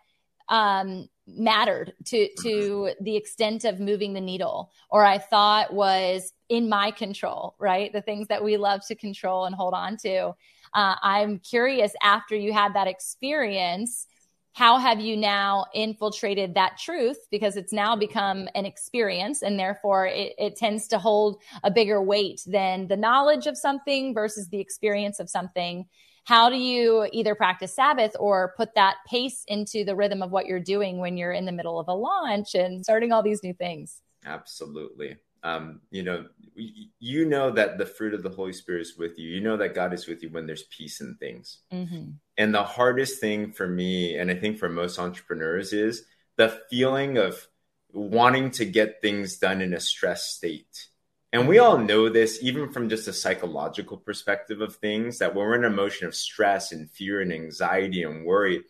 um, 0.50 1.08
mattered 1.26 1.94
to 2.04 2.28
to 2.42 2.90
the 3.00 3.16
extent 3.16 3.64
of 3.64 3.80
moving 3.80 4.12
the 4.12 4.20
needle 4.20 4.70
or 4.90 5.04
i 5.04 5.16
thought 5.16 5.72
was 5.72 6.32
in 6.48 6.68
my 6.68 6.90
control 6.90 7.54
right? 7.60 7.92
The 7.92 8.02
things 8.02 8.26
that 8.28 8.42
we 8.42 8.56
love 8.56 8.84
to 8.88 8.96
control 8.96 9.44
and 9.44 9.54
hold 9.54 9.74
on 9.74 9.96
to. 9.98 10.34
Uh, 10.74 10.94
i'm 11.02 11.38
curious 11.38 11.92
after 12.02 12.34
you 12.34 12.52
had 12.52 12.74
that 12.74 12.88
experience 12.88 14.06
how 14.52 14.78
have 14.78 15.00
you 15.00 15.16
now 15.16 15.66
infiltrated 15.74 16.54
that 16.54 16.76
truth? 16.76 17.18
Because 17.30 17.56
it's 17.56 17.72
now 17.72 17.94
become 17.94 18.48
an 18.54 18.66
experience 18.66 19.42
and 19.42 19.58
therefore 19.58 20.06
it, 20.06 20.34
it, 20.38 20.56
tends 20.56 20.88
to 20.88 20.98
hold 20.98 21.40
a 21.62 21.70
bigger 21.70 22.02
weight 22.02 22.42
than 22.46 22.88
the 22.88 22.96
knowledge 22.96 23.46
of 23.46 23.56
something 23.56 24.12
versus 24.12 24.48
the 24.48 24.58
experience 24.58 25.20
of 25.20 25.30
something 25.30 25.86
how 26.24 26.50
do 26.50 26.56
you 26.56 27.08
either 27.12 27.34
practice 27.34 27.74
Sabbath 27.74 28.14
or 28.18 28.54
put 28.56 28.74
that 28.74 28.96
pace 29.08 29.44
into 29.48 29.84
the 29.84 29.96
rhythm 29.96 30.22
of 30.22 30.30
what 30.30 30.46
you're 30.46 30.60
doing 30.60 30.98
when 30.98 31.16
you're 31.16 31.32
in 31.32 31.46
the 31.46 31.52
middle 31.52 31.78
of 31.78 31.88
a 31.88 31.94
launch 31.94 32.54
and 32.54 32.84
starting 32.84 33.12
all 33.12 33.22
these 33.22 33.42
new 33.42 33.54
things? 33.54 34.02
Absolutely. 34.24 35.16
Um, 35.42 35.80
you 35.90 36.02
know, 36.02 36.26
you 36.54 37.24
know 37.24 37.50
that 37.50 37.78
the 37.78 37.86
fruit 37.86 38.12
of 38.12 38.22
the 38.22 38.28
Holy 38.28 38.52
Spirit 38.52 38.82
is 38.82 38.98
with 38.98 39.18
you. 39.18 39.28
You 39.28 39.40
know 39.40 39.56
that 39.56 39.74
God 39.74 39.94
is 39.94 40.06
with 40.06 40.22
you 40.22 40.28
when 40.28 40.46
there's 40.46 40.64
peace 40.64 41.00
in 41.00 41.16
things. 41.16 41.58
Mm-hmm. 41.72 42.10
And 42.36 42.54
the 42.54 42.62
hardest 42.62 43.20
thing 43.20 43.52
for 43.52 43.66
me, 43.66 44.16
and 44.16 44.30
I 44.30 44.34
think 44.34 44.58
for 44.58 44.68
most 44.68 44.98
entrepreneurs, 44.98 45.72
is 45.72 46.04
the 46.36 46.60
feeling 46.68 47.16
of 47.16 47.48
wanting 47.92 48.50
to 48.52 48.64
get 48.64 49.00
things 49.00 49.38
done 49.38 49.60
in 49.60 49.74
a 49.74 49.80
stress 49.80 50.26
state. 50.26 50.88
And 51.32 51.46
we 51.46 51.58
all 51.58 51.78
know 51.78 52.08
this, 52.08 52.38
even 52.42 52.72
from 52.72 52.88
just 52.88 53.06
a 53.06 53.12
psychological 53.12 53.96
perspective 53.96 54.60
of 54.60 54.76
things, 54.76 55.18
that 55.18 55.34
when 55.34 55.46
we're 55.46 55.54
in 55.56 55.64
a 55.64 55.70
motion 55.70 56.08
of 56.08 56.14
stress 56.14 56.72
and 56.72 56.90
fear 56.90 57.20
and 57.20 57.32
anxiety 57.32 58.02
and 58.02 58.24
worry, 58.24 58.64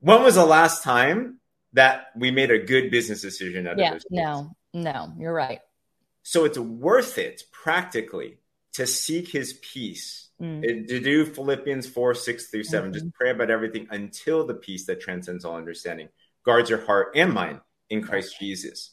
when 0.00 0.22
was 0.22 0.34
the 0.34 0.44
last 0.44 0.82
time 0.82 1.38
that 1.72 2.06
we 2.16 2.30
made 2.32 2.50
a 2.50 2.58
good 2.58 2.90
business 2.90 3.22
decision 3.22 3.68
out 3.68 3.78
yeah, 3.78 3.94
of? 3.94 4.02
No, 4.10 4.56
no, 4.74 5.12
you're 5.18 5.32
right. 5.32 5.60
So 6.22 6.44
it's 6.44 6.58
worth 6.58 7.16
it 7.16 7.44
practically 7.52 8.38
to 8.72 8.86
seek 8.86 9.28
his 9.28 9.54
peace, 9.54 10.30
mm. 10.40 10.88
to 10.88 11.00
do 11.00 11.24
Philippians 11.24 11.88
4, 11.88 12.14
6 12.14 12.50
through 12.50 12.64
7, 12.64 12.90
mm-hmm. 12.90 12.98
just 12.98 13.14
pray 13.14 13.30
about 13.30 13.50
everything 13.50 13.86
until 13.90 14.46
the 14.46 14.54
peace 14.54 14.86
that 14.86 15.00
transcends 15.00 15.44
all 15.44 15.56
understanding 15.56 16.08
guards 16.44 16.70
your 16.70 16.84
heart 16.84 17.12
and 17.14 17.32
mind 17.32 17.60
in 17.88 18.02
Christ 18.02 18.38
Jesus. 18.38 18.92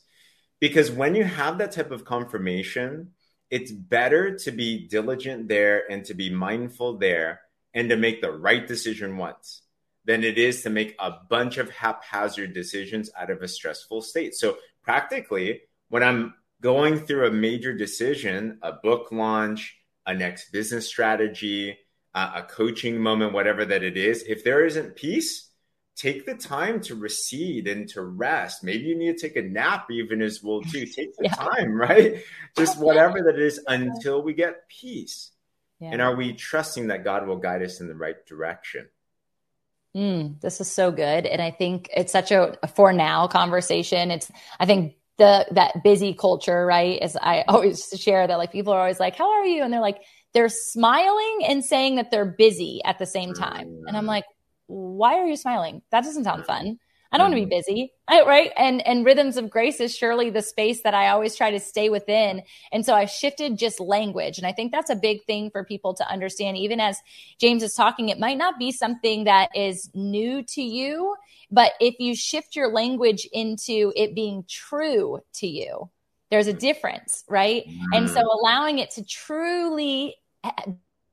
Because 0.59 0.91
when 0.91 1.15
you 1.15 1.23
have 1.23 1.59
that 1.59 1.71
type 1.71 1.91
of 1.91 2.05
confirmation, 2.05 3.11
it's 3.49 3.71
better 3.71 4.35
to 4.39 4.51
be 4.51 4.87
diligent 4.87 5.47
there 5.47 5.89
and 5.89 6.03
to 6.05 6.13
be 6.13 6.29
mindful 6.29 6.97
there 6.97 7.41
and 7.73 7.89
to 7.89 7.95
make 7.95 8.21
the 8.21 8.31
right 8.31 8.67
decision 8.67 9.17
once 9.17 9.61
than 10.05 10.23
it 10.23 10.37
is 10.37 10.63
to 10.63 10.69
make 10.69 10.95
a 10.99 11.11
bunch 11.29 11.57
of 11.57 11.69
haphazard 11.69 12.53
decisions 12.53 13.09
out 13.17 13.29
of 13.29 13.41
a 13.41 13.47
stressful 13.47 14.01
state. 14.01 14.33
So, 14.33 14.57
practically, 14.83 15.61
when 15.89 16.01
I'm 16.01 16.33
going 16.61 16.99
through 16.99 17.27
a 17.27 17.31
major 17.31 17.73
decision, 17.73 18.57
a 18.61 18.71
book 18.71 19.11
launch, 19.11 19.77
a 20.05 20.13
next 20.13 20.51
business 20.51 20.87
strategy, 20.87 21.77
uh, 22.15 22.31
a 22.35 22.43
coaching 22.43 22.99
moment, 22.99 23.33
whatever 23.33 23.65
that 23.65 23.83
it 23.83 23.97
is, 23.97 24.23
if 24.23 24.43
there 24.43 24.65
isn't 24.65 24.95
peace, 24.95 25.46
take 25.97 26.27
the 26.27 26.35
time 26.35 26.79
to 26.79 26.95
recede 26.95 27.67
and 27.67 27.89
to 27.89 28.03
rest. 28.03 28.63
Maybe 28.63 28.85
you 28.85 28.97
need 28.97 29.17
to 29.17 29.27
take 29.27 29.35
a 29.35 29.41
nap 29.41 29.87
even 29.91 30.21
as 30.21 30.41
well 30.43 30.61
too. 30.61 30.85
Take 30.95 31.17
the 31.17 31.25
yeah. 31.25 31.33
time, 31.33 31.73
right? 31.73 32.23
Just 32.55 32.77
whatever 32.79 33.23
that 33.23 33.39
is 33.39 33.59
until 33.67 34.21
we 34.21 34.33
get 34.33 34.69
peace. 34.69 35.31
Yeah. 35.79 35.89
And 35.91 36.01
are 36.01 36.15
we 36.15 36.33
trusting 36.33 36.87
that 36.87 37.03
God 37.03 37.27
will 37.27 37.37
guide 37.37 37.63
us 37.63 37.81
in 37.81 37.87
the 37.87 37.95
right 37.95 38.15
direction? 38.27 38.87
Mm, 39.95 40.39
this 40.41 40.61
is 40.61 40.71
so 40.71 40.91
good. 40.91 41.25
And 41.25 41.41
I 41.41 41.51
think 41.51 41.89
it's 41.95 42.11
such 42.11 42.31
a, 42.31 42.55
a 42.61 42.67
for 42.67 42.93
now 42.93 43.27
conversation. 43.27 44.11
It's, 44.11 44.31
I 44.59 44.67
think 44.67 44.95
the, 45.17 45.47
that 45.51 45.83
busy 45.83 46.13
culture, 46.13 46.65
right? 46.65 46.99
As 46.99 47.15
I 47.15 47.41
always 47.47 47.89
share 47.95 48.25
that 48.27 48.37
like 48.37 48.51
people 48.51 48.73
are 48.73 48.79
always 48.79 48.99
like, 48.99 49.15
how 49.15 49.31
are 49.31 49.45
you? 49.45 49.63
And 49.63 49.73
they're 49.73 49.81
like, 49.81 50.01
they're 50.33 50.49
smiling 50.49 51.39
and 51.47 51.65
saying 51.65 51.95
that 51.95 52.11
they're 52.11 52.25
busy 52.25 52.81
at 52.85 52.99
the 52.99 53.07
same 53.07 53.33
time. 53.33 53.83
And 53.87 53.97
I'm 53.97 54.05
mm. 54.05 54.09
like, 54.09 54.25
why 54.67 55.15
are 55.19 55.25
you 55.25 55.35
smiling? 55.35 55.81
That 55.91 56.03
doesn't 56.03 56.23
sound 56.23 56.45
fun. 56.45 56.79
I 57.11 57.17
don't 57.17 57.31
want 57.31 57.41
to 57.41 57.45
be 57.45 57.55
mm. 57.55 57.57
busy, 57.57 57.93
right? 58.09 58.51
And 58.57 58.85
and 58.85 59.05
rhythms 59.05 59.37
of 59.37 59.49
grace 59.49 59.79
is 59.79 59.95
surely 59.95 60.29
the 60.29 60.41
space 60.41 60.81
that 60.83 60.93
I 60.93 61.07
always 61.09 61.35
try 61.35 61.51
to 61.51 61.59
stay 61.59 61.89
within. 61.89 62.41
And 62.71 62.85
so 62.85 62.93
I 62.93 63.05
shifted 63.05 63.57
just 63.57 63.79
language, 63.79 64.37
and 64.37 64.45
I 64.45 64.51
think 64.51 64.71
that's 64.71 64.89
a 64.89 64.95
big 64.95 65.23
thing 65.25 65.49
for 65.49 65.63
people 65.63 65.93
to 65.95 66.09
understand. 66.09 66.57
Even 66.57 66.79
as 66.79 66.99
James 67.39 67.63
is 67.63 67.73
talking, 67.73 68.09
it 68.09 68.19
might 68.19 68.37
not 68.37 68.59
be 68.59 68.71
something 68.71 69.23
that 69.23 69.49
is 69.55 69.89
new 69.93 70.43
to 70.43 70.61
you, 70.61 71.15
but 71.49 71.71
if 71.79 71.95
you 71.99 72.15
shift 72.15 72.55
your 72.55 72.71
language 72.73 73.27
into 73.31 73.93
it 73.95 74.13
being 74.13 74.43
true 74.49 75.19
to 75.35 75.47
you, 75.47 75.89
there's 76.29 76.47
a 76.47 76.53
difference, 76.53 77.23
right? 77.29 77.65
Mm. 77.67 77.79
And 77.93 78.09
so 78.09 78.21
mm. 78.21 78.39
allowing 78.39 78.79
it 78.79 78.91
to 78.91 79.05
truly 79.05 80.15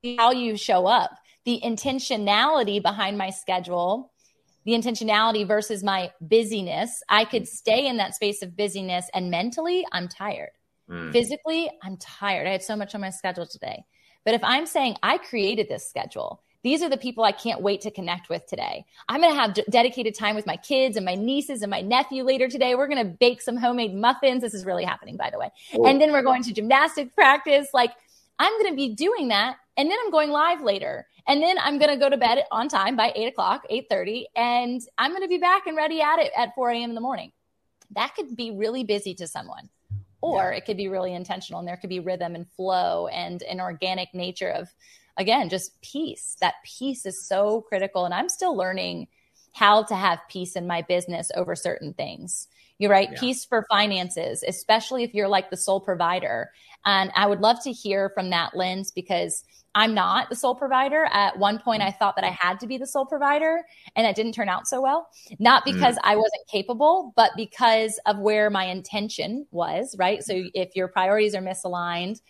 be 0.03 0.17
how 0.17 0.33
you 0.33 0.57
show 0.57 0.87
up, 0.87 1.13
the 1.45 1.61
intentionality 1.65 2.83
behind 2.83 3.19
my 3.19 3.31
schedule, 3.31 4.13
the 4.65 4.73
intentionality 4.73 5.47
versus 5.47 5.85
my 5.85 6.11
busyness, 6.21 7.03
I 7.09 7.25
could 7.25 7.47
stay 7.47 7.87
in 7.87 7.99
that 7.99 8.15
space 8.15 8.43
of 8.43 8.57
busyness 8.57 9.07
and 9.15 9.31
mentally, 9.31 9.87
I'm 9.93 10.09
tired. 10.09 10.53
Mm. 10.89 11.13
Physically, 11.13 11.71
I'm 11.83 11.97
tired. 11.99 12.47
I 12.47 12.53
had 12.53 12.63
so 12.63 12.77
much 12.77 12.95
on 12.95 13.01
my 13.01 13.11
schedule 13.11 13.47
today. 13.47 13.85
But 14.25 14.35
if 14.35 14.43
I'm 14.43 14.67
saying 14.67 14.97
I 15.03 15.19
created 15.19 15.69
this 15.69 15.87
schedule, 15.89 16.43
these 16.63 16.83
are 16.83 16.89
the 16.89 16.97
people 16.97 17.25
I 17.25 17.33
can't 17.33 17.61
wait 17.61 17.83
to 17.83 17.91
connect 17.91 18.31
with 18.31 18.47
today. 18.47 18.87
I'm 19.07 19.21
going 19.21 19.35
to 19.35 19.39
have 19.39 19.53
d- 19.53 19.65
dedicated 19.69 20.15
time 20.15 20.35
with 20.35 20.47
my 20.47 20.57
kids 20.57 20.97
and 20.97 21.05
my 21.05 21.15
nieces 21.15 21.61
and 21.61 21.71
my 21.71 21.83
nephew 21.83 22.25
later 22.25 22.49
today. 22.49 22.75
We're 22.75 22.89
going 22.89 23.07
to 23.07 23.13
bake 23.13 23.43
some 23.43 23.59
homemade 23.59 23.95
muffins. 23.95 24.41
This 24.41 24.55
is 24.55 24.65
really 24.65 24.85
happening, 24.85 25.19
by 25.19 25.29
the 25.29 25.39
way. 25.39 25.51
Oh. 25.75 25.85
And 25.85 26.01
then 26.01 26.11
we're 26.11 26.23
going 26.23 26.43
to 26.43 26.55
gymnastic 26.55 27.15
practice. 27.15 27.69
Like, 27.75 27.91
I'm 28.39 28.53
going 28.59 28.71
to 28.71 28.77
be 28.77 28.95
doing 28.95 29.29
that. 29.29 29.57
And 29.77 29.91
then 29.91 29.99
I'm 30.05 30.11
going 30.11 30.31
live 30.31 30.63
later. 30.63 31.07
And 31.27 31.43
then 31.43 31.57
I'm 31.59 31.79
going 31.79 31.91
to 31.91 31.97
go 31.97 32.09
to 32.09 32.17
bed 32.17 32.45
on 32.53 32.69
time 32.69 32.97
by 32.97 33.13
eight 33.17 33.27
o'clock, 33.27 33.65
8.30. 33.71 34.25
And 34.37 34.81
I'm 34.99 35.11
going 35.11 35.23
to 35.23 35.29
be 35.29 35.39
back 35.39 35.67
and 35.67 35.77
ready 35.77 36.01
at 36.01 36.19
it 36.19 36.33
at 36.37 36.55
4 36.55 36.71
a.m. 36.71 36.91
in 36.91 36.95
the 36.95 37.01
morning. 37.01 37.33
That 37.93 38.15
could 38.15 38.37
be 38.37 38.51
really 38.51 38.85
busy 38.85 39.15
to 39.15 39.27
someone 39.27 39.69
or 40.21 40.51
yeah. 40.51 40.59
it 40.59 40.65
could 40.65 40.77
be 40.77 40.89
really 40.89 41.15
intentional 41.15 41.59
and 41.59 41.69
there 41.69 41.77
could 41.77 41.91
be 41.91 42.01
rhythm 42.01 42.35
and 42.35 42.49
flow 42.53 43.09
and 43.09 43.43
an 43.43 43.61
organic 43.61 44.15
nature 44.15 44.49
of 44.49 44.69
again, 45.17 45.49
just 45.49 45.81
peace. 45.81 46.37
That 46.41 46.55
peace 46.65 47.07
is 47.07 47.27
so 47.27 47.61
critical. 47.61 48.05
And 48.05 48.15
I'm 48.15 48.29
still 48.29 48.57
learning 48.57 49.09
how 49.55 49.85
to 49.85 49.95
have 49.95 50.19
peace 50.29 50.57
in 50.57 50.67
my 50.67 50.83
business 50.83 51.31
over 51.37 51.55
certain 51.55 51.95
things. 51.95 52.49
You're 52.79 52.91
right. 52.91 53.09
Yeah. 53.13 53.21
Peace 53.21 53.45
for 53.45 53.65
finances, 53.71 54.45
especially 54.47 55.05
if 55.05 55.15
you're 55.15 55.29
like 55.29 55.49
the 55.49 55.57
sole 55.57 55.81
provider. 55.81 56.51
And 56.85 57.13
I 57.15 57.27
would 57.27 57.41
love 57.41 57.63
to 57.63 57.73
hear 57.73 58.11
from 58.11 58.31
that 58.31 58.57
lens 58.57 58.91
because 58.91 59.45
I'm 59.77 59.95
not 59.95 60.29
the 60.29 60.37
sole 60.37 60.57
provider. 60.57 61.09
At 61.13 61.39
one 61.39 61.61
point, 61.61 61.83
I 61.83 61.93
thought 61.93 62.17
that 62.17 62.25
I 62.25 62.31
had 62.31 62.59
to 62.61 62.67
be 62.67 62.79
the 62.79 62.87
sole 62.87 63.07
provider, 63.07 63.63
and 63.97 64.07
it 64.07 64.15
didn't 64.15 64.33
turn 64.33 64.49
out 64.49 64.69
so 64.69 64.81
well. 64.81 65.09
Not 65.39 65.65
mm. 65.65 65.73
because 65.73 65.97
mm. 65.97 66.01
I 66.05 66.17
wasn't 66.17 66.47
capable, 66.51 67.13
but 67.17 67.31
because 67.37 67.99
of 68.07 68.19
where 68.19 68.51
my 68.51 68.65
intention 68.65 69.47
was, 69.51 69.95
right? 69.99 70.23
So 70.23 70.45
if 70.55 70.77
your 70.77 70.89
priorities 70.89 71.35
are 71.35 71.43
misaligned, 71.43 72.21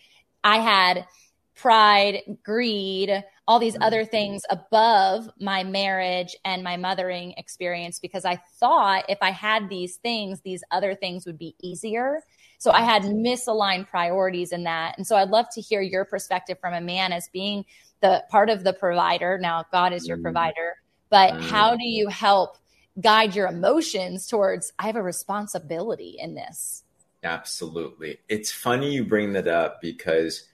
I 0.42 0.58
had 0.58 1.06
pride, 1.54 2.20
greed, 2.42 3.24
all 3.46 3.58
these 3.58 3.76
other 3.80 4.02
mm-hmm. 4.02 4.10
things 4.10 4.42
above 4.48 5.28
my 5.38 5.62
marriage 5.62 6.34
and 6.44 6.62
my 6.62 6.76
mothering 6.76 7.34
experience 7.36 7.98
because 7.98 8.24
I 8.24 8.40
thought 8.58 9.04
if 9.08 9.18
I 9.20 9.30
had 9.30 9.68
these 9.68 9.96
things, 9.96 10.40
these 10.40 10.64
other 10.70 10.94
things 10.94 11.26
would 11.26 11.38
be 11.38 11.54
easier. 11.60 12.22
So 12.58 12.70
I 12.70 12.80
had 12.80 13.02
misaligned 13.02 13.88
priorities 13.88 14.52
in 14.52 14.64
that. 14.64 14.96
And 14.96 15.06
so 15.06 15.16
I'd 15.16 15.28
love 15.28 15.46
to 15.54 15.60
hear 15.60 15.82
your 15.82 16.06
perspective 16.06 16.58
from 16.58 16.72
a 16.72 16.80
man 16.80 17.12
as 17.12 17.28
being 17.32 17.66
the 18.00 18.24
part 18.30 18.48
of 18.48 18.64
the 18.64 18.72
provider. 18.72 19.38
Now, 19.38 19.64
God 19.70 19.92
is 19.92 20.06
your 20.06 20.16
mm-hmm. 20.16 20.24
provider, 20.24 20.76
but 21.10 21.34
mm-hmm. 21.34 21.48
how 21.48 21.76
do 21.76 21.86
you 21.86 22.08
help 22.08 22.56
guide 23.00 23.34
your 23.34 23.48
emotions 23.48 24.26
towards 24.26 24.72
I 24.78 24.86
have 24.86 24.96
a 24.96 25.02
responsibility 25.02 26.16
in 26.18 26.34
this? 26.34 26.84
Absolutely. 27.22 28.18
It's 28.28 28.50
funny 28.50 28.92
you 28.92 29.04
bring 29.04 29.32
that 29.34 29.48
up 29.48 29.80
because 29.82 30.44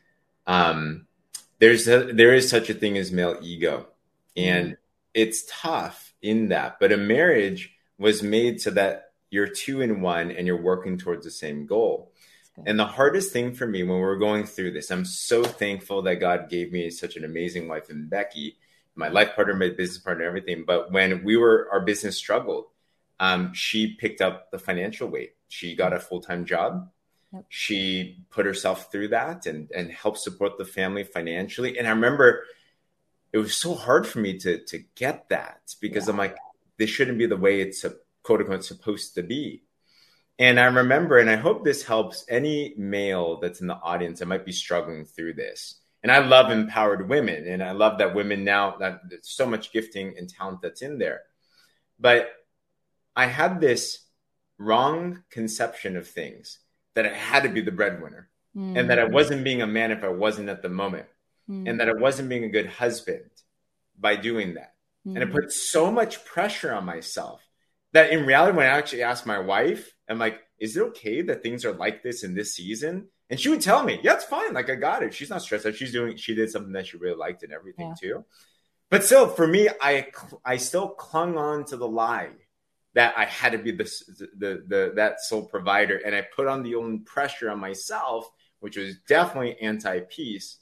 um, 0.46 1.06
there's 1.60 1.86
a, 1.86 2.12
there 2.12 2.34
is 2.34 2.48
such 2.48 2.70
a 2.70 2.74
thing 2.74 2.98
as 2.98 3.12
male 3.12 3.38
ego, 3.40 3.86
and 4.36 4.66
mm-hmm. 4.66 4.74
it's 5.14 5.44
tough 5.48 6.12
in 6.20 6.48
that. 6.48 6.78
But 6.80 6.92
a 6.92 6.96
marriage 6.96 7.72
was 7.98 8.22
made 8.22 8.60
so 8.60 8.70
that 8.70 9.12
you're 9.30 9.46
two 9.46 9.80
in 9.80 10.00
one 10.00 10.30
and 10.30 10.46
you're 10.46 10.60
working 10.60 10.98
towards 10.98 11.24
the 11.24 11.30
same 11.30 11.66
goal. 11.66 12.12
And 12.66 12.78
the 12.78 12.86
hardest 12.86 13.32
thing 13.32 13.54
for 13.54 13.66
me 13.66 13.82
when 13.82 14.00
we're 14.00 14.16
going 14.16 14.44
through 14.44 14.72
this, 14.72 14.90
I'm 14.90 15.04
so 15.04 15.42
thankful 15.44 16.02
that 16.02 16.16
God 16.16 16.50
gave 16.50 16.72
me 16.72 16.90
such 16.90 17.16
an 17.16 17.24
amazing 17.24 17.68
wife 17.68 17.88
in 17.90 18.08
Becky, 18.08 18.58
my 18.94 19.08
life 19.08 19.34
partner, 19.34 19.54
my 19.54 19.70
business 19.70 19.98
partner, 19.98 20.24
everything. 20.24 20.64
But 20.66 20.92
when 20.92 21.24
we 21.24 21.36
were, 21.36 21.68
our 21.72 21.80
business 21.80 22.16
struggled, 22.16 22.66
um, 23.18 23.52
she 23.54 23.94
picked 23.94 24.20
up 24.20 24.50
the 24.50 24.58
financial 24.58 25.08
weight. 25.08 25.36
She 25.48 25.74
got 25.74 25.92
a 25.92 26.00
full 26.00 26.20
time 26.20 26.44
job. 26.44 26.90
She 27.48 28.24
put 28.30 28.46
herself 28.46 28.90
through 28.90 29.08
that 29.08 29.46
and 29.46 29.70
and 29.70 29.90
helped 29.90 30.18
support 30.18 30.58
the 30.58 30.64
family 30.64 31.04
financially. 31.04 31.78
And 31.78 31.86
I 31.86 31.90
remember 31.90 32.44
it 33.32 33.38
was 33.38 33.54
so 33.54 33.74
hard 33.74 34.06
for 34.06 34.18
me 34.18 34.38
to 34.38 34.64
to 34.64 34.84
get 34.96 35.28
that 35.28 35.74
because 35.80 36.06
yeah. 36.06 36.12
I'm 36.12 36.18
like, 36.18 36.36
this 36.78 36.90
shouldn't 36.90 37.18
be 37.18 37.26
the 37.26 37.36
way 37.36 37.60
it's 37.60 37.84
a, 37.84 37.94
quote 38.22 38.40
unquote 38.40 38.64
supposed 38.64 39.14
to 39.14 39.22
be. 39.22 39.62
And 40.38 40.58
I 40.58 40.64
remember, 40.64 41.18
and 41.18 41.28
I 41.28 41.36
hope 41.36 41.64
this 41.64 41.84
helps 41.84 42.24
any 42.28 42.74
male 42.78 43.38
that's 43.40 43.60
in 43.60 43.66
the 43.66 43.74
audience 43.74 44.20
that 44.20 44.26
might 44.26 44.46
be 44.46 44.52
struggling 44.52 45.04
through 45.04 45.34
this. 45.34 45.76
And 46.02 46.10
I 46.10 46.20
love 46.20 46.50
empowered 46.50 47.10
women, 47.10 47.46
and 47.46 47.62
I 47.62 47.72
love 47.72 47.98
that 47.98 48.14
women 48.14 48.42
now 48.42 48.76
that 48.78 49.00
there's 49.08 49.28
so 49.28 49.44
much 49.44 49.70
gifting 49.70 50.14
and 50.16 50.26
talent 50.26 50.62
that's 50.62 50.80
in 50.80 50.98
there. 50.98 51.20
But 51.98 52.30
I 53.14 53.26
had 53.26 53.60
this 53.60 53.98
wrong 54.56 55.22
conception 55.28 55.98
of 55.98 56.08
things 56.08 56.58
that 56.94 57.06
I 57.06 57.14
had 57.14 57.44
to 57.44 57.48
be 57.48 57.60
the 57.60 57.72
breadwinner 57.72 58.28
mm. 58.56 58.78
and 58.78 58.90
that 58.90 58.98
I 58.98 59.04
wasn't 59.04 59.44
being 59.44 59.62
a 59.62 59.66
man 59.66 59.90
if 59.90 60.02
I 60.04 60.08
wasn't 60.08 60.48
at 60.48 60.62
the 60.62 60.68
moment 60.68 61.06
mm. 61.48 61.68
and 61.68 61.80
that 61.80 61.88
I 61.88 61.94
wasn't 61.94 62.28
being 62.28 62.44
a 62.44 62.48
good 62.48 62.66
husband 62.66 63.30
by 63.98 64.16
doing 64.16 64.54
that. 64.54 64.74
Mm. 65.06 65.14
And 65.14 65.22
it 65.22 65.32
put 65.32 65.52
so 65.52 65.90
much 65.90 66.24
pressure 66.24 66.72
on 66.72 66.84
myself 66.84 67.42
that 67.92 68.10
in 68.10 68.26
reality, 68.26 68.56
when 68.56 68.66
I 68.66 68.76
actually 68.76 69.02
asked 69.02 69.26
my 69.26 69.38
wife, 69.38 69.94
I'm 70.08 70.18
like, 70.18 70.40
is 70.58 70.76
it 70.76 70.82
okay 70.82 71.22
that 71.22 71.42
things 71.42 71.64
are 71.64 71.72
like 71.72 72.02
this 72.02 72.22
in 72.22 72.34
this 72.34 72.54
season? 72.54 73.08
And 73.28 73.38
she 73.38 73.48
would 73.48 73.60
tell 73.60 73.82
me, 73.82 74.00
yeah, 74.02 74.14
it's 74.14 74.24
fine. 74.24 74.52
Like 74.52 74.70
I 74.70 74.74
got 74.74 75.02
it. 75.02 75.14
She's 75.14 75.30
not 75.30 75.42
stressed 75.42 75.66
out. 75.66 75.76
She's 75.76 75.92
doing, 75.92 76.16
she 76.16 76.34
did 76.34 76.50
something 76.50 76.72
that 76.72 76.86
she 76.86 76.96
really 76.96 77.16
liked 77.16 77.42
and 77.42 77.52
everything 77.52 77.88
yeah. 77.88 77.94
too. 78.00 78.24
But 78.90 79.04
still, 79.04 79.28
for 79.28 79.46
me, 79.46 79.68
I, 79.80 80.08
I 80.44 80.56
still 80.56 80.88
clung 80.88 81.38
on 81.38 81.64
to 81.66 81.76
the 81.76 81.86
lie 81.86 82.30
that 82.94 83.14
I 83.16 83.24
had 83.24 83.52
to 83.52 83.58
be 83.58 83.70
the, 83.70 83.84
the, 84.36 84.64
the 84.66 84.92
that 84.96 85.20
sole 85.20 85.46
provider, 85.46 85.98
and 86.04 86.14
I 86.14 86.22
put 86.34 86.46
on 86.46 86.62
the 86.62 86.74
own 86.74 87.04
pressure 87.04 87.50
on 87.50 87.60
myself, 87.60 88.28
which 88.60 88.76
was 88.76 88.96
definitely 89.08 89.58
anti 89.60 90.00
peace. 90.00 90.58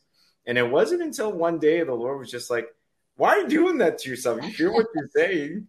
And 0.46 0.58
it 0.58 0.68
wasn't 0.68 1.02
until 1.02 1.32
one 1.32 1.58
day 1.58 1.82
the 1.82 1.94
Lord 1.94 2.18
was 2.18 2.30
just 2.30 2.50
like, 2.50 2.68
"Why 3.16 3.30
are 3.30 3.38
you 3.40 3.48
doing 3.48 3.78
that 3.78 3.98
to 3.98 4.10
yourself? 4.10 4.42
You 4.42 4.50
hear 4.50 4.72
what 4.72 4.86
you're 4.94 5.08
saying?" 5.14 5.68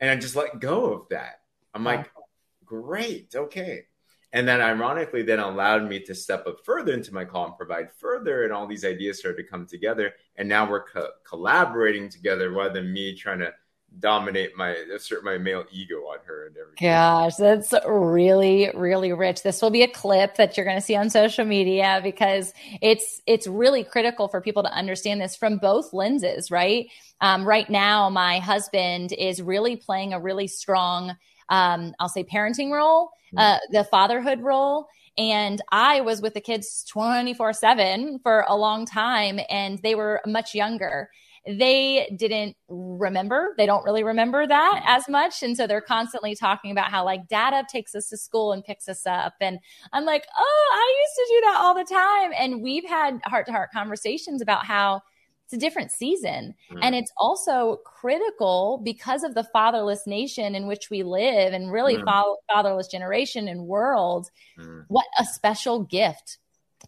And 0.00 0.10
I 0.10 0.16
just 0.16 0.36
let 0.36 0.60
go 0.60 0.92
of 0.92 1.08
that. 1.10 1.40
I'm 1.72 1.84
like, 1.84 2.10
"Great, 2.64 3.34
okay." 3.34 3.86
And 4.34 4.48
then, 4.48 4.60
ironically, 4.60 5.22
then 5.22 5.38
allowed 5.38 5.88
me 5.88 6.00
to 6.00 6.14
step 6.14 6.44
up 6.48 6.56
further 6.64 6.92
into 6.92 7.14
my 7.14 7.24
call 7.24 7.46
and 7.46 7.56
provide 7.56 7.92
further, 7.92 8.42
and 8.42 8.52
all 8.52 8.66
these 8.66 8.84
ideas 8.84 9.20
started 9.20 9.40
to 9.40 9.48
come 9.48 9.64
together. 9.64 10.12
And 10.34 10.48
now 10.48 10.68
we're 10.68 10.82
co- 10.82 11.12
collaborating 11.22 12.08
together 12.08 12.50
rather 12.50 12.74
than 12.74 12.92
me 12.92 13.14
trying 13.14 13.38
to 13.38 13.54
dominate 14.00 14.56
my 14.56 14.70
assert 14.94 15.24
my 15.24 15.38
male 15.38 15.64
ego 15.70 15.96
on 15.96 16.18
her 16.26 16.46
and 16.46 16.56
everything. 16.56 16.88
Gosh, 16.88 17.36
that's 17.36 17.72
really 17.86 18.70
really 18.74 19.12
rich. 19.12 19.42
This 19.42 19.62
will 19.62 19.70
be 19.70 19.82
a 19.82 19.88
clip 19.88 20.36
that 20.36 20.56
you're 20.56 20.66
going 20.66 20.78
to 20.78 20.82
see 20.82 20.96
on 20.96 21.10
social 21.10 21.44
media 21.44 22.00
because 22.02 22.52
it's 22.82 23.20
it's 23.26 23.46
really 23.46 23.84
critical 23.84 24.28
for 24.28 24.40
people 24.40 24.62
to 24.62 24.72
understand 24.72 25.20
this 25.20 25.36
from 25.36 25.58
both 25.58 25.92
lenses, 25.92 26.50
right? 26.50 26.88
Um, 27.20 27.44
right 27.44 27.68
now, 27.68 28.10
my 28.10 28.38
husband 28.38 29.12
is 29.12 29.40
really 29.40 29.76
playing 29.76 30.12
a 30.12 30.20
really 30.20 30.46
strong, 30.46 31.16
um, 31.48 31.94
I'll 31.98 32.08
say, 32.08 32.24
parenting 32.24 32.70
role, 32.70 33.10
mm-hmm. 33.34 33.38
uh, 33.38 33.58
the 33.70 33.84
fatherhood 33.84 34.40
role. 34.40 34.88
And 35.16 35.62
I 35.70 36.00
was 36.00 36.20
with 36.20 36.34
the 36.34 36.40
kids 36.40 36.84
24 36.88 37.52
7 37.52 38.18
for 38.22 38.44
a 38.48 38.56
long 38.56 38.84
time, 38.84 39.38
and 39.48 39.78
they 39.78 39.94
were 39.94 40.20
much 40.26 40.54
younger. 40.54 41.08
They 41.46 42.14
didn't 42.16 42.56
remember. 42.68 43.54
They 43.58 43.66
don't 43.66 43.84
really 43.84 44.02
remember 44.02 44.46
that 44.46 44.82
as 44.86 45.08
much. 45.08 45.42
And 45.42 45.56
so 45.56 45.66
they're 45.66 45.80
constantly 45.80 46.34
talking 46.34 46.70
about 46.70 46.90
how 46.90 47.04
like 47.04 47.28
dada 47.28 47.64
takes 47.70 47.94
us 47.94 48.08
to 48.08 48.16
school 48.16 48.52
and 48.52 48.64
picks 48.64 48.88
us 48.88 49.06
up. 49.06 49.34
And 49.40 49.58
I'm 49.92 50.04
like, 50.04 50.26
oh, 50.36 50.70
I 50.72 51.02
used 51.02 51.16
to 51.16 51.34
do 51.34 51.40
that 51.46 51.60
all 51.60 51.74
the 51.74 51.84
time. 51.84 52.32
And 52.38 52.62
we've 52.62 52.88
had 52.88 53.20
heart 53.24 53.46
to 53.46 53.52
heart 53.52 53.70
conversations 53.72 54.40
about 54.40 54.64
how 54.64 55.02
it's 55.44 55.52
a 55.52 55.58
different 55.58 55.92
season. 55.92 56.54
Mm. 56.72 56.78
And 56.80 56.94
it's 56.94 57.12
also 57.18 57.80
critical 57.84 58.80
because 58.82 59.22
of 59.22 59.34
the 59.34 59.44
fatherless 59.44 60.06
nation 60.06 60.54
in 60.54 60.66
which 60.66 60.88
we 60.90 61.02
live 61.02 61.52
and 61.52 61.70
really 61.70 61.96
mm. 61.96 62.04
fa- 62.04 62.34
fatherless 62.50 62.88
generation 62.88 63.48
and 63.48 63.66
world. 63.66 64.30
Mm. 64.58 64.86
What 64.88 65.06
a 65.18 65.24
special 65.24 65.84
gift 65.84 66.38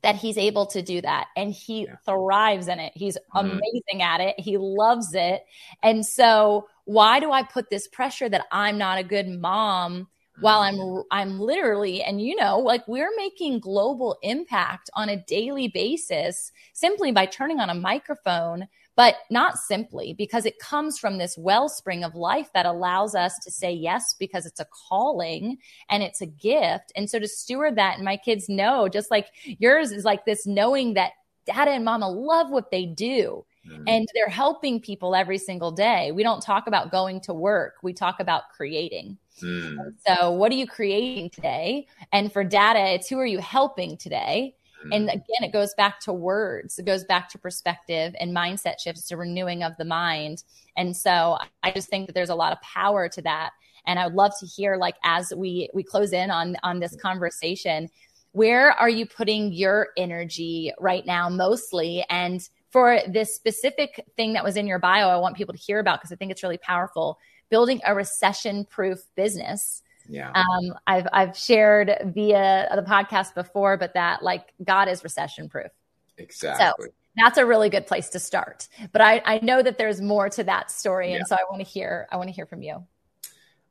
that 0.03 0.16
he's 0.16 0.38
able 0.38 0.66
to 0.66 0.82
do 0.82 1.01
that 1.01 1.28
and 1.36 1.53
he 1.53 1.84
yeah. 1.84 1.97
thrives 2.05 2.68
in 2.68 2.78
it. 2.78 2.92
He's 2.94 3.16
mm-hmm. 3.34 3.38
amazing 3.38 4.03
at 4.03 4.20
it. 4.20 4.38
He 4.38 4.57
loves 4.59 5.14
it. 5.14 5.44
And 5.82 6.05
so 6.05 6.68
why 6.84 7.20
do 7.20 7.32
I 7.32 7.42
put 7.42 7.70
this 7.70 7.88
pressure 7.88 8.28
that 8.28 8.47
I'm 8.53 8.78
not 8.78 8.99
a 8.99 9.05
good 9.05 9.28
mom 9.28 10.09
while 10.40 10.61
I'm 10.61 10.76
mm-hmm. 10.76 11.01
I'm 11.11 11.40
literally 11.40 12.03
and 12.03 12.20
you 12.20 12.36
know 12.36 12.59
like 12.59 12.86
we're 12.86 13.14
making 13.16 13.61
global 13.61 14.18
impact 14.22 14.90
on 14.94 15.09
a 15.09 15.22
daily 15.24 15.68
basis 15.68 16.53
simply 16.74 17.11
by 17.11 17.26
turning 17.26 17.59
on 17.59 17.70
a 17.70 17.74
microphone 17.74 18.68
but 18.97 19.16
not 19.30 19.59
simply 19.59 20.14
because 20.14 20.47
it 20.47 20.59
comes 20.59 20.99
from 20.99 21.18
this 21.18 21.36
wellspring 21.36 22.03
of 22.03 22.14
life 22.14 22.49
that 22.55 22.64
allows 22.64 23.14
us 23.14 23.38
to 23.40 23.51
say 23.51 23.70
yes 23.70 24.14
because 24.18 24.47
it's 24.47 24.59
a 24.59 24.66
calling 24.88 25.59
and 25.90 26.03
it's 26.03 26.22
a 26.22 26.26
gift. 26.26 26.92
And 26.97 27.09
so 27.09 27.18
to 27.18 27.28
steward 27.28 27.76
that, 27.76 27.97
and 27.97 28.05
my 28.05 28.16
kids 28.16 28.49
know, 28.49 28.88
just 28.88 29.11
like 29.11 29.28
yours 29.44 29.92
is 29.92 30.05
like 30.05 30.24
this 30.24 30.47
knowing 30.47 30.94
that 30.94 31.12
dada 31.44 31.72
and 31.72 31.84
mama 31.84 32.09
love 32.09 32.51
what 32.51 32.70
they 32.70 32.86
do. 32.86 33.44
Mm. 33.70 33.84
And 33.86 34.09
they're 34.14 34.28
helping 34.28 34.80
people 34.80 35.14
every 35.14 35.38
single 35.38 35.72
day. 35.72 36.12
We 36.12 36.22
don't 36.22 36.40
talk 36.40 36.66
about 36.66 36.90
going 36.90 37.20
to 37.22 37.34
work. 37.34 37.74
We 37.82 37.92
talk 37.92 38.20
about 38.20 38.44
creating. 38.57 39.18
Mm. 39.42 39.76
So, 40.07 40.30
what 40.30 40.53
are 40.53 40.55
you 40.55 40.66
creating 40.66 41.30
today? 41.30 41.86
And 42.12 42.32
for 42.32 42.44
dada, 42.44 42.94
it's 42.94 43.09
who 43.09 43.18
are 43.18 43.26
you 43.26 43.40
helping 43.40 43.97
today? 43.97 44.55
And 44.93 45.09
mm. 45.09 45.12
again, 45.12 45.43
it 45.43 45.53
goes 45.53 45.74
back 45.74 46.01
to 46.01 46.12
words, 46.12 46.79
it 46.79 46.87
goes 46.87 47.05
back 47.05 47.29
to 47.31 47.39
perspective 47.39 48.14
and 48.20 48.37
mindset 48.37 48.81
shifts, 48.81 49.09
to 49.09 49.16
renewing 49.16 49.62
of 49.62 49.77
the 49.79 49.85
mind. 49.85 50.45
And 50.77 50.97
so 50.97 51.39
I 51.62 51.70
just 51.70 51.89
think 51.89 52.07
that 52.07 52.14
there's 52.14 52.31
a 52.31 52.35
lot 52.35 52.53
of 52.53 52.61
power 52.61 53.09
to 53.09 53.22
that. 53.22 53.51
And 53.87 53.99
I 53.99 54.07
would 54.07 54.16
love 54.16 54.33
to 54.41 54.47
hear, 54.47 54.77
like, 54.77 54.97
as 55.05 55.33
we 55.37 55.70
we 55.72 55.83
close 55.83 56.12
in 56.12 56.31
on 56.31 56.57
on 56.62 56.81
this 56.81 56.97
conversation, 56.97 57.89
where 58.33 58.72
are 58.72 58.89
you 58.89 59.07
putting 59.07 59.53
your 59.53 59.89
energy 59.97 60.72
right 60.79 61.07
now 61.07 61.29
mostly? 61.29 62.05
And 62.11 62.47
for 62.70 63.01
this 63.09 63.35
specific 63.35 64.05
thing 64.16 64.35
that 64.35 64.45
was 64.45 64.57
in 64.57 64.66
your 64.66 64.79
bio, 64.79 65.09
I 65.09 65.16
want 65.16 65.37
people 65.37 65.55
to 65.55 65.61
hear 65.61 65.79
about 65.79 66.01
because 66.01 66.12
I 66.12 66.16
think 66.16 66.31
it's 66.31 66.43
really 66.43 66.59
powerful. 66.59 67.18
Building 67.49 67.81
a 67.87 67.95
recession 67.95 68.64
proof 68.64 68.99
business 69.14 69.83
yeah. 70.09 70.30
Um, 70.30 70.74
I've 70.86 71.07
I've 71.12 71.36
shared 71.36 71.90
via 72.04 72.68
the 72.74 72.82
podcast 72.82 73.34
before, 73.34 73.76
but 73.76 73.94
that 73.94 74.22
like 74.22 74.52
God 74.62 74.88
is 74.88 75.02
recession 75.02 75.48
proof. 75.48 75.70
Exactly. 76.18 76.86
So 76.86 76.92
that's 77.16 77.38
a 77.38 77.46
really 77.46 77.70
good 77.70 77.86
place 77.86 78.11
to 78.11 78.18
start. 78.18 78.68
But 78.92 79.00
I, 79.00 79.22
I 79.24 79.40
know 79.42 79.62
that 79.62 79.78
there's 79.78 80.00
more 80.00 80.28
to 80.30 80.44
that 80.44 80.70
story. 80.70 81.12
And 81.12 81.20
yeah. 81.20 81.24
so 81.24 81.34
I 81.36 81.50
want 81.50 81.64
to 81.64 81.68
hear 81.68 82.07
I 82.11 82.16
want 82.16 82.28
to 82.28 82.34
hear 82.34 82.46
from 82.46 82.62
you. 82.62 82.84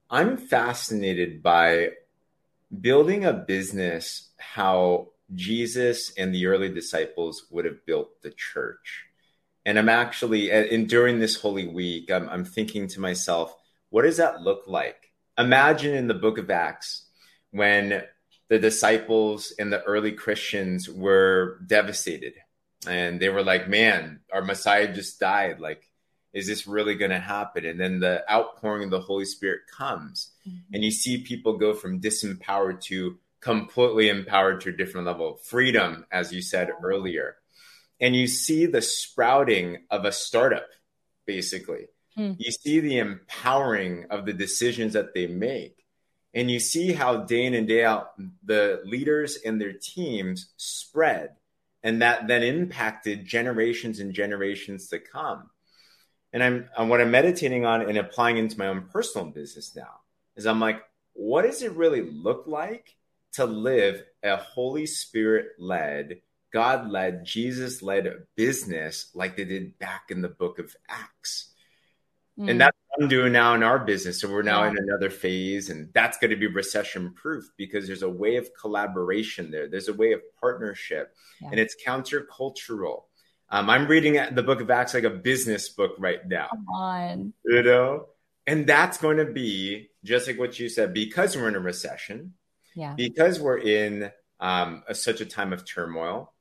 I'm 0.09 0.37
fascinated 0.37 1.41
by 1.41 1.91
building 2.81 3.25
a 3.25 3.33
business 3.33 4.29
how 4.37 5.09
Jesus 5.33 6.13
and 6.17 6.33
the 6.33 6.45
early 6.47 6.69
disciples 6.69 7.45
would 7.49 7.65
have 7.65 7.85
built 7.85 8.21
the 8.21 8.31
church. 8.31 9.05
And 9.65 9.79
I'm 9.79 9.89
actually, 9.89 10.51
and 10.51 10.87
during 10.87 11.19
this 11.19 11.41
Holy 11.41 11.67
Week, 11.67 12.11
I'm, 12.11 12.29
I'm 12.29 12.45
thinking 12.45 12.87
to 12.89 12.99
myself, 12.99 13.55
what 13.89 14.03
does 14.03 14.17
that 14.17 14.41
look 14.41 14.65
like? 14.67 15.11
Imagine 15.37 15.95
in 15.95 16.07
the 16.07 16.13
book 16.13 16.37
of 16.37 16.49
Acts 16.49 17.05
when 17.51 18.03
the 18.49 18.59
disciples 18.59 19.53
and 19.57 19.71
the 19.71 19.83
early 19.83 20.11
Christians 20.11 20.89
were 20.89 21.59
devastated 21.65 22.33
and 22.87 23.19
they 23.19 23.29
were 23.29 23.43
like, 23.43 23.67
man, 23.67 24.19
our 24.31 24.43
Messiah 24.43 24.93
just 24.93 25.19
died. 25.19 25.59
Like, 25.59 25.89
is 26.33 26.47
this 26.47 26.67
really 26.67 26.95
going 26.95 27.11
to 27.11 27.19
happen? 27.19 27.65
And 27.65 27.79
then 27.79 27.99
the 27.99 28.23
outpouring 28.31 28.85
of 28.85 28.91
the 28.91 28.99
Holy 28.99 29.25
Spirit 29.25 29.61
comes 29.75 30.31
mm-hmm. 30.47 30.73
and 30.73 30.83
you 30.83 30.91
see 30.91 31.23
people 31.23 31.57
go 31.57 31.73
from 31.73 32.01
disempowered 32.01 32.81
to 32.83 33.17
completely 33.39 34.09
empowered 34.09 34.61
to 34.61 34.69
a 34.69 34.77
different 34.77 35.07
level. 35.07 35.35
Freedom, 35.43 36.05
as 36.11 36.33
you 36.33 36.41
said 36.41 36.69
earlier. 36.83 37.37
And 38.01 38.15
you 38.15 38.27
see 38.27 38.65
the 38.65 38.81
sprouting 38.81 39.85
of 39.89 40.03
a 40.03 40.11
startup, 40.11 40.67
basically. 41.25 41.85
Hmm. 42.15 42.33
You 42.37 42.51
see 42.51 42.79
the 42.79 42.99
empowering 42.99 44.05
of 44.09 44.25
the 44.25 44.33
decisions 44.33 44.93
that 44.93 45.13
they 45.13 45.27
make. 45.27 45.85
And 46.33 46.51
you 46.51 46.59
see 46.59 46.91
how 46.91 47.17
day 47.23 47.45
in 47.45 47.53
and 47.53 47.67
day 47.67 47.85
out 47.85 48.13
the 48.43 48.81
leaders 48.83 49.37
and 49.45 49.59
their 49.59 49.73
teams 49.73 50.49
spread. 50.57 51.35
And 51.83 52.01
that 52.01 52.27
then 52.27 52.43
impacted 52.43 53.25
generations 53.25 53.99
and 53.99 54.13
generations 54.13 54.89
to 54.89 54.99
come. 54.99 55.49
And 56.33 56.43
I'm, 56.43 56.89
what 56.89 56.99
I'm 56.99 57.11
meditating 57.11 57.65
on 57.65 57.81
and 57.81 57.97
applying 57.97 58.37
into 58.37 58.57
my 58.59 58.67
own 58.67 58.89
personal 58.91 59.27
business 59.27 59.75
now 59.75 60.01
is 60.35 60.45
I'm 60.45 60.59
like, 60.59 60.81
what 61.13 61.43
does 61.43 61.61
it 61.61 61.71
really 61.71 62.01
look 62.01 62.45
like 62.47 62.95
to 63.33 63.45
live 63.45 64.03
a 64.23 64.35
Holy 64.35 64.85
Spirit 64.85 65.51
led, 65.59 66.21
God 66.51 66.89
led, 66.89 67.23
Jesus 67.25 67.81
led 67.81 68.11
business 68.35 69.11
like 69.13 69.37
they 69.37 69.45
did 69.45 69.79
back 69.79 70.07
in 70.09 70.21
the 70.21 70.27
book 70.27 70.59
of 70.59 70.75
Acts? 70.89 71.53
Mm. 72.37 72.51
And 72.51 72.61
that's 72.61 72.77
what 72.87 73.03
I'm 73.03 73.09
doing 73.09 73.31
now 73.31 73.53
in 73.55 73.63
our 73.63 73.79
business. 73.79 74.19
So 74.19 74.29
we're 74.29 74.41
now 74.41 74.63
yeah. 74.63 74.71
in 74.71 74.77
another 74.77 75.09
phase, 75.09 75.69
and 75.69 75.89
that's 75.93 76.17
going 76.17 76.31
to 76.31 76.37
be 76.37 76.47
recession 76.47 77.13
proof 77.13 77.45
because 77.57 77.87
there's 77.87 78.03
a 78.03 78.09
way 78.09 78.35
of 78.35 78.49
collaboration 78.59 79.51
there. 79.51 79.67
There's 79.67 79.87
a 79.87 79.93
way 79.93 80.11
of 80.11 80.21
partnership, 80.39 81.15
yeah. 81.41 81.49
and 81.51 81.59
it's 81.59 81.75
countercultural. 81.81 83.03
Um, 83.49 83.69
I'm 83.69 83.87
reading 83.87 84.19
the 84.33 84.43
book 84.43 84.59
of 84.59 84.69
Acts 84.69 84.93
like 84.93 85.03
a 85.03 85.09
business 85.09 85.69
book 85.69 85.95
right 85.97 86.27
now. 86.27 86.47
Come 86.49 86.65
on. 86.73 87.33
You 87.45 87.63
know? 87.63 88.07
And 88.47 88.67
that's 88.67 88.97
going 88.97 89.17
to 89.17 89.25
be 89.25 89.89
just 90.03 90.27
like 90.27 90.37
what 90.37 90.59
you 90.59 90.67
said, 90.69 90.93
because 90.93 91.35
we're 91.35 91.47
in 91.47 91.55
a 91.55 91.59
recession, 91.59 92.33
yeah. 92.75 92.93
because 92.95 93.39
we're 93.39 93.57
in 93.57 94.11
um, 94.39 94.83
a, 94.87 94.93
such 94.93 95.21
a 95.21 95.25
time 95.25 95.53
of 95.53 95.65
turmoil, 95.65 96.33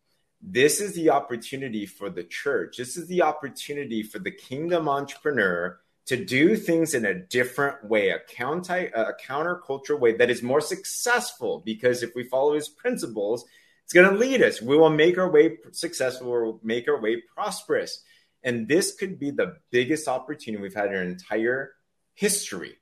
this 0.42 0.80
is 0.80 0.94
the 0.94 1.10
opportunity 1.10 1.86
for 1.86 2.10
the 2.10 2.24
church. 2.24 2.76
This 2.76 2.96
is 2.96 3.06
the 3.06 3.22
opportunity 3.22 4.02
for 4.02 4.18
the 4.18 4.30
kingdom 4.30 4.88
entrepreneur 4.88 5.78
to 6.06 6.22
do 6.22 6.56
things 6.56 6.94
in 6.94 7.04
a 7.04 7.14
different 7.14 7.84
way, 7.84 8.10
a 8.10 8.18
counter 8.18 8.90
a 8.94 9.14
countercultural 9.26 9.98
way 9.98 10.16
that 10.16 10.30
is 10.30 10.42
more 10.42 10.60
successful. 10.60 11.62
Because 11.64 12.02
if 12.02 12.14
we 12.14 12.24
follow 12.24 12.54
his 12.54 12.68
principles, 12.68 13.44
it's 13.84 13.92
going 13.92 14.10
to 14.10 14.16
lead 14.16 14.42
us. 14.42 14.60
We 14.60 14.76
will 14.76 14.90
make 14.90 15.18
our 15.18 15.30
way 15.30 15.58
successful. 15.72 16.30
We'll 16.30 16.60
make 16.62 16.88
our 16.88 17.00
way 17.00 17.22
prosperous. 17.34 18.02
And 18.42 18.68
this 18.68 18.94
could 18.94 19.18
be 19.18 19.30
the 19.30 19.56
biggest 19.70 20.06
opportunity 20.06 20.62
we've 20.62 20.74
had 20.74 20.88
in 20.88 20.96
our 20.96 21.02
entire 21.02 21.72
history 22.12 22.76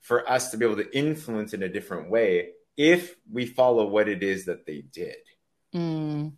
for 0.00 0.28
us 0.28 0.50
to 0.50 0.56
be 0.56 0.64
able 0.64 0.76
to 0.76 0.96
influence 0.96 1.52
in 1.52 1.62
a 1.62 1.68
different 1.68 2.10
way 2.10 2.50
if 2.76 3.16
we 3.30 3.46
follow 3.46 3.86
what 3.86 4.08
it 4.08 4.22
is 4.22 4.46
that 4.46 4.64
they 4.66 4.80
did. 4.80 5.16
Mm. 5.74 6.32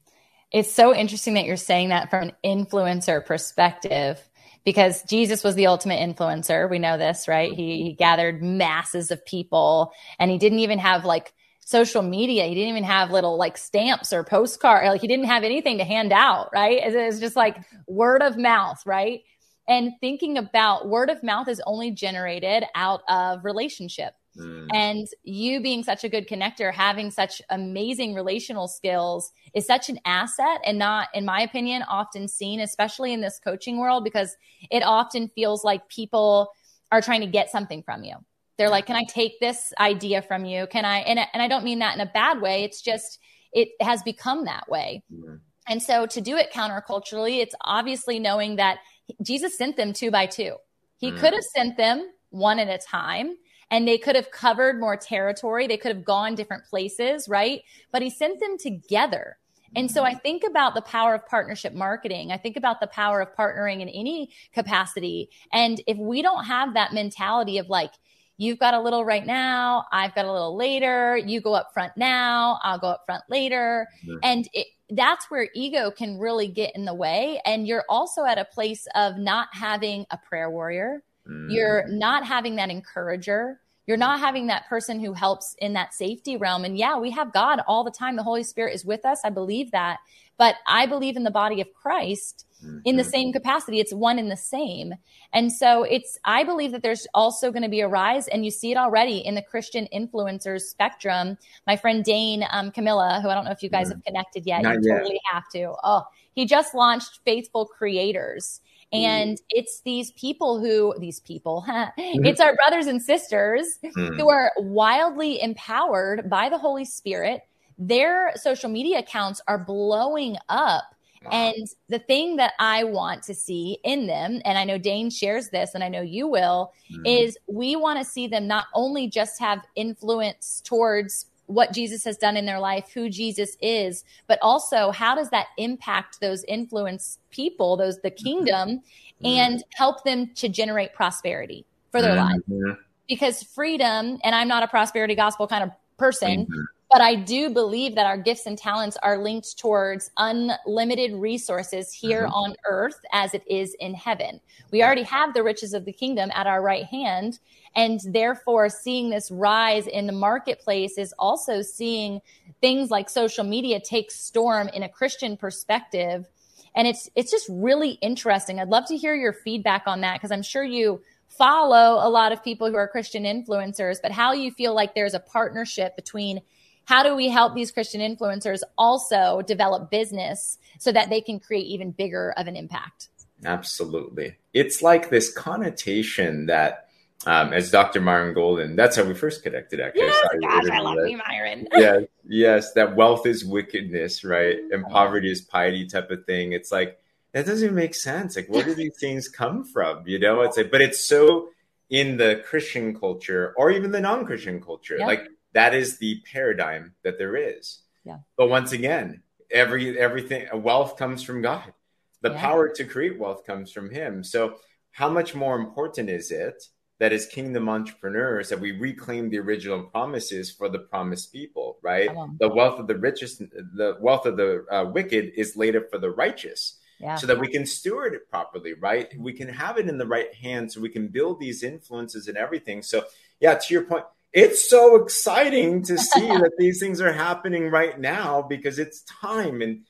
It's 0.50 0.72
so 0.72 0.94
interesting 0.94 1.34
that 1.34 1.44
you're 1.44 1.56
saying 1.56 1.90
that 1.90 2.10
from 2.10 2.28
an 2.28 2.32
influencer 2.44 3.24
perspective 3.24 4.20
because 4.64 5.02
Jesus 5.04 5.42
was 5.42 5.54
the 5.54 5.66
ultimate 5.66 6.00
influencer. 6.00 6.68
We 6.68 6.78
know 6.78 6.98
this, 6.98 7.28
right? 7.28 7.52
He, 7.52 7.82
he 7.82 7.92
gathered 7.92 8.42
masses 8.42 9.10
of 9.10 9.24
people 9.24 9.92
and 10.18 10.30
he 10.30 10.38
didn't 10.38 10.60
even 10.60 10.78
have 10.78 11.04
like 11.04 11.32
social 11.60 12.02
media. 12.02 12.46
He 12.46 12.54
didn't 12.54 12.70
even 12.70 12.84
have 12.84 13.10
little 13.10 13.36
like 13.36 13.56
stamps 13.56 14.12
or 14.12 14.24
postcard. 14.24 14.86
Like 14.86 15.00
he 15.00 15.08
didn't 15.08 15.26
have 15.26 15.44
anything 15.44 15.78
to 15.78 15.84
hand 15.84 16.12
out, 16.12 16.50
right? 16.52 16.78
It's 16.82 17.20
just 17.20 17.36
like 17.36 17.56
word 17.86 18.22
of 18.22 18.36
mouth, 18.36 18.82
right? 18.86 19.20
And 19.68 19.92
thinking 20.00 20.38
about 20.38 20.88
word 20.88 21.08
of 21.08 21.22
mouth 21.22 21.48
is 21.48 21.62
only 21.66 21.92
generated 21.92 22.64
out 22.74 23.02
of 23.08 23.44
relationship. 23.44 24.14
Mm. 24.38 24.68
And 24.72 25.06
you 25.22 25.60
being 25.60 25.82
such 25.82 26.04
a 26.04 26.08
good 26.08 26.28
connector, 26.28 26.72
having 26.72 27.10
such 27.10 27.42
amazing 27.50 28.14
relational 28.14 28.68
skills 28.68 29.30
is 29.54 29.66
such 29.66 29.88
an 29.88 29.98
asset 30.04 30.60
and 30.64 30.78
not, 30.78 31.08
in 31.14 31.24
my 31.24 31.42
opinion, 31.42 31.82
often 31.82 32.28
seen, 32.28 32.60
especially 32.60 33.12
in 33.12 33.20
this 33.20 33.38
coaching 33.44 33.78
world, 33.78 34.04
because 34.04 34.34
it 34.70 34.82
often 34.82 35.28
feels 35.28 35.64
like 35.64 35.88
people 35.88 36.50
are 36.90 37.02
trying 37.02 37.20
to 37.20 37.26
get 37.26 37.50
something 37.50 37.82
from 37.82 38.04
you. 38.04 38.14
They're 38.58 38.70
like, 38.70 38.86
can 38.86 38.96
I 38.96 39.04
take 39.08 39.40
this 39.40 39.72
idea 39.78 40.22
from 40.22 40.44
you? 40.44 40.66
Can 40.66 40.84
I, 40.84 40.98
and, 40.98 41.18
and 41.18 41.42
I 41.42 41.48
don't 41.48 41.64
mean 41.64 41.80
that 41.80 41.94
in 41.94 42.00
a 42.00 42.10
bad 42.12 42.40
way. 42.40 42.64
It's 42.64 42.80
just, 42.80 43.18
it 43.52 43.68
has 43.80 44.02
become 44.02 44.44
that 44.44 44.68
way. 44.68 45.02
Mm. 45.12 45.40
And 45.68 45.82
so 45.82 46.06
to 46.06 46.20
do 46.20 46.36
it 46.36 46.52
counterculturally, 46.52 47.40
it's 47.40 47.54
obviously 47.62 48.18
knowing 48.18 48.56
that 48.56 48.78
Jesus 49.22 49.56
sent 49.56 49.76
them 49.76 49.92
two 49.92 50.10
by 50.10 50.26
two. 50.26 50.56
He 50.96 51.10
mm. 51.10 51.18
could 51.18 51.32
have 51.32 51.42
sent 51.54 51.76
them 51.76 52.10
one 52.30 52.58
at 52.58 52.68
a 52.68 52.78
time 52.78 53.36
and 53.72 53.88
they 53.88 53.98
could 53.98 54.14
have 54.14 54.30
covered 54.30 54.78
more 54.78 54.96
territory. 54.96 55.66
They 55.66 55.78
could 55.78 55.96
have 55.96 56.04
gone 56.04 56.36
different 56.36 56.64
places, 56.66 57.28
right? 57.28 57.62
But 57.90 58.02
he 58.02 58.10
sent 58.10 58.38
them 58.38 58.58
together. 58.58 59.38
And 59.74 59.90
so 59.90 60.04
I 60.04 60.12
think 60.12 60.42
about 60.46 60.74
the 60.74 60.82
power 60.82 61.14
of 61.14 61.26
partnership 61.26 61.72
marketing. 61.72 62.30
I 62.30 62.36
think 62.36 62.58
about 62.58 62.80
the 62.80 62.86
power 62.86 63.22
of 63.22 63.34
partnering 63.34 63.80
in 63.80 63.88
any 63.88 64.30
capacity. 64.52 65.30
And 65.50 65.82
if 65.86 65.96
we 65.96 66.20
don't 66.20 66.44
have 66.44 66.74
that 66.74 66.92
mentality 66.92 67.56
of 67.56 67.70
like, 67.70 67.92
you've 68.36 68.58
got 68.58 68.74
a 68.74 68.80
little 68.80 69.04
right 69.06 69.24
now, 69.24 69.86
I've 69.90 70.14
got 70.14 70.26
a 70.26 70.32
little 70.32 70.54
later, 70.54 71.16
you 71.16 71.40
go 71.40 71.54
up 71.54 71.70
front 71.72 71.92
now, 71.96 72.58
I'll 72.62 72.78
go 72.78 72.88
up 72.88 73.04
front 73.06 73.24
later. 73.30 73.88
And 74.22 74.46
it, 74.52 74.66
that's 74.90 75.30
where 75.30 75.48
ego 75.54 75.90
can 75.90 76.18
really 76.18 76.48
get 76.48 76.76
in 76.76 76.84
the 76.84 76.94
way. 76.94 77.40
And 77.46 77.66
you're 77.66 77.84
also 77.88 78.26
at 78.26 78.36
a 78.36 78.44
place 78.44 78.86
of 78.94 79.16
not 79.16 79.48
having 79.52 80.04
a 80.10 80.18
prayer 80.18 80.50
warrior. 80.50 81.02
Mm-hmm. 81.26 81.50
You're 81.50 81.88
not 81.88 82.26
having 82.26 82.56
that 82.56 82.68
encourager. 82.68 83.61
You're 83.86 83.96
not 83.96 84.20
having 84.20 84.46
that 84.46 84.68
person 84.68 85.00
who 85.00 85.12
helps 85.12 85.56
in 85.58 85.72
that 85.72 85.94
safety 85.94 86.36
realm. 86.36 86.64
And 86.64 86.78
yeah, 86.78 86.98
we 86.98 87.10
have 87.10 87.32
God 87.32 87.60
all 87.66 87.84
the 87.84 87.90
time. 87.90 88.16
The 88.16 88.22
Holy 88.22 88.44
Spirit 88.44 88.74
is 88.74 88.84
with 88.84 89.04
us. 89.04 89.20
I 89.24 89.30
believe 89.30 89.70
that. 89.72 89.98
But 90.38 90.56
I 90.66 90.86
believe 90.86 91.16
in 91.16 91.24
the 91.24 91.30
body 91.30 91.60
of 91.60 91.72
Christ 91.74 92.46
in 92.84 92.96
the 92.96 93.02
mm-hmm. 93.02 93.10
same 93.10 93.32
capacity. 93.32 93.80
It's 93.80 93.92
one 93.92 94.18
in 94.18 94.28
the 94.28 94.36
same. 94.36 94.94
And 95.32 95.52
so 95.52 95.82
it's, 95.82 96.18
I 96.24 96.44
believe 96.44 96.72
that 96.72 96.82
there's 96.82 97.06
also 97.14 97.50
going 97.50 97.62
to 97.62 97.68
be 97.68 97.80
a 97.80 97.88
rise, 97.88 98.28
and 98.28 98.44
you 98.44 98.50
see 98.50 98.70
it 98.70 98.76
already 98.76 99.18
in 99.18 99.34
the 99.34 99.42
Christian 99.42 99.88
influencers 99.92 100.62
spectrum. 100.62 101.36
My 101.66 101.76
friend 101.76 102.04
Dane 102.04 102.44
um, 102.50 102.70
Camilla, 102.70 103.20
who 103.22 103.28
I 103.28 103.34
don't 103.34 103.44
know 103.44 103.50
if 103.50 103.62
you 103.62 103.68
guys 103.68 103.88
mm-hmm. 103.88 103.96
have 103.96 104.04
connected 104.04 104.46
yet, 104.46 104.62
Not 104.62 104.82
you 104.82 104.90
yet. 104.90 104.98
totally 104.98 105.20
have 105.30 105.48
to. 105.54 105.74
Oh, 105.82 106.04
he 106.34 106.46
just 106.46 106.74
launched 106.74 107.20
Faithful 107.24 107.66
Creators 107.66 108.60
and 108.92 109.40
it's 109.50 109.80
these 109.80 110.10
people 110.12 110.60
who, 110.60 110.94
these 110.98 111.20
people, 111.20 111.64
mm-hmm. 111.68 112.24
it's 112.24 112.40
our 112.40 112.54
brothers 112.56 112.86
and 112.86 113.00
sisters 113.00 113.78
mm. 113.84 114.16
who 114.16 114.28
are 114.28 114.52
wildly 114.58 115.40
empowered 115.40 116.28
by 116.28 116.48
the 116.48 116.58
Holy 116.58 116.84
Spirit. 116.84 117.42
Their 117.78 118.32
social 118.36 118.68
media 118.68 118.98
accounts 118.98 119.40
are 119.48 119.58
blowing 119.58 120.36
up. 120.48 120.84
Wow. 121.24 121.30
And 121.30 121.68
the 121.88 122.00
thing 122.00 122.36
that 122.36 122.52
I 122.58 122.84
want 122.84 123.22
to 123.24 123.34
see 123.34 123.78
in 123.84 124.06
them, 124.06 124.42
and 124.44 124.58
I 124.58 124.64
know 124.64 124.76
Dane 124.76 125.08
shares 125.08 125.50
this, 125.50 125.70
and 125.74 125.82
I 125.82 125.88
know 125.88 126.02
you 126.02 126.26
will, 126.26 126.72
mm. 126.92 127.02
is 127.06 127.38
we 127.46 127.76
want 127.76 127.98
to 127.98 128.04
see 128.04 128.26
them 128.26 128.46
not 128.46 128.66
only 128.74 129.08
just 129.08 129.38
have 129.40 129.64
influence 129.76 130.60
towards 130.64 131.26
what 131.52 131.72
Jesus 131.72 132.04
has 132.04 132.16
done 132.16 132.36
in 132.36 132.46
their 132.46 132.60
life, 132.60 132.90
who 132.92 133.08
Jesus 133.08 133.56
is, 133.60 134.04
but 134.26 134.38
also 134.42 134.90
how 134.90 135.14
does 135.14 135.30
that 135.30 135.48
impact 135.58 136.20
those 136.20 136.44
influence 136.44 137.18
people, 137.30 137.76
those 137.76 137.98
the 138.00 138.10
mm-hmm. 138.10 138.24
kingdom, 138.24 138.68
mm-hmm. 138.78 139.26
and 139.26 139.64
help 139.74 140.04
them 140.04 140.30
to 140.34 140.48
generate 140.48 140.94
prosperity 140.94 141.64
for 141.90 142.00
their 142.00 142.16
mm-hmm. 142.16 142.62
life. 142.62 142.76
Because 143.08 143.42
freedom, 143.42 144.18
and 144.24 144.34
I'm 144.34 144.48
not 144.48 144.62
a 144.62 144.68
prosperity 144.68 145.14
gospel 145.14 145.46
kind 145.46 145.64
of 145.64 145.70
person, 145.98 146.46
mm-hmm. 146.46 146.60
But 146.92 147.00
I 147.00 147.14
do 147.14 147.48
believe 147.48 147.94
that 147.94 148.04
our 148.04 148.18
gifts 148.18 148.44
and 148.44 148.58
talents 148.58 148.98
are 149.02 149.16
linked 149.16 149.58
towards 149.58 150.10
unlimited 150.18 151.14
resources 151.14 151.90
here 151.90 152.24
mm-hmm. 152.24 152.34
on 152.34 152.56
earth 152.68 153.00
as 153.12 153.32
it 153.32 153.42
is 153.48 153.74
in 153.80 153.94
heaven. 153.94 154.40
We 154.70 154.82
already 154.82 155.04
have 155.04 155.32
the 155.32 155.42
riches 155.42 155.72
of 155.72 155.86
the 155.86 155.92
kingdom 155.92 156.30
at 156.34 156.46
our 156.46 156.60
right 156.60 156.84
hand. 156.84 157.38
And 157.74 158.00
therefore, 158.04 158.68
seeing 158.68 159.08
this 159.08 159.30
rise 159.30 159.86
in 159.86 160.06
the 160.06 160.12
marketplace 160.12 160.98
is 160.98 161.14
also 161.18 161.62
seeing 161.62 162.20
things 162.60 162.90
like 162.90 163.08
social 163.08 163.44
media 163.44 163.80
take 163.80 164.10
storm 164.10 164.68
in 164.68 164.82
a 164.82 164.88
Christian 164.88 165.38
perspective. 165.38 166.28
And 166.74 166.86
it's 166.86 167.08
it's 167.16 167.30
just 167.30 167.46
really 167.48 167.92
interesting. 168.02 168.60
I'd 168.60 168.68
love 168.68 168.84
to 168.86 168.96
hear 168.98 169.14
your 169.14 169.32
feedback 169.32 169.84
on 169.86 170.02
that 170.02 170.16
because 170.16 170.30
I'm 170.30 170.42
sure 170.42 170.64
you 170.64 171.00
follow 171.28 172.06
a 172.06 172.10
lot 172.10 172.32
of 172.32 172.44
people 172.44 172.68
who 172.68 172.76
are 172.76 172.86
Christian 172.86 173.24
influencers, 173.24 173.96
but 174.02 174.12
how 174.12 174.32
you 174.32 174.50
feel 174.50 174.74
like 174.74 174.94
there's 174.94 175.14
a 175.14 175.20
partnership 175.20 175.96
between 175.96 176.42
how 176.84 177.02
do 177.02 177.14
we 177.14 177.28
help 177.28 177.54
these 177.54 177.70
Christian 177.70 178.00
influencers 178.00 178.60
also 178.76 179.42
develop 179.42 179.90
business 179.90 180.58
so 180.78 180.92
that 180.92 181.10
they 181.10 181.20
can 181.20 181.38
create 181.38 181.66
even 181.66 181.90
bigger 181.90 182.32
of 182.36 182.46
an 182.46 182.56
impact? 182.56 183.08
Absolutely. 183.44 184.36
It's 184.52 184.82
like 184.82 185.10
this 185.10 185.32
connotation 185.32 186.46
that 186.46 186.88
um, 187.26 187.52
as 187.52 187.70
Dr. 187.70 188.00
Myron 188.00 188.34
Golden. 188.34 188.76
That's 188.76 188.96
how 188.96 189.04
we 189.04 189.14
first 189.14 189.42
connected, 189.42 189.80
actually. 189.80 190.02
Yes, 190.06 190.28
gosh, 190.40 190.70
I 190.70 190.80
love 190.80 190.98
me, 190.98 191.16
Myron. 191.16 191.68
yeah, 191.76 192.00
yes, 192.24 192.72
that 192.72 192.96
wealth 192.96 193.26
is 193.26 193.44
wickedness, 193.44 194.24
right? 194.24 194.58
And 194.70 194.84
poverty 194.86 195.30
is 195.30 195.40
piety 195.40 195.86
type 195.86 196.10
of 196.10 196.24
thing. 196.26 196.52
It's 196.52 196.72
like, 196.72 196.98
that 197.32 197.46
doesn't 197.46 197.74
make 197.74 197.94
sense. 197.94 198.36
Like, 198.36 198.48
where 198.48 198.64
do 198.64 198.74
these 198.74 198.96
things 198.98 199.28
come 199.28 199.64
from? 199.64 200.06
You 200.06 200.18
know, 200.18 200.42
it's 200.42 200.56
like, 200.56 200.70
but 200.70 200.82
it's 200.82 201.02
so 201.02 201.48
in 201.88 202.16
the 202.16 202.42
Christian 202.44 202.98
culture 202.98 203.54
or 203.56 203.70
even 203.70 203.90
the 203.92 204.00
non 204.00 204.26
Christian 204.26 204.60
culture. 204.60 204.96
Yeah. 204.98 205.06
Like, 205.06 205.28
that 205.54 205.74
is 205.74 205.98
the 205.98 206.20
paradigm 206.32 206.94
that 207.04 207.18
there 207.18 207.36
is. 207.36 207.80
Yeah. 208.04 208.18
But 208.36 208.48
once 208.48 208.72
again, 208.72 209.22
every 209.50 209.98
everything 209.98 210.48
wealth 210.62 210.96
comes 210.96 211.22
from 211.22 211.42
God. 211.42 211.72
The 212.20 212.30
yeah. 212.30 212.40
power 212.40 212.68
to 212.68 212.84
create 212.84 213.18
wealth 213.18 213.44
comes 213.46 213.72
from 213.72 213.90
Him. 213.90 214.24
So, 214.24 214.56
how 214.92 215.08
much 215.08 215.34
more 215.34 215.56
important 215.56 216.08
is 216.08 216.30
it 216.30 216.62
that 217.02 217.12
as 217.12 217.26
kingdom 217.26 217.68
entrepreneurs 217.68 218.48
that 218.48 218.60
we 218.60 218.70
reclaim 218.70 219.28
the 219.28 219.38
original 219.38 219.82
promises 219.82 220.52
for 220.52 220.68
the 220.68 220.78
promised 220.78 221.32
people 221.32 221.78
right 221.82 222.08
the 222.38 222.48
wealth 222.48 222.78
of 222.78 222.86
the 222.86 222.96
richest 222.96 223.40
the 223.40 223.96
wealth 224.00 224.24
of 224.24 224.36
the 224.36 224.64
uh, 224.70 224.84
wicked 224.84 225.32
is 225.34 225.56
laid 225.56 225.74
up 225.74 225.90
for 225.90 225.98
the 225.98 226.10
righteous 226.10 226.78
yeah. 227.00 227.16
so 227.16 227.26
that 227.26 227.40
we 227.40 227.48
can 227.48 227.66
steward 227.66 228.14
it 228.14 228.30
properly 228.30 228.74
right 228.74 229.18
we 229.18 229.32
can 229.32 229.48
have 229.48 229.78
it 229.78 229.88
in 229.88 229.98
the 229.98 230.06
right 230.06 230.32
hands 230.34 230.74
so 230.74 230.80
we 230.80 230.88
can 230.88 231.08
build 231.08 231.40
these 231.40 231.64
influences 231.64 232.28
and 232.28 232.36
everything 232.36 232.82
so 232.82 233.02
yeah 233.40 233.54
to 233.54 233.74
your 233.74 233.82
point 233.82 234.04
it's 234.32 234.68
so 234.68 234.96
exciting 234.96 235.82
to 235.82 235.98
see 235.98 236.26
that 236.26 236.52
these 236.58 236.80
things 236.80 237.00
are 237.00 237.12
happening 237.12 237.70
right 237.70 237.98
now 237.98 238.42
because 238.42 238.78
it's 238.78 239.02
time 239.02 239.62
and 239.62 239.82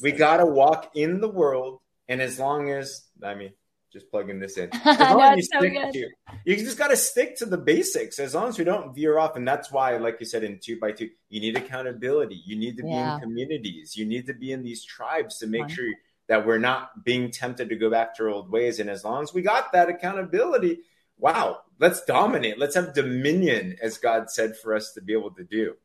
we 0.00 0.12
got 0.12 0.38
to 0.38 0.46
walk 0.46 0.90
in 0.94 1.20
the 1.20 1.28
world 1.28 1.80
and 2.08 2.20
as 2.20 2.38
long 2.38 2.70
as 2.70 3.04
i 3.22 3.34
mean 3.34 3.52
just 3.92 4.10
plugging 4.10 4.40
this 4.40 4.56
in. 4.56 4.70
As 4.84 5.36
you, 5.36 5.42
so 5.42 5.60
to, 5.60 6.08
you 6.46 6.56
just 6.56 6.78
got 6.78 6.88
to 6.88 6.96
stick 6.96 7.36
to 7.36 7.46
the 7.46 7.58
basics. 7.58 8.18
As 8.18 8.34
long 8.34 8.48
as 8.48 8.58
we 8.58 8.64
don't 8.64 8.94
veer 8.94 9.18
off, 9.18 9.36
and 9.36 9.46
that's 9.46 9.70
why, 9.70 9.96
like 9.98 10.16
you 10.18 10.26
said, 10.26 10.42
in 10.42 10.58
two 10.58 10.80
by 10.80 10.92
two, 10.92 11.10
you 11.28 11.40
need 11.40 11.56
accountability. 11.56 12.40
You 12.44 12.56
need 12.56 12.78
to 12.78 12.82
be 12.82 12.90
in 12.90 13.20
communities. 13.20 13.96
You 13.96 14.06
need 14.06 14.26
to 14.28 14.34
be 14.34 14.52
in 14.52 14.62
these 14.62 14.82
tribes 14.82 15.38
to 15.38 15.46
make 15.46 15.68
sure 15.68 15.92
that 16.28 16.46
we're 16.46 16.58
not 16.58 17.04
being 17.04 17.30
tempted 17.30 17.68
to 17.68 17.76
go 17.76 17.90
back 17.90 18.16
to 18.16 18.24
our 18.24 18.30
old 18.30 18.50
ways. 18.50 18.80
And 18.80 18.88
as 18.88 19.04
long 19.04 19.22
as 19.22 19.34
we 19.34 19.42
got 19.42 19.72
that 19.72 19.90
accountability, 19.90 20.78
wow, 21.22 21.60
let's 21.78 22.04
dominate. 22.04 22.58
Let's 22.58 22.74
have 22.74 22.92
dominion, 22.92 23.76
as 23.80 23.96
God 23.96 24.28
said 24.28 24.56
for 24.56 24.74
us 24.74 24.92
to 24.94 25.00
be 25.00 25.12
able 25.12 25.30
to 25.30 25.44
do. 25.44 25.76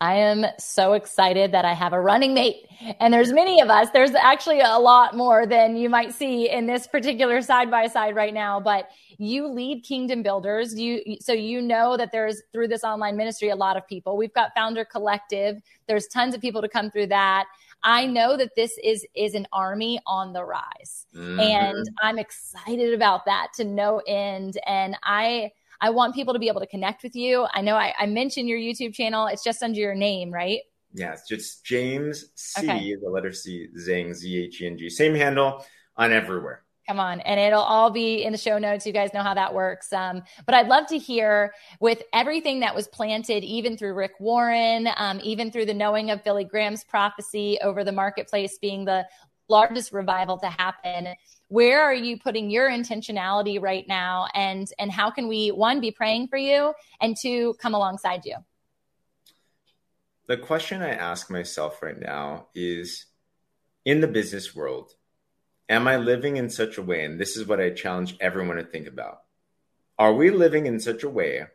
I 0.00 0.16
am 0.16 0.44
so 0.58 0.92
excited 0.92 1.52
that 1.52 1.64
I 1.64 1.72
have 1.72 1.92
a 1.92 2.00
running 2.00 2.34
mate. 2.34 2.66
And 3.00 3.12
there's 3.12 3.32
many 3.32 3.60
of 3.60 3.70
us. 3.70 3.88
There's 3.90 4.14
actually 4.14 4.60
a 4.60 4.78
lot 4.78 5.16
more 5.16 5.46
than 5.46 5.76
you 5.76 5.88
might 5.88 6.12
see 6.12 6.50
in 6.50 6.66
this 6.66 6.86
particular 6.86 7.40
side 7.40 7.70
by 7.70 7.86
side 7.86 8.14
right 8.14 8.34
now, 8.34 8.60
but 8.60 8.90
you 9.18 9.46
lead 9.46 9.82
kingdom 9.82 10.22
builders. 10.22 10.78
You 10.78 11.00
so 11.20 11.32
you 11.32 11.62
know 11.62 11.96
that 11.96 12.12
there's 12.12 12.42
through 12.52 12.68
this 12.68 12.84
online 12.84 13.16
ministry 13.16 13.50
a 13.50 13.56
lot 13.56 13.76
of 13.76 13.86
people. 13.86 14.16
We've 14.16 14.34
got 14.34 14.50
founder 14.54 14.84
collective. 14.84 15.62
There's 15.86 16.06
tons 16.08 16.34
of 16.34 16.40
people 16.40 16.60
to 16.60 16.68
come 16.68 16.90
through 16.90 17.06
that. 17.06 17.46
I 17.84 18.06
know 18.06 18.36
that 18.36 18.56
this 18.56 18.78
is 18.82 19.06
is 19.14 19.34
an 19.34 19.46
army 19.52 20.00
on 20.06 20.32
the 20.32 20.42
rise. 20.42 21.06
Mm-hmm. 21.14 21.38
And 21.38 21.90
I'm 22.02 22.18
excited 22.18 22.94
about 22.94 23.26
that 23.26 23.48
to 23.56 23.64
no 23.64 24.02
end 24.06 24.58
and 24.66 24.96
I 25.04 25.52
I 25.80 25.90
want 25.90 26.14
people 26.14 26.32
to 26.32 26.40
be 26.40 26.48
able 26.48 26.60
to 26.60 26.66
connect 26.66 27.02
with 27.02 27.14
you. 27.14 27.46
I 27.52 27.60
know 27.60 27.76
I, 27.76 27.92
I 27.98 28.06
mentioned 28.06 28.48
your 28.48 28.58
YouTube 28.58 28.94
channel. 28.94 29.26
It's 29.26 29.44
just 29.44 29.62
under 29.62 29.78
your 29.78 29.94
name, 29.94 30.32
right? 30.32 30.60
Yeah, 30.94 31.12
it's 31.12 31.28
just 31.28 31.64
James 31.64 32.30
C, 32.36 32.70
okay. 32.70 32.94
the 32.94 33.10
letter 33.10 33.32
C, 33.32 33.68
Zheng, 33.76 34.14
Z 34.14 34.44
H 34.44 34.62
E 34.62 34.66
N 34.66 34.78
G. 34.78 34.88
Same 34.88 35.14
handle 35.14 35.64
on 35.96 36.12
everywhere. 36.12 36.63
Come 36.86 37.00
on. 37.00 37.20
And 37.20 37.40
it'll 37.40 37.62
all 37.62 37.90
be 37.90 38.24
in 38.24 38.32
the 38.32 38.38
show 38.38 38.58
notes. 38.58 38.86
You 38.86 38.92
guys 38.92 39.14
know 39.14 39.22
how 39.22 39.34
that 39.34 39.54
works. 39.54 39.92
Um, 39.92 40.22
but 40.44 40.54
I'd 40.54 40.68
love 40.68 40.86
to 40.88 40.98
hear 40.98 41.54
with 41.80 42.02
everything 42.12 42.60
that 42.60 42.74
was 42.74 42.88
planted, 42.88 43.42
even 43.42 43.76
through 43.76 43.94
Rick 43.94 44.20
Warren, 44.20 44.88
um, 44.96 45.18
even 45.22 45.50
through 45.50 45.64
the 45.64 45.74
knowing 45.74 46.10
of 46.10 46.22
Billy 46.24 46.44
Graham's 46.44 46.84
prophecy 46.84 47.58
over 47.62 47.84
the 47.84 47.92
marketplace 47.92 48.58
being 48.58 48.84
the 48.84 49.06
largest 49.48 49.92
revival 49.92 50.38
to 50.38 50.46
happen 50.46 51.08
where 51.48 51.82
are 51.82 51.94
you 51.94 52.18
putting 52.18 52.50
your 52.50 52.70
intentionality 52.70 53.60
right 53.60 53.86
now 53.86 54.26
and 54.34 54.68
and 54.78 54.90
how 54.90 55.10
can 55.10 55.28
we 55.28 55.50
one 55.50 55.80
be 55.80 55.90
praying 55.90 56.26
for 56.26 56.38
you 56.38 56.72
and 57.00 57.16
two 57.16 57.54
come 57.60 57.74
alongside 57.74 58.24
you 58.24 58.36
the 60.26 60.36
question 60.36 60.80
i 60.80 60.88
ask 60.90 61.30
myself 61.30 61.82
right 61.82 62.00
now 62.00 62.46
is 62.54 63.06
in 63.84 64.00
the 64.00 64.08
business 64.08 64.54
world 64.54 64.94
am 65.68 65.88
i 65.88 65.96
living 65.96 66.36
in 66.36 66.50
such 66.50 66.78
a 66.78 66.82
way 66.82 67.04
and 67.04 67.18
this 67.18 67.36
is 67.36 67.46
what 67.46 67.60
i 67.60 67.70
challenge 67.70 68.16
everyone 68.20 68.56
to 68.56 68.64
think 68.64 68.86
about 68.86 69.22
are 69.98 70.14
we 70.14 70.30
living 70.30 70.66
in 70.66 70.80
such 70.80 71.02
a 71.02 71.08
way 71.08 71.46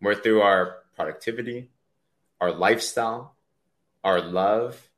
where 0.00 0.14
through 0.14 0.40
our 0.40 0.78
productivity 0.94 1.68
our 2.40 2.52
lifestyle 2.52 3.34
our 4.04 4.20
love 4.20 4.88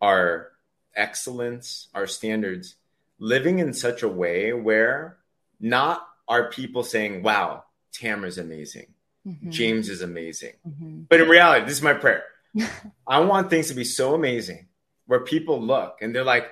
our 0.00 0.50
excellence 0.94 1.88
our 1.94 2.06
standards 2.06 2.76
living 3.18 3.58
in 3.58 3.72
such 3.72 4.02
a 4.02 4.08
way 4.08 4.52
where 4.52 5.16
not 5.60 6.06
are 6.28 6.50
people 6.50 6.82
saying, 6.82 7.22
wow, 7.22 7.64
Tamra's 7.92 8.38
amazing. 8.38 8.86
Mm-hmm. 9.26 9.50
James 9.50 9.88
is 9.88 10.02
amazing. 10.02 10.52
Mm-hmm. 10.66 11.02
But 11.08 11.20
in 11.20 11.28
reality, 11.28 11.64
this 11.64 11.76
is 11.76 11.82
my 11.82 11.94
prayer. 11.94 12.24
I 13.06 13.20
want 13.20 13.50
things 13.50 13.68
to 13.68 13.74
be 13.74 13.84
so 13.84 14.14
amazing 14.14 14.66
where 15.06 15.20
people 15.20 15.60
look 15.60 15.98
and 16.00 16.14
they're 16.14 16.24
like, 16.24 16.48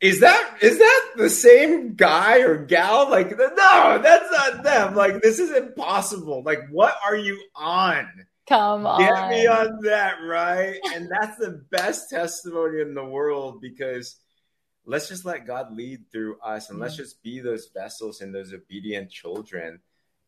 is 0.00 0.20
that 0.20 0.58
is 0.60 0.78
that 0.78 1.10
the 1.16 1.30
same 1.30 1.94
guy 1.94 2.40
or 2.40 2.56
gal? 2.56 3.10
Like, 3.10 3.30
no, 3.30 4.00
that's 4.02 4.30
not 4.30 4.62
them. 4.62 4.94
Like, 4.94 5.22
this 5.22 5.38
is 5.38 5.50
impossible. 5.50 6.42
Like, 6.44 6.60
what 6.70 6.94
are 7.04 7.16
you 7.16 7.42
on? 7.54 8.06
Come 8.48 8.86
on. 8.86 9.00
Get 9.00 9.28
me 9.28 9.46
on 9.46 9.80
that, 9.82 10.16
right? 10.24 10.78
and 10.94 11.08
that's 11.10 11.36
the 11.38 11.62
best 11.70 12.08
testimony 12.10 12.80
in 12.80 12.94
the 12.94 13.04
world 13.04 13.60
because 13.60 14.16
let's 14.86 15.08
just 15.08 15.26
let 15.26 15.46
God 15.46 15.76
lead 15.76 16.04
through 16.10 16.40
us 16.40 16.70
and 16.70 16.78
let's 16.78 16.94
mm. 16.94 16.98
just 16.98 17.22
be 17.22 17.40
those 17.40 17.68
vessels 17.74 18.20
and 18.20 18.34
those 18.34 18.54
obedient 18.54 19.10
children 19.10 19.80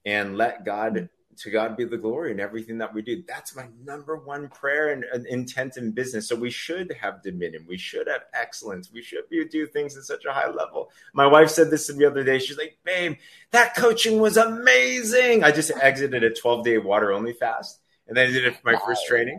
and 0.05 0.37
let 0.37 0.65
God 0.65 1.09
to 1.39 1.51
God 1.51 1.77
be 1.77 1.85
the 1.85 1.97
glory 1.97 2.33
in 2.33 2.41
everything 2.41 2.79
that 2.79 2.93
we 2.93 3.03
do. 3.03 3.23
That's 3.27 3.55
my 3.55 3.67
number 3.85 4.17
one 4.17 4.49
prayer 4.49 4.93
and, 4.93 5.05
and, 5.05 5.27
intent 5.27 5.77
in 5.77 5.93
business. 5.93 6.29
So 6.29 6.37
we 6.37 6.51
should 6.51 6.93
have 7.01 7.23
dominion. 7.23 7.65
We 7.69 7.79
should 7.79 8.09
have 8.09 8.23
excellence. 8.35 8.91
We 8.93 9.03
should 9.03 9.29
be, 9.31 9.45
do 9.47 9.67
things 9.67 9.97
at 9.97 10.05
such 10.05 10.25
a 10.25 10.33
high 10.33 10.51
level. 10.51 10.91
My 11.15 11.27
wife 11.27 11.51
said 11.51 11.71
this 11.71 11.87
to 11.87 11.93
me 11.93 12.01
the 12.01 12.11
other 12.11 12.25
day. 12.25 12.39
She's 12.39 12.59
like, 12.59 12.79
babe, 12.85 13.17
that 13.53 13.75
coaching 13.75 14.21
was 14.21 14.37
amazing. 14.37 15.45
I 15.45 15.53
just 15.53 15.73
exited 15.81 16.25
a 16.25 16.31
12 16.31 16.65
day 16.65 16.79
water 16.79 17.13
only 17.13 17.33
fast. 17.33 17.81
And 18.07 18.17
then 18.17 18.29
I 18.29 18.33
did 18.33 18.45
it 18.45 18.57
for 18.57 18.73
my 18.73 18.75
wow. 18.75 18.83
first 18.87 19.07
training. 19.07 19.39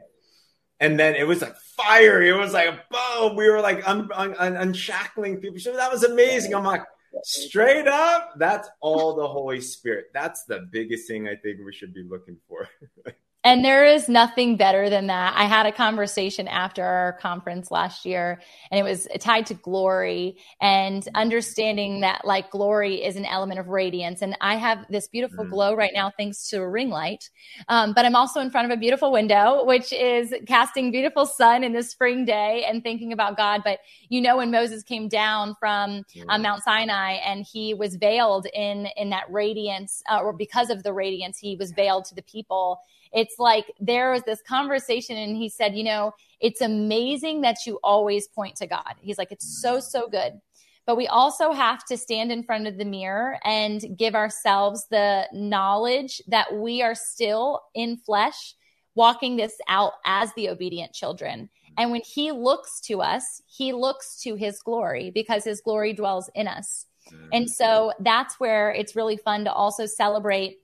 And 0.80 1.00
then 1.00 1.16
it 1.16 1.28
was 1.28 1.42
like 1.42 1.56
fire. 1.78 2.22
It 2.24 2.36
was 2.36 2.54
like 2.54 2.90
boom. 2.90 3.36
We 3.36 3.50
were 3.50 3.62
like 3.62 3.88
un- 3.88 4.10
un- 4.16 4.36
un- 4.40 4.56
unshackling 4.56 5.38
people. 5.38 5.60
So 5.60 5.76
that 5.76 5.92
was 5.92 6.04
amazing. 6.04 6.56
I'm 6.56 6.64
like, 6.64 6.84
straight 7.24 7.88
up, 7.88 8.34
that's 8.38 8.70
all 8.80 9.16
the 9.16 9.28
Holy 9.28 9.62
Spirit. 9.62 10.06
That's 10.14 10.44
the 10.46 10.68
biggest 10.72 11.08
thing 11.08 11.28
I 11.28 11.36
think 11.36 11.60
we 11.66 11.74
should 11.74 11.94
be 11.94 12.04
looking 12.04 12.38
for. 12.48 12.68
And 13.44 13.66
there 13.66 13.86
is 13.86 14.08
nothing 14.08 14.56
better 14.56 14.88
than 14.88 15.08
that. 15.08 15.34
I 15.36 15.46
had 15.46 15.66
a 15.66 15.72
conversation 15.72 16.48
after 16.48 16.84
our 16.84 17.14
conference 17.14 17.72
last 17.72 18.06
year, 18.06 18.40
and 18.70 18.80
it 18.80 18.84
was 18.84 19.08
tied 19.20 19.48
to 19.48 19.56
glory 19.56 20.38
and 20.62 21.08
understanding 21.16 22.02
that 22.02 22.24
like 22.24 22.52
glory 22.52 23.04
is 23.04 23.16
an 23.16 23.26
element 23.26 23.60
of 23.60 23.68
radiance. 23.68 24.22
And 24.22 24.38
I 24.42 24.58
have 24.58 24.86
this 24.92 25.08
beautiful 25.08 25.44
mm. 25.44 25.50
glow 25.50 25.74
right 25.74 25.92
now 25.92 26.12
thanks 26.16 26.50
to 26.50 26.58
a 26.58 26.70
ring 26.70 26.90
light. 26.90 27.32
Um, 27.68 27.94
but 27.94 28.06
I'm 28.06 28.16
also 28.16 28.42
in 28.42 28.52
front 28.52 28.72
of 28.72 28.78
a 28.78 28.80
beautiful 28.80 29.12
window, 29.12 29.66
which 29.66 29.92
is 29.92 30.36
casting 30.48 30.92
beautiful 30.92 31.26
sun 31.26 31.64
in 31.64 31.74
this 31.74 31.90
spring 31.90 32.26
day 32.26 32.64
and 32.70 32.84
thinking 32.84 33.12
about 33.12 33.38
God. 33.38 33.62
But 33.64 33.80
you 34.10 34.22
know, 34.22 34.38
when 34.38 34.52
Moses 34.52 34.84
came 34.84 35.08
down 35.08 35.56
from 35.60 36.04
uh, 36.30 36.38
Mount 36.38 36.62
Sinai 36.64 37.14
and 37.26 37.44
he 37.44 37.74
was 37.74 37.96
veiled 37.96 38.46
in 38.54 38.88
in 38.98 39.10
that 39.10 39.24
radiance, 39.32 40.04
uh, 40.12 40.20
or 40.20 40.32
because 40.32 40.70
of 40.70 40.84
the 40.84 40.94
radiance, 40.94 41.40
he 41.40 41.56
was 41.56 41.72
veiled 41.72 42.06
to 42.06 42.16
the 42.16 42.22
people 42.22 42.80
it's 43.14 43.36
like 43.40 43.72
there 43.80 44.12
was 44.12 44.24
this 44.24 44.42
conversation 44.48 45.18
and 45.18 45.36
he 45.36 45.50
said, 45.50 45.76
you 45.76 45.84
know, 45.84 46.14
it's 46.40 46.62
amazing 46.62 47.42
that 47.42 47.58
you 47.66 47.80
always 47.84 48.28
point 48.28 48.56
to 48.58 48.68
God. 48.68 48.96
He's 49.02 49.18
like, 49.18 49.32
it's 49.32 49.62
so, 49.62 49.80
so 49.80 50.08
good. 50.08 50.40
But 50.86 50.98
we 50.98 51.08
also 51.08 51.52
have 51.52 51.86
to 51.86 51.98
stand 51.98 52.32
in 52.32 52.44
front 52.44 52.68
of 52.68 52.78
the 52.78 52.86
mirror 52.86 53.38
and 53.44 53.96
give 53.98 54.16
ourselves 54.16 54.88
the 54.90 55.28
knowledge 55.32 56.22
that 56.28 56.54
we 56.54 56.82
are 56.82 56.96
still 56.96 57.62
in 57.76 57.98
flesh, 57.98 58.56
walking 58.96 59.38
this 59.38 59.56
out 59.68 59.94
as 60.06 60.34
the 60.34 60.50
obedient 60.50 60.94
children. 60.94 61.50
And 61.78 61.92
when 61.92 62.02
he 62.04 62.32
looks 62.32 62.82
to 62.82 63.02
us, 63.02 63.42
he 63.48 63.74
looks 63.74 64.20
to 64.24 64.36
his 64.36 64.60
glory 64.62 65.12
because 65.12 65.44
his 65.44 65.62
glory 65.62 65.94
dwells 65.94 66.30
in 66.36 66.48
us. 66.48 66.88
And 67.32 67.50
so 67.50 67.92
that's 68.00 68.40
where 68.40 68.72
it's 68.72 68.96
really 68.96 69.18
fun 69.18 69.46
to 69.46 69.52
also 69.52 69.86
celebrate 69.86 70.61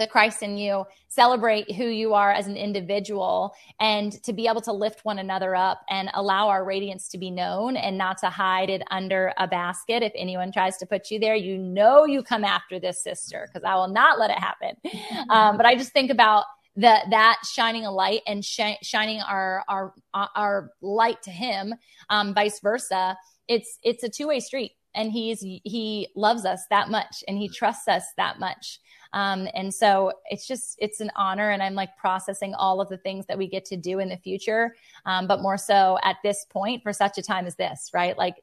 the 0.00 0.06
Christ 0.06 0.42
in 0.42 0.56
you, 0.56 0.84
celebrate 1.08 1.70
who 1.76 1.84
you 1.84 2.14
are 2.14 2.32
as 2.32 2.46
an 2.48 2.56
individual, 2.56 3.54
and 3.78 4.12
to 4.24 4.32
be 4.32 4.48
able 4.48 4.62
to 4.62 4.72
lift 4.72 5.04
one 5.04 5.18
another 5.20 5.54
up 5.54 5.82
and 5.90 6.10
allow 6.14 6.48
our 6.48 6.64
radiance 6.64 7.08
to 7.10 7.18
be 7.18 7.30
known 7.30 7.76
and 7.76 7.96
not 7.96 8.18
to 8.18 8.30
hide 8.30 8.70
it 8.70 8.82
under 8.90 9.32
a 9.36 9.46
basket. 9.46 10.02
If 10.02 10.12
anyone 10.16 10.50
tries 10.50 10.78
to 10.78 10.86
put 10.86 11.10
you 11.10 11.20
there, 11.20 11.36
you 11.36 11.58
know 11.58 12.06
you 12.06 12.22
come 12.22 12.44
after 12.44 12.80
this 12.80 13.02
sister 13.02 13.46
because 13.46 13.62
I 13.64 13.74
will 13.76 13.88
not 13.88 14.18
let 14.18 14.30
it 14.30 14.38
happen. 14.38 14.76
Um, 15.28 15.56
but 15.56 15.66
I 15.66 15.76
just 15.76 15.92
think 15.92 16.10
about 16.10 16.44
that 16.76 17.04
that 17.10 17.38
shining 17.52 17.84
a 17.84 17.90
light 17.90 18.22
and 18.26 18.44
sh- 18.44 18.78
shining 18.82 19.20
our 19.20 19.62
our 19.68 19.92
our 20.14 20.70
light 20.80 21.22
to 21.22 21.30
him 21.30 21.74
um, 22.08 22.32
vice 22.32 22.60
versa 22.60 23.16
it's 23.48 23.78
it's 23.82 24.02
a 24.02 24.08
two-way 24.08 24.40
street 24.40 24.72
and 24.94 25.12
he's 25.12 25.40
he 25.40 26.08
loves 26.16 26.44
us 26.44 26.62
that 26.70 26.88
much 26.88 27.22
and 27.28 27.38
he 27.38 27.48
trusts 27.48 27.88
us 27.88 28.04
that 28.16 28.38
much 28.38 28.80
um, 29.12 29.48
and 29.54 29.72
so 29.72 30.12
it's 30.26 30.46
just, 30.46 30.76
it's 30.78 31.00
an 31.00 31.10
honor. 31.16 31.50
And 31.50 31.62
I'm 31.62 31.74
like 31.74 31.96
processing 31.96 32.54
all 32.54 32.80
of 32.80 32.88
the 32.88 32.98
things 32.98 33.26
that 33.26 33.38
we 33.38 33.48
get 33.48 33.64
to 33.66 33.76
do 33.76 33.98
in 33.98 34.08
the 34.08 34.16
future. 34.16 34.74
Um, 35.04 35.26
but 35.26 35.42
more 35.42 35.58
so 35.58 35.98
at 36.02 36.16
this 36.22 36.46
point 36.48 36.82
for 36.82 36.92
such 36.92 37.18
a 37.18 37.22
time 37.22 37.46
as 37.46 37.56
this, 37.56 37.90
right? 37.92 38.16
Like 38.16 38.36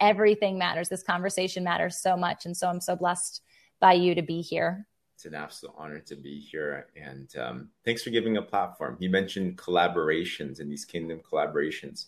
everything 0.00 0.58
matters. 0.58 0.88
This 0.88 1.02
conversation 1.02 1.64
matters 1.64 1.98
so 1.98 2.16
much. 2.16 2.46
And 2.46 2.56
so 2.56 2.68
I'm 2.68 2.80
so 2.80 2.94
blessed 2.94 3.42
by 3.80 3.94
you 3.94 4.14
to 4.14 4.22
be 4.22 4.40
here. 4.42 4.86
It's 5.16 5.24
an 5.24 5.34
absolute 5.34 5.74
honor 5.76 6.00
to 6.00 6.16
be 6.16 6.38
here. 6.38 6.86
And 6.96 7.34
um, 7.36 7.68
thanks 7.84 8.02
for 8.02 8.10
giving 8.10 8.36
a 8.36 8.42
platform. 8.42 8.96
You 9.00 9.10
mentioned 9.10 9.56
collaborations 9.56 10.60
and 10.60 10.70
these 10.70 10.84
kingdom 10.84 11.20
collaborations. 11.20 12.06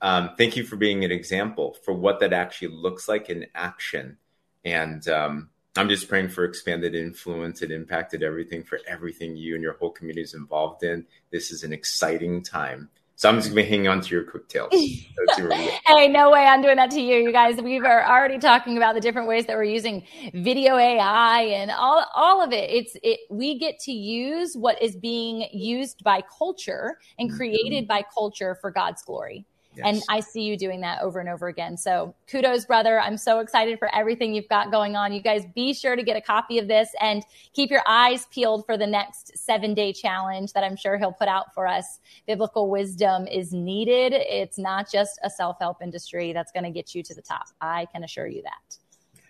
Um, 0.00 0.30
thank 0.36 0.56
you 0.56 0.64
for 0.64 0.76
being 0.76 1.04
an 1.04 1.10
example 1.10 1.76
for 1.84 1.94
what 1.94 2.20
that 2.20 2.32
actually 2.32 2.68
looks 2.68 3.08
like 3.08 3.30
in 3.30 3.46
action. 3.54 4.18
And 4.64 5.06
um, 5.08 5.50
I'm 5.76 5.88
just 5.88 6.08
praying 6.08 6.30
for 6.30 6.44
expanded 6.44 6.94
influence 6.94 7.62
and 7.62 7.72
impacted 7.72 8.22
everything 8.22 8.64
for 8.64 8.80
everything 8.86 9.36
you 9.36 9.54
and 9.54 9.62
your 9.62 9.74
whole 9.74 9.90
community 9.90 10.22
is 10.22 10.34
involved 10.34 10.82
in. 10.82 11.06
This 11.30 11.50
is 11.50 11.64
an 11.64 11.72
exciting 11.72 12.42
time. 12.42 12.90
So 13.20 13.28
I'm 13.28 13.36
just 13.36 13.48
gonna 13.48 13.60
be 13.60 13.68
hanging 13.68 13.86
on 13.86 14.00
to 14.00 14.14
your 14.14 14.24
cooktails. 14.24 14.72
hey, 15.86 16.08
no 16.08 16.30
way 16.30 16.46
I'm 16.46 16.62
doing 16.62 16.76
that 16.76 16.90
to 16.92 17.00
you, 17.02 17.16
you 17.16 17.32
guys. 17.32 17.60
We 17.60 17.78
were 17.78 18.02
already 18.02 18.38
talking 18.38 18.78
about 18.78 18.94
the 18.94 19.00
different 19.02 19.28
ways 19.28 19.44
that 19.44 19.58
we're 19.58 19.64
using 19.64 20.04
video 20.32 20.78
AI 20.78 21.42
and 21.42 21.70
all 21.70 22.06
all 22.14 22.42
of 22.42 22.52
it. 22.54 22.70
It's 22.70 22.96
it 23.02 23.20
we 23.28 23.58
get 23.58 23.78
to 23.80 23.92
use 23.92 24.56
what 24.56 24.80
is 24.80 24.96
being 24.96 25.46
used 25.52 26.02
by 26.02 26.22
culture 26.38 26.96
and 27.18 27.28
mm-hmm. 27.28 27.36
created 27.36 27.84
mm-hmm. 27.84 27.88
by 27.88 28.04
culture 28.14 28.56
for 28.58 28.70
God's 28.70 29.02
glory. 29.02 29.44
Yes. 29.74 29.86
And 29.86 30.02
I 30.08 30.20
see 30.20 30.42
you 30.42 30.56
doing 30.56 30.80
that 30.80 31.00
over 31.00 31.20
and 31.20 31.28
over 31.28 31.46
again. 31.46 31.76
So 31.76 32.14
kudos, 32.26 32.64
brother. 32.64 33.00
I'm 33.00 33.16
so 33.16 33.38
excited 33.38 33.78
for 33.78 33.94
everything 33.94 34.34
you've 34.34 34.48
got 34.48 34.72
going 34.72 34.96
on. 34.96 35.12
You 35.12 35.22
guys 35.22 35.44
be 35.54 35.72
sure 35.72 35.94
to 35.94 36.02
get 36.02 36.16
a 36.16 36.20
copy 36.20 36.58
of 36.58 36.66
this 36.66 36.88
and 37.00 37.22
keep 37.52 37.70
your 37.70 37.82
eyes 37.86 38.26
peeled 38.32 38.66
for 38.66 38.76
the 38.76 38.86
next 38.86 39.38
seven 39.38 39.74
day 39.74 39.92
challenge 39.92 40.52
that 40.54 40.64
I'm 40.64 40.76
sure 40.76 40.98
he'll 40.98 41.12
put 41.12 41.28
out 41.28 41.54
for 41.54 41.68
us. 41.68 42.00
Biblical 42.26 42.68
wisdom 42.68 43.28
is 43.28 43.52
needed. 43.52 44.12
It's 44.12 44.58
not 44.58 44.90
just 44.90 45.20
a 45.22 45.30
self 45.30 45.58
help 45.60 45.82
industry 45.82 46.32
that's 46.32 46.50
going 46.50 46.64
to 46.64 46.70
get 46.70 46.94
you 46.94 47.04
to 47.04 47.14
the 47.14 47.22
top. 47.22 47.46
I 47.60 47.86
can 47.92 48.02
assure 48.02 48.26
you 48.26 48.42
that. 48.42 48.76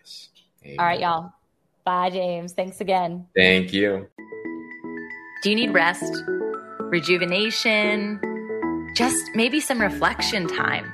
Yes. 0.02 0.30
All 0.78 0.86
right, 0.86 1.00
y'all. 1.00 1.32
Bye, 1.84 2.10
James. 2.10 2.52
Thanks 2.54 2.80
again. 2.80 3.26
Thank 3.36 3.74
you. 3.74 4.08
Do 5.42 5.50
you 5.50 5.56
need 5.56 5.72
rest, 5.72 6.22
rejuvenation? 6.80 8.20
Just 8.94 9.30
maybe 9.34 9.60
some 9.60 9.80
reflection 9.80 10.46
time, 10.46 10.92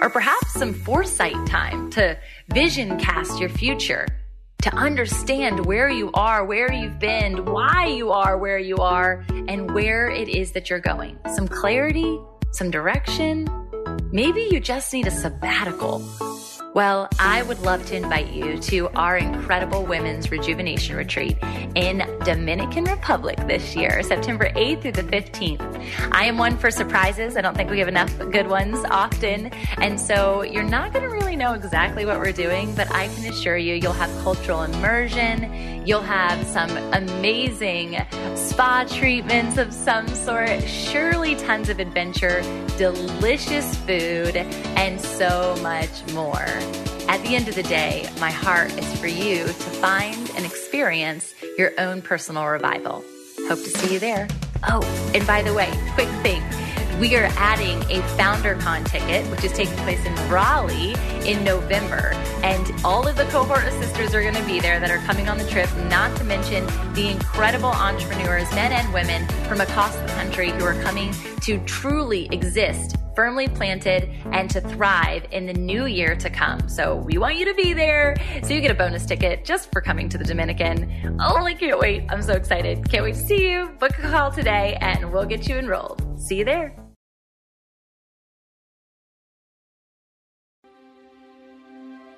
or 0.00 0.10
perhaps 0.10 0.52
some 0.54 0.72
foresight 0.72 1.46
time 1.46 1.90
to 1.90 2.18
vision 2.52 2.98
cast 2.98 3.38
your 3.40 3.48
future, 3.48 4.06
to 4.62 4.74
understand 4.74 5.66
where 5.66 5.88
you 5.88 6.10
are, 6.14 6.44
where 6.44 6.72
you've 6.72 6.98
been, 6.98 7.44
why 7.44 7.86
you 7.86 8.10
are 8.10 8.38
where 8.38 8.58
you 8.58 8.76
are, 8.76 9.24
and 9.48 9.72
where 9.74 10.08
it 10.08 10.28
is 10.28 10.52
that 10.52 10.70
you're 10.70 10.80
going. 10.80 11.18
Some 11.34 11.46
clarity, 11.46 12.18
some 12.52 12.70
direction. 12.70 13.48
Maybe 14.10 14.48
you 14.50 14.60
just 14.60 14.92
need 14.92 15.06
a 15.06 15.10
sabbatical 15.10 15.98
well, 16.74 17.08
I 17.20 17.42
would 17.44 17.60
love 17.60 17.86
to 17.86 17.96
invite 17.96 18.32
you 18.32 18.58
to 18.58 18.88
our 18.90 19.16
incredible 19.16 19.86
women's 19.86 20.32
rejuvenation 20.32 20.96
retreat 20.96 21.38
in 21.76 21.98
Dominican 22.24 22.84
Republic 22.84 23.38
this 23.46 23.76
year, 23.76 24.02
September 24.02 24.50
8th 24.50 24.82
through 24.82 24.92
the 24.92 25.04
15th. 25.04 26.10
I 26.10 26.24
am 26.24 26.36
one 26.36 26.58
for 26.58 26.72
surprises. 26.72 27.36
I 27.36 27.42
don't 27.42 27.56
think 27.56 27.70
we 27.70 27.78
have 27.78 27.86
enough 27.86 28.18
good 28.18 28.48
ones 28.48 28.80
often. 28.90 29.52
And 29.78 30.00
so 30.00 30.42
you're 30.42 30.64
not 30.64 30.92
going 30.92 31.04
to 31.04 31.10
really 31.14 31.36
know 31.36 31.52
exactly 31.52 32.04
what 32.04 32.18
we're 32.18 32.32
doing, 32.32 32.74
but 32.74 32.90
I 32.92 33.06
can 33.06 33.26
assure 33.32 33.56
you, 33.56 33.74
you'll 33.74 33.92
have 33.92 34.10
cultural 34.24 34.62
immersion. 34.62 35.86
You'll 35.86 36.00
have 36.00 36.44
some 36.46 36.70
amazing 36.92 37.98
spa 38.34 38.84
treatments 38.88 39.58
of 39.58 39.72
some 39.72 40.08
sort, 40.08 40.62
surely 40.62 41.36
tons 41.36 41.68
of 41.68 41.78
adventure, 41.78 42.40
delicious 42.78 43.76
food, 43.76 44.36
and 44.36 45.00
so 45.00 45.54
much 45.62 46.12
more. 46.12 46.63
At 47.08 47.22
the 47.22 47.36
end 47.36 47.48
of 47.48 47.54
the 47.54 47.62
day, 47.62 48.08
my 48.18 48.30
heart 48.30 48.72
is 48.78 49.00
for 49.00 49.06
you 49.06 49.44
to 49.44 49.52
find 49.52 50.30
and 50.36 50.44
experience 50.44 51.34
your 51.56 51.72
own 51.78 52.02
personal 52.02 52.46
revival. 52.46 53.04
Hope 53.46 53.58
to 53.58 53.70
see 53.70 53.94
you 53.94 53.98
there. 53.98 54.26
Oh, 54.68 54.82
and 55.14 55.26
by 55.26 55.42
the 55.42 55.52
way, 55.52 55.70
quick 55.94 56.08
thing. 56.22 56.42
We 56.98 57.16
are 57.16 57.28
adding 57.36 57.82
a 57.90 58.00
FounderCon 58.16 58.88
ticket, 58.88 59.28
which 59.30 59.44
is 59.44 59.52
taking 59.52 59.76
place 59.78 60.04
in 60.06 60.14
Raleigh 60.30 60.94
in 61.28 61.44
November. 61.44 62.12
And 62.42 62.72
all 62.84 63.06
of 63.06 63.16
the 63.16 63.24
cohort 63.24 63.66
of 63.66 63.72
sisters 63.74 64.14
are 64.14 64.22
going 64.22 64.34
to 64.34 64.44
be 64.44 64.60
there 64.60 64.80
that 64.80 64.90
are 64.90 65.04
coming 65.06 65.28
on 65.28 65.36
the 65.36 65.46
trip, 65.48 65.68
not 65.90 66.16
to 66.18 66.24
mention 66.24 66.64
the 66.94 67.08
incredible 67.08 67.70
entrepreneurs, 67.70 68.50
men 68.52 68.72
and 68.72 68.92
women 68.94 69.26
from 69.48 69.60
across 69.60 69.94
the 69.96 70.06
country 70.08 70.50
who 70.50 70.64
are 70.64 70.80
coming 70.82 71.12
to 71.42 71.58
truly 71.64 72.28
exist 72.32 72.96
firmly 73.14 73.48
planted 73.48 74.10
and 74.32 74.50
to 74.50 74.60
thrive 74.60 75.26
in 75.30 75.46
the 75.46 75.52
new 75.52 75.86
year 75.86 76.16
to 76.16 76.30
come. 76.30 76.68
So 76.68 76.96
we 76.96 77.18
want 77.18 77.36
you 77.36 77.44
to 77.46 77.54
be 77.54 77.72
there. 77.72 78.16
So 78.42 78.54
you 78.54 78.60
get 78.60 78.70
a 78.70 78.74
bonus 78.74 79.06
ticket 79.06 79.44
just 79.44 79.72
for 79.72 79.80
coming 79.80 80.08
to 80.10 80.18
the 80.18 80.24
Dominican. 80.24 81.18
Oh, 81.20 81.44
I 81.44 81.54
can't 81.54 81.78
wait. 81.78 82.04
I'm 82.08 82.22
so 82.22 82.32
excited. 82.32 82.88
Can't 82.90 83.04
wait 83.04 83.14
to 83.14 83.20
see 83.20 83.50
you. 83.50 83.68
Book 83.78 83.98
a 83.98 84.02
call 84.10 84.30
today 84.30 84.76
and 84.80 85.12
we'll 85.12 85.26
get 85.26 85.48
you 85.48 85.56
enrolled. 85.56 86.02
See 86.20 86.36
you 86.36 86.44
there. 86.44 86.76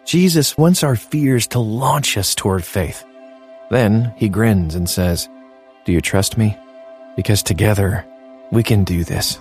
Jesus 0.06 0.56
wants 0.56 0.84
our 0.84 0.94
fears 0.94 1.48
to 1.48 1.58
launch 1.58 2.16
us 2.16 2.36
toward 2.36 2.64
faith. 2.64 3.04
Then 3.70 4.14
he 4.16 4.28
grins 4.28 4.76
and 4.76 4.88
says, 4.88 5.28
Do 5.84 5.92
you 5.92 6.00
trust 6.00 6.38
me? 6.38 6.56
Because 7.16 7.42
together 7.42 8.06
we 8.52 8.62
can 8.62 8.84
do 8.84 9.02
this. 9.02 9.40